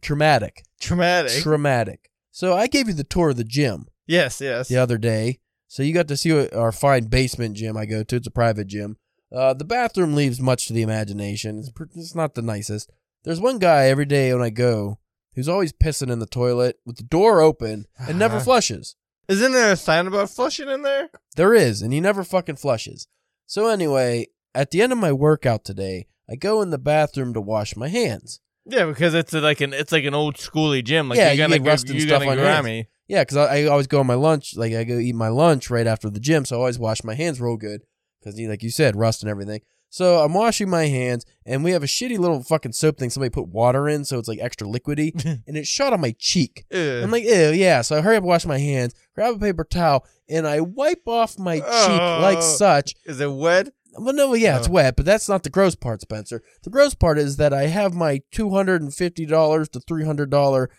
traumatic, 0.02 0.64
Traumatic. 0.80 1.42
traumatic. 1.44 2.10
So 2.32 2.56
I 2.56 2.68
gave 2.68 2.88
you 2.88 2.94
the 2.94 3.04
tour 3.04 3.30
of 3.30 3.38
the 3.38 3.44
gym 3.44 3.88
yes, 4.06 4.40
yes. 4.42 4.68
the 4.68 4.78
other 4.78 4.98
day. 4.98 5.40
So 5.68 5.84
you 5.84 5.94
got 5.94 6.08
to 6.10 6.18
see 6.18 6.48
our 6.50 6.72
fine 6.72 7.06
basement 7.06 7.56
gym 7.58 7.76
I 7.76 7.86
go 7.86 8.04
to. 8.04 8.16
It's 8.16 8.28
a 8.28 8.32
private 8.32 8.68
gym. 8.68 8.98
Uh, 9.32 9.54
the 9.54 9.66
bathroom 9.66 10.14
leaves 10.16 10.40
much 10.40 10.68
to 10.68 10.74
the 10.74 10.82
imagination. 10.82 11.60
It's, 11.60 11.72
it's 11.96 12.16
not 12.16 12.36
the 12.36 12.42
nicest. 12.42 12.90
There's 13.24 13.42
one 13.42 13.60
guy 13.60 13.88
every 13.88 14.06
day 14.06 14.34
when 14.34 14.44
I 14.44 14.50
go 14.52 15.00
who's 15.36 15.50
always 15.50 15.74
pissing 15.74 16.10
in 16.12 16.20
the 16.20 16.26
toilet 16.26 16.78
with 16.86 16.98
the 16.98 17.04
door 17.04 17.42
open 17.42 17.86
and 18.00 18.18
never 18.18 18.36
Uh-huh. 18.38 18.46
flushes. 18.46 18.96
Isn't 19.28 19.52
there 19.52 19.74
a 19.74 19.76
sign 19.76 20.08
about 20.08 20.30
flushing 20.30 20.70
in 20.70 20.84
there? 20.84 21.10
There 21.36 21.54
is, 21.54 21.82
and 21.82 21.92
he 21.92 22.00
never 22.00 22.24
fucking 22.24 22.56
flushes. 22.56 23.08
So 23.46 23.68
anyway, 23.68 24.28
at 24.56 24.72
the 24.72 24.82
end 24.82 24.94
of 24.94 24.98
my 24.98 25.12
workout 25.12 25.66
today, 25.66 26.08
I 26.30 26.36
go 26.36 26.62
in 26.62 26.70
the 26.70 26.78
bathroom 26.78 27.34
to 27.34 27.42
wash 27.42 27.76
my 27.76 27.90
hands. 27.90 28.40
Yeah, 28.70 28.86
because 28.86 29.14
it's 29.14 29.34
a, 29.34 29.40
like 29.42 29.62
an 29.62 29.74
it's 29.74 29.92
like 29.92 30.04
an 30.06 30.14
old 30.14 30.36
schooly 30.36 30.84
gym. 30.84 31.10
Like 31.10 31.18
Yeah, 31.18 31.28
you 31.28 31.32
you 31.32 31.38
gotta 31.48 31.60
get 31.60 31.68
rust 31.68 31.90
and 31.90 32.02
stuff 32.02 32.22
on 32.28 32.38
your 32.38 32.46
hands. 32.46 32.88
Yeah, 33.08 33.22
because 33.24 33.38
I, 33.38 33.60
I 33.60 33.66
always 33.68 33.88
go 33.88 34.00
on 34.02 34.08
my 34.08 34.16
lunch, 34.16 34.56
like 34.58 34.74
I 34.74 34.84
go 34.84 34.98
eat 34.98 35.16
my 35.16 35.30
lunch 35.30 35.70
right 35.70 35.88
after 35.88 36.10
the 36.10 36.20
gym, 36.20 36.44
so 36.44 36.58
I 36.58 36.60
always 36.60 36.78
wash 36.78 37.04
my 37.04 37.14
hands 37.16 37.40
real 37.40 37.56
good 37.56 37.82
because, 38.20 38.38
like 38.40 38.64
you 38.64 38.70
said, 38.70 38.96
rust 38.98 39.24
and 39.24 39.30
everything. 39.30 39.62
So 39.90 40.20
I'm 40.20 40.34
washing 40.34 40.70
my 40.70 40.88
hands, 40.88 41.26
and 41.46 41.64
we 41.64 41.72
have 41.72 41.82
a 41.82 41.86
shitty 41.88 42.20
little 42.20 42.44
fucking 42.44 42.74
soap 42.74 42.98
thing 42.98 43.10
somebody 43.10 43.30
put 43.30 43.48
water 43.48 43.88
in, 43.88 44.04
so 44.04 44.20
it's 44.20 44.28
like 44.28 44.40
extra 44.42 44.68
liquidy, 44.68 45.14
and 45.48 45.56
it 45.56 45.66
shot 45.66 45.94
on 45.94 46.02
my 46.02 46.14
cheek. 46.20 46.66
Ugh. 46.74 47.04
I'm 47.04 47.10
like, 47.12 47.24
ew, 47.24 47.52
yeah. 47.52 47.82
So 47.82 47.98
I 47.98 48.02
hurry 48.02 48.18
up, 48.18 48.24
wash 48.26 48.46
my 48.46 48.58
hands, 48.58 48.94
grab 49.16 49.36
a 49.36 49.40
paper 49.40 49.64
towel, 49.64 50.06
and 50.28 50.46
I 50.46 50.60
wipe 50.60 51.08
off 51.08 51.40
my 51.40 51.60
cheek 51.60 52.00
like 52.02 52.40
Oh. 52.40 52.42
such. 52.42 52.96
Is 53.06 53.22
it 53.22 53.32
wet? 53.32 53.70
Well, 53.98 54.14
no, 54.14 54.34
yeah, 54.34 54.58
it's 54.58 54.68
Oh. 54.68 54.72
wet, 54.72 54.96
but 54.96 55.06
that's 55.06 55.28
not 55.28 55.44
the 55.44 55.50
gross 55.50 55.76
part, 55.76 56.02
Spencer. 56.02 56.42
The 56.64 56.70
gross 56.70 56.94
part 56.94 57.18
is 57.18 57.38
that 57.38 57.54
I 57.54 57.68
have 57.68 57.94
my 57.94 58.22
two 58.32 58.52
hundred 58.52 58.82
and 58.82 58.94
fifty 58.94 59.26
dollars 59.26 59.70
to 59.70 59.80
three 59.80 60.06
hundred 60.06 60.30
dollar 60.30 60.70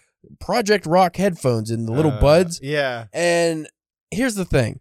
Project 0.40 0.86
Rock 0.86 1.16
headphones 1.16 1.70
in 1.70 1.86
the 1.86 1.92
little 1.92 2.12
Uh, 2.12 2.20
buds, 2.20 2.60
Yeah. 2.62 3.06
and 3.12 3.68
here's 4.10 4.34
the 4.34 4.44
thing: 4.44 4.80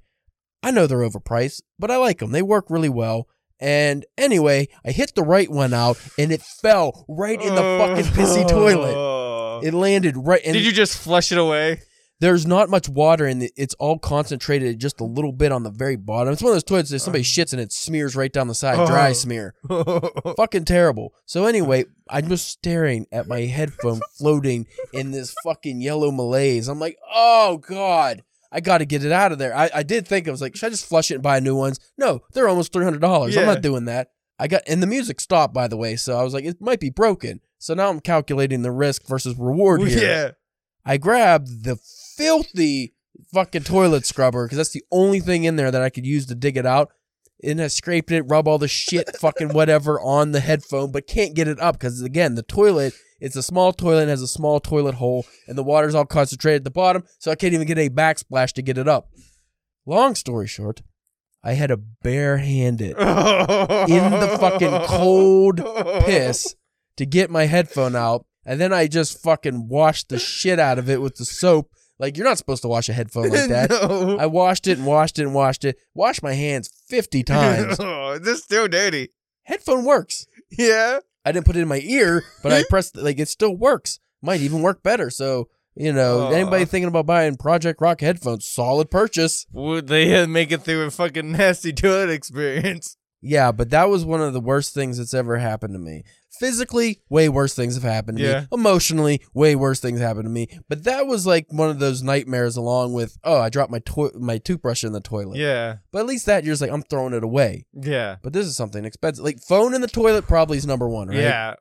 I 0.63 0.71
know 0.71 0.87
they're 0.87 0.99
overpriced, 1.07 1.61
but 1.79 1.91
I 1.91 1.97
like 1.97 2.19
them. 2.19 2.31
They 2.31 2.41
work 2.41 2.69
really 2.69 2.89
well. 2.89 3.27
And 3.59 4.05
anyway, 4.19 4.67
I 4.85 4.91
hit 4.91 5.13
the 5.15 5.23
right 5.23 5.49
one 5.49 5.73
out, 5.73 5.97
and 6.19 6.31
it 6.31 6.41
fell 6.43 7.05
right 7.07 7.41
in 7.41 7.55
the 7.55 7.61
fucking 7.61 8.05
pissy 8.13 8.47
toilet. 8.49 9.65
It 9.65 9.73
landed 9.73 10.15
right. 10.15 10.41
And 10.45 10.53
Did 10.53 10.63
you 10.65 10.71
just 10.71 10.95
flush 10.97 11.31
it 11.31 11.39
away? 11.39 11.81
There's 12.19 12.45
not 12.47 12.69
much 12.69 12.89
water 12.89 13.27
in 13.27 13.41
it. 13.43 13.51
It's 13.55 13.73
all 13.75 13.99
concentrated 13.99 14.79
just 14.79 14.99
a 14.99 15.03
little 15.03 15.31
bit 15.31 15.51
on 15.51 15.63
the 15.63 15.69
very 15.69 15.95
bottom. 15.95 16.33
It's 16.33 16.41
one 16.41 16.51
of 16.51 16.55
those 16.55 16.63
toilets 16.63 16.89
that 16.89 16.99
somebody 16.99 17.23
shits 17.23 17.51
and 17.53 17.61
it 17.61 17.71
smears 17.71 18.15
right 18.15 18.31
down 18.33 18.47
the 18.47 18.55
side, 18.55 18.87
dry 18.87 19.09
Oh. 19.09 19.13
smear. 19.13 19.53
Fucking 20.37 20.65
terrible. 20.65 21.13
So 21.25 21.45
anyway, 21.45 21.85
I'm 22.09 22.27
just 22.27 22.47
staring 22.49 23.05
at 23.11 23.27
my 23.27 23.41
headphone 23.41 24.01
floating 24.17 24.65
in 24.93 25.11
this 25.11 25.35
fucking 25.43 25.81
yellow 25.81 26.11
malaise. 26.11 26.67
I'm 26.67 26.79
like, 26.79 26.97
oh 27.13 27.57
god, 27.57 28.23
I 28.51 28.61
got 28.61 28.79
to 28.79 28.85
get 28.85 29.03
it 29.05 29.11
out 29.11 29.31
of 29.31 29.37
there. 29.37 29.55
I, 29.55 29.69
I 29.75 29.83
did 29.83 30.07
think 30.07 30.27
I 30.27 30.31
was 30.31 30.41
like, 30.41 30.55
should 30.55 30.67
I 30.67 30.69
just 30.69 30.87
flush 30.87 31.11
it 31.11 31.15
and 31.15 31.23
buy 31.23 31.39
new 31.39 31.55
ones? 31.55 31.79
No, 31.97 32.21
they're 32.33 32.47
almost 32.49 32.73
three 32.73 32.85
hundred 32.85 33.01
dollars. 33.01 33.35
I'm 33.37 33.45
not 33.45 33.61
doing 33.61 33.85
that. 33.85 34.09
I 34.39 34.47
got 34.47 34.61
and 34.67 34.81
the 34.81 34.87
music 34.87 35.19
stopped 35.19 35.53
by 35.53 35.67
the 35.67 35.77
way, 35.77 35.95
so 35.95 36.17
I 36.17 36.23
was 36.23 36.33
like, 36.33 36.45
it 36.45 36.61
might 36.61 36.79
be 36.79 36.89
broken. 36.89 37.41
So 37.59 37.73
now 37.73 37.89
I'm 37.89 37.99
calculating 37.99 38.61
the 38.61 38.71
risk 38.71 39.05
versus 39.07 39.35
reward 39.37 39.81
here. 39.81 39.99
yeah. 40.01 40.31
I 40.85 40.97
grabbed 40.97 41.63
the 41.65 41.77
filthy 42.17 42.93
fucking 43.33 43.63
toilet 43.63 44.05
scrubber 44.05 44.45
because 44.45 44.57
that's 44.57 44.71
the 44.71 44.83
only 44.91 45.19
thing 45.19 45.43
in 45.43 45.55
there 45.55 45.71
that 45.71 45.81
I 45.81 45.89
could 45.89 46.05
use 46.05 46.25
to 46.27 46.35
dig 46.35 46.57
it 46.57 46.65
out. 46.65 46.91
And 47.43 47.61
I 47.61 47.67
scraped 47.67 48.11
it, 48.11 48.23
rub 48.23 48.47
all 48.47 48.57
the 48.57 48.67
shit, 48.67 49.15
fucking 49.17 49.49
whatever 49.49 50.01
on 50.01 50.31
the 50.31 50.39
headphone, 50.39 50.91
but 50.91 51.05
can't 51.05 51.35
get 51.35 51.47
it 51.47 51.59
up 51.59 51.75
because 51.75 52.01
again, 52.01 52.33
the 52.33 52.41
toilet, 52.41 52.93
it's 53.19 53.35
a 53.35 53.43
small 53.43 53.73
toilet 53.73 54.01
and 54.01 54.09
has 54.09 54.23
a 54.23 54.27
small 54.27 54.59
toilet 54.59 54.95
hole, 54.95 55.23
and 55.47 55.55
the 55.55 55.63
water's 55.63 55.93
all 55.93 56.05
concentrated 56.05 56.61
at 56.61 56.63
the 56.63 56.71
bottom, 56.71 57.03
so 57.19 57.29
I 57.29 57.35
can't 57.35 57.53
even 57.53 57.67
get 57.67 57.77
a 57.77 57.89
backsplash 57.89 58.53
to 58.53 58.63
get 58.63 58.79
it 58.79 58.87
up. 58.87 59.09
Long 59.85 60.15
story 60.15 60.47
short, 60.47 60.81
I 61.43 61.53
had 61.53 61.67
to 61.67 61.77
barehand 61.77 62.81
it 62.81 62.97
in 63.89 64.11
the 64.11 64.37
fucking 64.39 64.87
cold 64.87 65.57
piss 66.05 66.55
to 66.95 67.05
get 67.05 67.29
my 67.29 67.45
headphone 67.45 67.95
out, 67.95 68.25
and 68.45 68.59
then 68.59 68.73
I 68.73 68.87
just 68.87 69.21
fucking 69.21 69.67
washed 69.67 70.09
the 70.09 70.17
shit 70.17 70.59
out 70.59 70.79
of 70.79 70.89
it 70.89 71.01
with 71.01 71.17
the 71.17 71.25
soap. 71.25 71.71
Like 71.99 72.17
you're 72.17 72.25
not 72.27 72.37
supposed 72.37 72.61
to 72.61 72.67
wash 72.67 72.89
a 72.89 72.93
headphone 72.93 73.29
like 73.29 73.49
that. 73.49 73.69
no. 73.71 74.17
I 74.19 74.27
washed 74.27 74.67
it 74.67 74.77
and 74.77 74.85
washed 74.85 75.17
it 75.19 75.23
and 75.23 75.33
washed 75.33 75.65
it. 75.65 75.77
Washed 75.93 76.21
my 76.23 76.33
hands 76.33 76.69
fifty 76.87 77.23
times. 77.23 77.77
oh, 77.79 78.17
this 78.19 78.39
is 78.39 78.43
still 78.43 78.67
dirty. 78.67 79.09
Headphone 79.43 79.85
works. 79.85 80.27
Yeah. 80.51 80.99
I 81.25 81.31
didn't 81.31 81.45
put 81.45 81.57
it 81.57 81.61
in 81.61 81.67
my 81.67 81.81
ear, 81.83 82.23
but 82.43 82.51
I 82.53 82.63
pressed 82.69 82.95
like 82.95 83.19
it 83.19 83.27
still 83.27 83.55
works. 83.55 83.99
Might 84.21 84.41
even 84.41 84.61
work 84.61 84.83
better. 84.83 85.09
So 85.09 85.49
you 85.75 85.93
know, 85.93 86.27
Aw. 86.27 86.31
anybody 86.31 86.65
thinking 86.65 86.87
about 86.87 87.05
buying 87.05 87.37
Project 87.37 87.81
Rock 87.81 88.01
headphones, 88.01 88.47
solid 88.47 88.89
purchase. 88.89 89.45
Would 89.51 89.87
they 89.87 90.15
uh, 90.15 90.25
make 90.27 90.51
it 90.51 90.63
through 90.63 90.83
a 90.85 90.91
fucking 90.91 91.31
nasty 91.33 91.71
toilet 91.71 92.09
experience? 92.09 92.97
Yeah, 93.21 93.51
but 93.51 93.69
that 93.71 93.89
was 93.89 94.05
one 94.05 94.21
of 94.21 94.33
the 94.33 94.39
worst 94.39 94.73
things 94.73 94.97
that's 94.97 95.13
ever 95.13 95.37
happened 95.37 95.73
to 95.73 95.79
me. 95.79 96.03
Physically, 96.39 97.01
way 97.09 97.29
worse 97.29 97.53
things 97.53 97.75
have 97.75 97.83
happened 97.83 98.17
to 98.19 98.23
Yeah. 98.23 98.39
me. 98.41 98.47
Emotionally, 98.53 99.21
way 99.33 99.55
worse 99.55 99.79
things 99.79 99.99
happened 99.99 100.25
to 100.25 100.29
me. 100.29 100.47
But 100.69 100.83
that 100.83 101.07
was 101.07 101.25
like 101.25 101.47
one 101.49 101.69
of 101.69 101.79
those 101.79 102.01
nightmares 102.03 102.55
along 102.57 102.93
with, 102.93 103.17
oh, 103.23 103.39
I 103.39 103.49
dropped 103.49 103.71
my 103.71 103.79
to- 103.79 104.11
my 104.19 104.37
toothbrush 104.37 104.83
in 104.83 104.91
the 104.93 105.01
toilet. 105.01 105.37
Yeah. 105.37 105.77
But 105.91 105.99
at 105.99 106.05
least 106.05 106.25
that 106.27 106.43
you're 106.43 106.53
just 106.53 106.61
like, 106.61 106.71
I'm 106.71 106.83
throwing 106.83 107.13
it 107.13 107.23
away. 107.23 107.65
Yeah. 107.73 108.17
But 108.21 108.33
this 108.33 108.45
is 108.45 108.55
something 108.55 108.85
expensive. 108.85 109.23
Like 109.23 109.39
phone 109.41 109.73
in 109.73 109.81
the 109.81 109.87
toilet 109.87 110.27
probably 110.27 110.57
is 110.57 110.65
number 110.67 110.87
one, 110.87 111.07
right? 111.09 111.17
Yeah. 111.17 111.55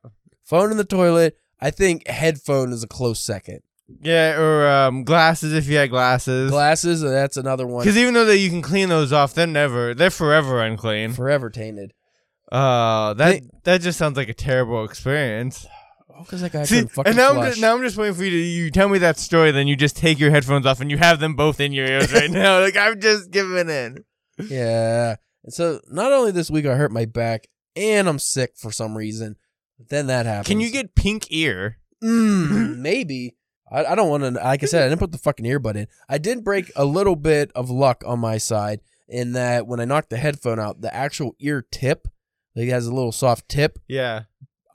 Phone 0.45 0.71
in 0.71 0.77
the 0.77 0.85
toilet. 0.85 1.37
I 1.61 1.71
think 1.71 2.07
headphone 2.07 2.73
is 2.73 2.83
a 2.83 2.87
close 2.89 3.19
second. 3.19 3.61
Yeah, 4.03 4.37
or 4.39 4.67
um, 4.69 5.05
glasses 5.05 5.53
if 5.53 5.69
you 5.69 5.77
had 5.77 5.91
glasses. 5.91 6.51
Glasses, 6.51 7.03
that's 7.03 7.37
another 7.37 7.67
one. 7.69 7.85
Because 7.85 7.97
even 7.97 8.15
though 8.15 8.25
that 8.25 8.39
you 8.39 8.51
can 8.51 8.61
clean 8.61 8.89
those 8.89 9.12
off, 9.12 9.33
they're 9.33 9.47
never, 9.47 9.95
they're 9.95 10.11
forever 10.11 10.61
unclean. 10.61 11.12
Forever 11.12 11.51
tainted. 11.51 11.93
Uh, 12.53 13.15
that 13.15 13.43
They- 13.43 13.49
that 13.65 13.81
just 13.81 13.99
sounds 13.99 14.17
like 14.17 14.29
a 14.29 14.35
terrible 14.35 14.85
experience. 14.85 15.67
Oh, 16.09 16.21
because 16.23 16.41
that 16.41 16.53
guy 16.53 16.65
See, 16.65 16.83
fucking 16.83 17.11
and 17.11 17.17
now 17.17 17.33
I'm, 17.39 17.49
just, 17.49 17.61
now 17.61 17.75
I'm 17.75 17.83
just 17.83 17.97
waiting 17.99 18.15
for 18.15 18.25
you 18.25 18.31
to 18.31 18.37
you 18.37 18.71
tell 18.71 18.89
me 18.89 18.99
that 18.99 19.19
story, 19.19 19.51
then 19.51 19.67
you 19.67 19.77
just 19.77 19.97
take 19.97 20.19
your 20.19 20.31
headphones 20.31 20.65
off 20.65 20.81
and 20.81 20.91
you 20.91 20.97
have 20.97 21.21
them 21.21 21.35
both 21.35 21.61
in 21.61 21.73
your 21.73 21.87
ears 21.87 22.11
right 22.13 22.31
now. 22.43 22.61
Like 22.61 22.77
I'm 22.77 23.01
just 23.01 23.31
giving 23.31 23.69
in. 23.69 24.05
Yeah. 24.49 25.17
And 25.45 25.53
so 25.53 25.81
not 25.91 26.13
only 26.13 26.31
this 26.33 26.51
week 26.51 26.65
I 26.67 26.75
hurt 26.75 26.91
my 26.93 27.05
back 27.05 27.49
and 27.75 28.09
I'm 28.09 28.19
sick 28.19 28.53
for 28.57 28.71
some 28.73 28.97
reason. 28.97 29.37
But 29.79 29.89
then 29.91 30.07
that 30.07 30.25
happens. 30.25 30.47
Can 30.47 30.61
you 30.61 30.71
get 30.71 30.95
pink 30.95 31.27
ear? 31.31 31.79
Mm, 32.03 32.79
maybe. 32.79 33.37
I, 33.71 33.85
I 33.85 33.95
don't 33.95 34.09
want 34.09 34.23
to. 34.23 34.31
Like 34.31 34.63
I 34.63 34.67
said, 34.67 34.85
I 34.85 34.89
didn't 34.89 35.01
put 35.01 35.13
the 35.13 35.19
fucking 35.19 35.45
earbud 35.45 35.77
in. 35.77 35.87
I 36.09 36.17
did 36.19 36.45
break 36.45 36.71
a 36.77 36.85
little 36.87 37.17
bit 37.17 37.51
of 37.55 37.69
luck 37.69 38.03
on 38.07 38.21
my 38.21 38.39
side 38.39 38.81
in 39.09 39.33
that 39.33 39.67
when 39.67 39.81
I 39.81 39.85
knocked 39.85 40.09
the 40.11 40.17
headphone 40.17 40.59
out, 40.59 40.81
the 40.81 40.95
actual 40.95 41.35
ear 41.41 41.67
tip, 41.71 42.09
it 42.57 42.69
has 42.71 42.87
a 42.87 42.95
little 42.95 43.12
soft 43.12 43.49
tip. 43.49 43.79
Yeah. 43.88 44.23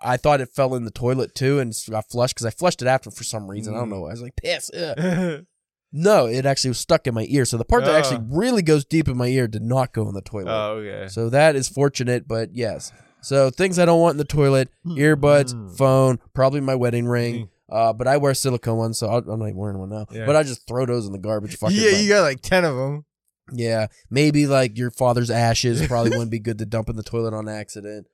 I 0.03 0.17
thought 0.17 0.41
it 0.41 0.49
fell 0.49 0.73
in 0.75 0.85
the 0.85 0.91
toilet 0.91 1.35
too 1.35 1.59
and 1.59 1.73
got 1.89 2.09
flushed 2.09 2.35
because 2.35 2.45
I 2.45 2.49
flushed 2.51 2.81
it 2.81 2.87
after 2.87 3.11
for 3.11 3.23
some 3.23 3.47
reason. 3.49 3.73
I 3.75 3.79
don't 3.79 3.87
Mm. 3.89 3.91
know. 3.91 4.05
I 4.07 4.11
was 4.11 4.21
like, 4.21 4.35
piss. 4.35 4.69
No, 5.93 6.25
it 6.25 6.45
actually 6.45 6.69
was 6.69 6.79
stuck 6.79 7.05
in 7.05 7.13
my 7.13 7.25
ear. 7.27 7.43
So 7.43 7.57
the 7.57 7.65
part 7.65 7.83
that 7.83 7.93
actually 7.95 8.25
really 8.29 8.61
goes 8.61 8.85
deep 8.85 9.09
in 9.09 9.17
my 9.17 9.27
ear 9.27 9.45
did 9.47 9.61
not 9.61 9.91
go 9.91 10.07
in 10.07 10.13
the 10.15 10.21
toilet. 10.21 10.49
Oh, 10.49 10.75
okay. 10.77 11.09
So 11.09 11.29
that 11.29 11.57
is 11.57 11.67
fortunate, 11.67 12.29
but 12.29 12.55
yes. 12.55 12.93
So 13.21 13.49
things 13.49 13.77
I 13.77 13.83
don't 13.83 13.99
want 13.99 14.13
in 14.13 14.17
the 14.17 14.23
toilet: 14.23 14.69
earbuds, 14.85 15.53
Mm. 15.53 15.75
phone, 15.77 16.19
probably 16.33 16.61
my 16.61 16.75
wedding 16.75 17.07
ring. 17.07 17.35
Mm. 17.35 17.49
Uh, 17.69 17.93
but 17.93 18.07
I 18.07 18.15
wear 18.17 18.33
silicone 18.33 18.77
ones, 18.77 18.99
so 18.99 19.07
I'll, 19.07 19.17
I'm 19.17 19.39
not 19.39 19.47
even 19.47 19.57
wearing 19.57 19.79
one 19.79 19.89
now. 19.89 20.05
Yeah. 20.11 20.25
But 20.25 20.35
I 20.37 20.43
just 20.43 20.65
throw 20.65 20.85
those 20.85 21.05
in 21.07 21.11
the 21.11 21.19
garbage. 21.19 21.57
Fuck 21.57 21.71
yeah, 21.73 21.89
you 21.89 22.07
got 22.07 22.21
like 22.21 22.41
ten 22.41 22.63
of 22.63 22.75
them. 22.77 23.03
Yeah. 23.51 23.87
Maybe 24.09 24.47
like 24.47 24.77
your 24.77 24.91
father's 24.91 25.29
ashes 25.29 25.85
probably 25.87 26.11
wouldn't 26.11 26.31
be 26.31 26.39
good 26.39 26.57
to 26.59 26.65
dump 26.65 26.89
in 26.89 26.95
the 26.95 27.03
toilet 27.03 27.33
on 27.33 27.47
accident. 27.47 28.07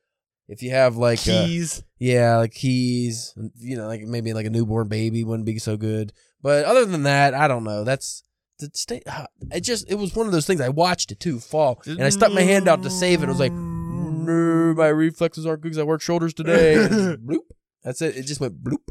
If 0.48 0.64
you 0.64 0.72
have 0.72 0.96
like 0.96 1.20
uh, 1.20 1.46
Keys. 1.46 1.84
yeah, 2.00 2.38
like 2.38 2.54
keys, 2.54 3.34
you 3.58 3.76
know, 3.76 3.88
like 3.88 4.02
maybe 4.02 4.32
like 4.34 4.46
a 4.46 4.50
newborn 4.50 4.88
baby 4.88 5.24
wouldn't 5.26 5.46
be 5.46 5.60
so 5.60 5.76
good. 5.76 6.14
But 6.42 6.64
other 6.66 6.86
than 6.86 7.04
that, 7.04 7.34
I 7.34 7.50
don't 7.50 7.66
know. 7.66 7.84
That's 7.84 8.24
the 8.60 8.70
state. 8.74 9.04
It 9.52 9.62
just 9.62 9.90
it 9.92 9.96
was 9.96 10.16
one 10.16 10.26
of 10.26 10.32
those 10.32 10.48
things. 10.48 10.62
I 10.62 10.70
watched 10.70 11.12
it 11.12 11.20
too 11.20 11.40
fall, 11.40 11.82
and 11.86 12.02
I 12.02 12.10
stuck 12.10 12.32
my 12.32 12.44
hand 12.44 12.68
out 12.70 12.82
to 12.84 12.90
save 12.90 13.24
it. 13.24 13.26
I 13.26 13.30
was 13.30 13.40
like, 13.40 13.52
no, 13.52 14.74
my 14.74 14.88
reflexes 14.88 15.46
aren't 15.46 15.62
good 15.62 15.70
because 15.70 15.80
I 15.80 15.84
work 15.84 16.02
shoulders 16.02 16.34
today. 16.34 16.76
And 16.76 17.20
bloop. 17.28 17.40
That's 17.84 18.02
it. 18.02 18.16
It 18.16 18.24
just 18.24 18.40
went 18.40 18.64
bloop, 18.64 18.88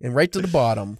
and 0.00 0.14
right 0.14 0.32
to 0.32 0.40
the 0.40 0.48
bottom. 0.48 0.98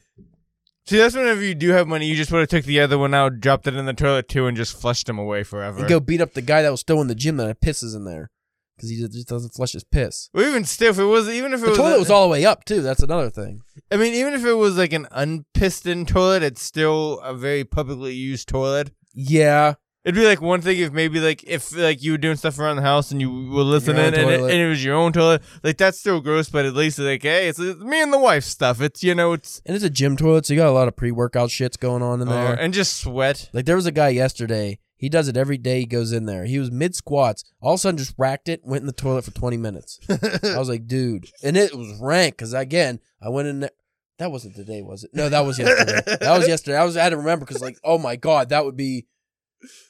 See, 0.90 0.98
that's 0.98 1.14
whenever 1.14 1.40
you 1.40 1.54
do 1.54 1.68
have 1.70 1.86
money, 1.86 2.06
you 2.08 2.16
just 2.16 2.32
would 2.32 2.40
have 2.40 2.48
took 2.48 2.64
the 2.64 2.80
other 2.80 2.98
one 2.98 3.14
out, 3.14 3.38
dropped 3.38 3.68
it 3.68 3.76
in 3.76 3.86
the 3.86 3.92
toilet 3.92 4.26
too, 4.28 4.48
and 4.48 4.56
just 4.56 4.76
flushed 4.76 5.06
them 5.06 5.20
away 5.20 5.44
forever. 5.44 5.78
And 5.78 5.88
go 5.88 6.00
beat 6.00 6.20
up 6.20 6.32
the 6.34 6.42
guy 6.42 6.62
that 6.62 6.70
was 6.72 6.80
still 6.80 7.00
in 7.00 7.06
the 7.06 7.14
gym 7.14 7.36
that 7.36 7.46
had 7.46 7.60
pisses 7.60 7.94
in 7.94 8.02
there 8.04 8.28
because 8.76 8.90
he 8.90 8.96
just 8.96 9.28
doesn't 9.28 9.54
flush 9.54 9.70
his 9.70 9.84
piss. 9.84 10.30
Or 10.34 10.42
even 10.42 10.64
still, 10.64 10.90
if 10.90 10.98
it 10.98 11.04
was, 11.04 11.28
even 11.28 11.52
if 11.52 11.60
it 11.60 11.66
The 11.66 11.68
was, 11.70 11.78
toilet 11.78 11.94
a- 11.94 11.98
was 12.00 12.10
all 12.10 12.24
the 12.26 12.32
way 12.32 12.44
up 12.44 12.64
too. 12.64 12.82
That's 12.82 13.04
another 13.04 13.30
thing. 13.30 13.62
I 13.92 13.98
mean, 13.98 14.14
even 14.14 14.34
if 14.34 14.44
it 14.44 14.54
was 14.54 14.76
like 14.76 14.92
an 14.92 15.06
unpistoned 15.12 16.08
toilet, 16.08 16.42
it's 16.42 16.60
still 16.60 17.20
a 17.20 17.34
very 17.34 17.62
publicly 17.62 18.14
used 18.14 18.48
toilet. 18.48 18.90
Yeah, 19.14 19.74
It'd 20.02 20.14
be 20.14 20.24
like 20.24 20.40
one 20.40 20.62
thing 20.62 20.78
if 20.78 20.92
maybe 20.92 21.20
like 21.20 21.44
if 21.44 21.76
like 21.76 22.02
you 22.02 22.12
were 22.12 22.18
doing 22.18 22.36
stuff 22.36 22.58
around 22.58 22.76
the 22.76 22.82
house 22.82 23.10
and 23.10 23.20
you 23.20 23.30
were 23.50 23.62
listening 23.62 23.98
and 23.98 24.14
it, 24.16 24.40
and 24.40 24.50
it 24.50 24.66
was 24.66 24.82
your 24.82 24.94
own 24.94 25.12
toilet, 25.12 25.42
like 25.62 25.76
that's 25.76 25.98
still 25.98 26.20
gross. 26.22 26.48
But 26.48 26.64
at 26.64 26.74
least 26.74 26.98
like, 26.98 27.22
hey, 27.22 27.48
it's, 27.48 27.58
it's 27.58 27.80
me 27.80 28.00
and 28.00 28.10
the 28.10 28.18
wife 28.18 28.44
stuff. 28.44 28.80
It's 28.80 29.02
you 29.02 29.14
know, 29.14 29.34
it's 29.34 29.60
and 29.66 29.76
it's 29.76 29.84
a 29.84 29.90
gym 29.90 30.16
toilet, 30.16 30.46
so 30.46 30.54
you 30.54 30.60
got 30.60 30.68
a 30.68 30.72
lot 30.72 30.88
of 30.88 30.96
pre-workout 30.96 31.50
shits 31.50 31.78
going 31.78 32.02
on 32.02 32.22
in 32.22 32.28
uh, 32.28 32.32
there. 32.32 32.54
and 32.54 32.72
just 32.72 32.96
sweat. 32.96 33.50
Like 33.52 33.66
there 33.66 33.76
was 33.76 33.84
a 33.84 33.92
guy 33.92 34.08
yesterday. 34.08 34.78
He 34.96 35.10
does 35.10 35.28
it 35.28 35.36
every 35.36 35.58
day. 35.58 35.80
He 35.80 35.86
goes 35.86 36.12
in 36.12 36.24
there. 36.24 36.46
He 36.46 36.58
was 36.58 36.70
mid 36.70 36.94
squats. 36.94 37.44
All 37.60 37.74
of 37.74 37.78
a 37.78 37.80
sudden, 37.80 37.98
just 37.98 38.14
racked 38.16 38.48
it. 38.48 38.62
Went 38.64 38.80
in 38.80 38.86
the 38.86 38.92
toilet 38.94 39.26
for 39.26 39.32
twenty 39.32 39.58
minutes. 39.58 40.00
I 40.08 40.58
was 40.58 40.70
like, 40.70 40.86
dude, 40.86 41.26
and 41.42 41.58
it 41.58 41.74
was 41.74 41.98
rank 42.00 42.38
because 42.38 42.54
again, 42.54 43.00
I 43.22 43.28
went 43.28 43.48
in 43.48 43.60
there. 43.60 43.70
That 44.16 44.30
wasn't 44.30 44.56
the 44.56 44.64
day, 44.64 44.80
was 44.80 45.04
it? 45.04 45.10
No, 45.12 45.28
that 45.28 45.40
was 45.40 45.58
yesterday. 45.58 46.16
that 46.20 46.38
was 46.38 46.48
yesterday. 46.48 46.78
I 46.78 46.84
was 46.84 46.96
I 46.96 47.02
had 47.02 47.10
to 47.10 47.18
remember 47.18 47.44
because 47.44 47.60
like, 47.60 47.78
oh 47.84 47.98
my 47.98 48.16
god, 48.16 48.48
that 48.48 48.64
would 48.64 48.76
be 48.76 49.06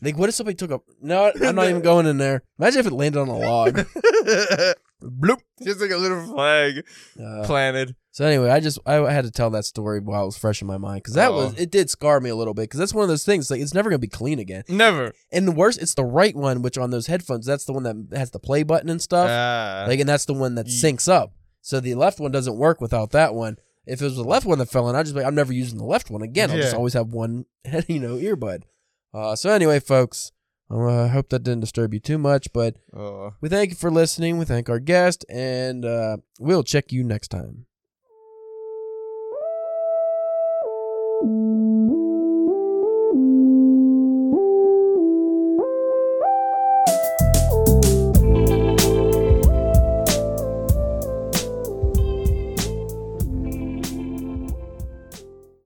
like, 0.02 0.16
what 0.18 0.28
if 0.28 0.34
somebody 0.34 0.54
took 0.56 0.70
a? 0.70 0.80
No, 1.00 1.32
I'm 1.42 1.54
not 1.54 1.68
even 1.68 1.82
going 1.82 2.06
in 2.06 2.18
there. 2.18 2.42
Imagine 2.58 2.80
if 2.80 2.86
it 2.86 2.92
landed 2.92 3.20
on 3.20 3.28
a 3.28 3.38
log. 3.38 3.74
Bloop. 5.02 5.38
just 5.62 5.80
like 5.80 5.90
a 5.90 5.96
little 5.96 6.22
flag 6.26 6.84
Uh, 7.18 7.42
planted. 7.46 7.94
So 8.10 8.26
anyway, 8.26 8.50
I 8.50 8.60
just 8.60 8.78
I 8.84 8.94
had 9.10 9.24
to 9.24 9.30
tell 9.30 9.48
that 9.50 9.64
story 9.64 9.98
while 10.00 10.24
it 10.24 10.26
was 10.26 10.36
fresh 10.36 10.60
in 10.60 10.66
my 10.68 10.76
mind 10.76 10.96
because 11.02 11.14
that 11.14 11.32
was 11.32 11.52
Oh. 11.52 11.62
it 11.62 11.70
did 11.70 11.88
scar 11.88 12.20
me 12.20 12.28
a 12.28 12.36
little 12.36 12.52
bit 12.52 12.64
because 12.64 12.78
that's 12.80 12.92
one 12.92 13.04
of 13.04 13.08
those 13.08 13.24
things 13.24 13.50
like 13.50 13.60
it's 13.62 13.72
never 13.72 13.88
gonna 13.88 13.98
be 13.98 14.08
clean 14.08 14.38
again. 14.38 14.64
Never. 14.68 15.12
And 15.32 15.48
the 15.48 15.52
worst, 15.52 15.80
it's 15.80 15.94
the 15.94 16.04
right 16.04 16.36
one, 16.36 16.60
which 16.60 16.76
on 16.76 16.90
those 16.90 17.06
headphones, 17.06 17.46
that's 17.46 17.64
the 17.64 17.72
one 17.72 17.84
that 17.84 18.18
has 18.18 18.30
the 18.32 18.38
play 18.40 18.62
button 18.62 18.90
and 18.90 19.00
stuff. 19.00 19.28
Ah. 19.30 19.86
like, 19.88 20.00
and 20.00 20.08
that's 20.08 20.26
the 20.26 20.34
one 20.34 20.54
that 20.56 20.66
Ye- 20.66 20.72
syncs 20.82 21.10
up. 21.10 21.32
So 21.62 21.80
the 21.80 21.94
left 21.94 22.20
one 22.20 22.30
doesn't 22.32 22.56
work 22.58 22.80
without 22.82 23.10
that 23.12 23.34
one. 23.34 23.56
If 23.86 24.02
it 24.02 24.04
was 24.04 24.16
the 24.16 24.24
left 24.24 24.44
one 24.44 24.58
that 24.58 24.66
fell 24.68 24.88
in, 24.90 24.96
I'd 24.96 25.04
just 25.04 25.14
be 25.14 25.20
like, 25.20 25.26
I'm 25.26 25.34
never 25.34 25.52
using 25.54 25.78
the 25.78 25.84
left 25.84 26.10
one 26.10 26.20
again. 26.22 26.50
I'll 26.50 26.56
just 26.58 26.72
Yeah. 26.72 26.76
always 26.76 26.92
have 26.94 27.08
one, 27.14 27.46
you 27.88 28.00
know, 28.00 28.16
earbud. 28.16 28.64
Uh, 29.12 29.34
so 29.36 29.50
anyway, 29.50 29.80
folks, 29.80 30.32
I 30.70 30.74
uh, 30.74 31.08
hope 31.08 31.30
that 31.30 31.42
didn't 31.42 31.60
disturb 31.60 31.92
you 31.92 32.00
too 32.00 32.18
much, 32.18 32.52
but 32.52 32.76
oh. 32.94 33.34
we 33.40 33.48
thank 33.48 33.70
you 33.70 33.76
for 33.76 33.90
listening. 33.90 34.38
We 34.38 34.44
thank 34.44 34.68
our 34.68 34.78
guest, 34.78 35.24
and 35.28 35.84
uh, 35.84 36.18
we'll 36.38 36.62
check 36.62 36.92
you 36.92 37.02
next 37.02 37.28
time. 37.28 37.66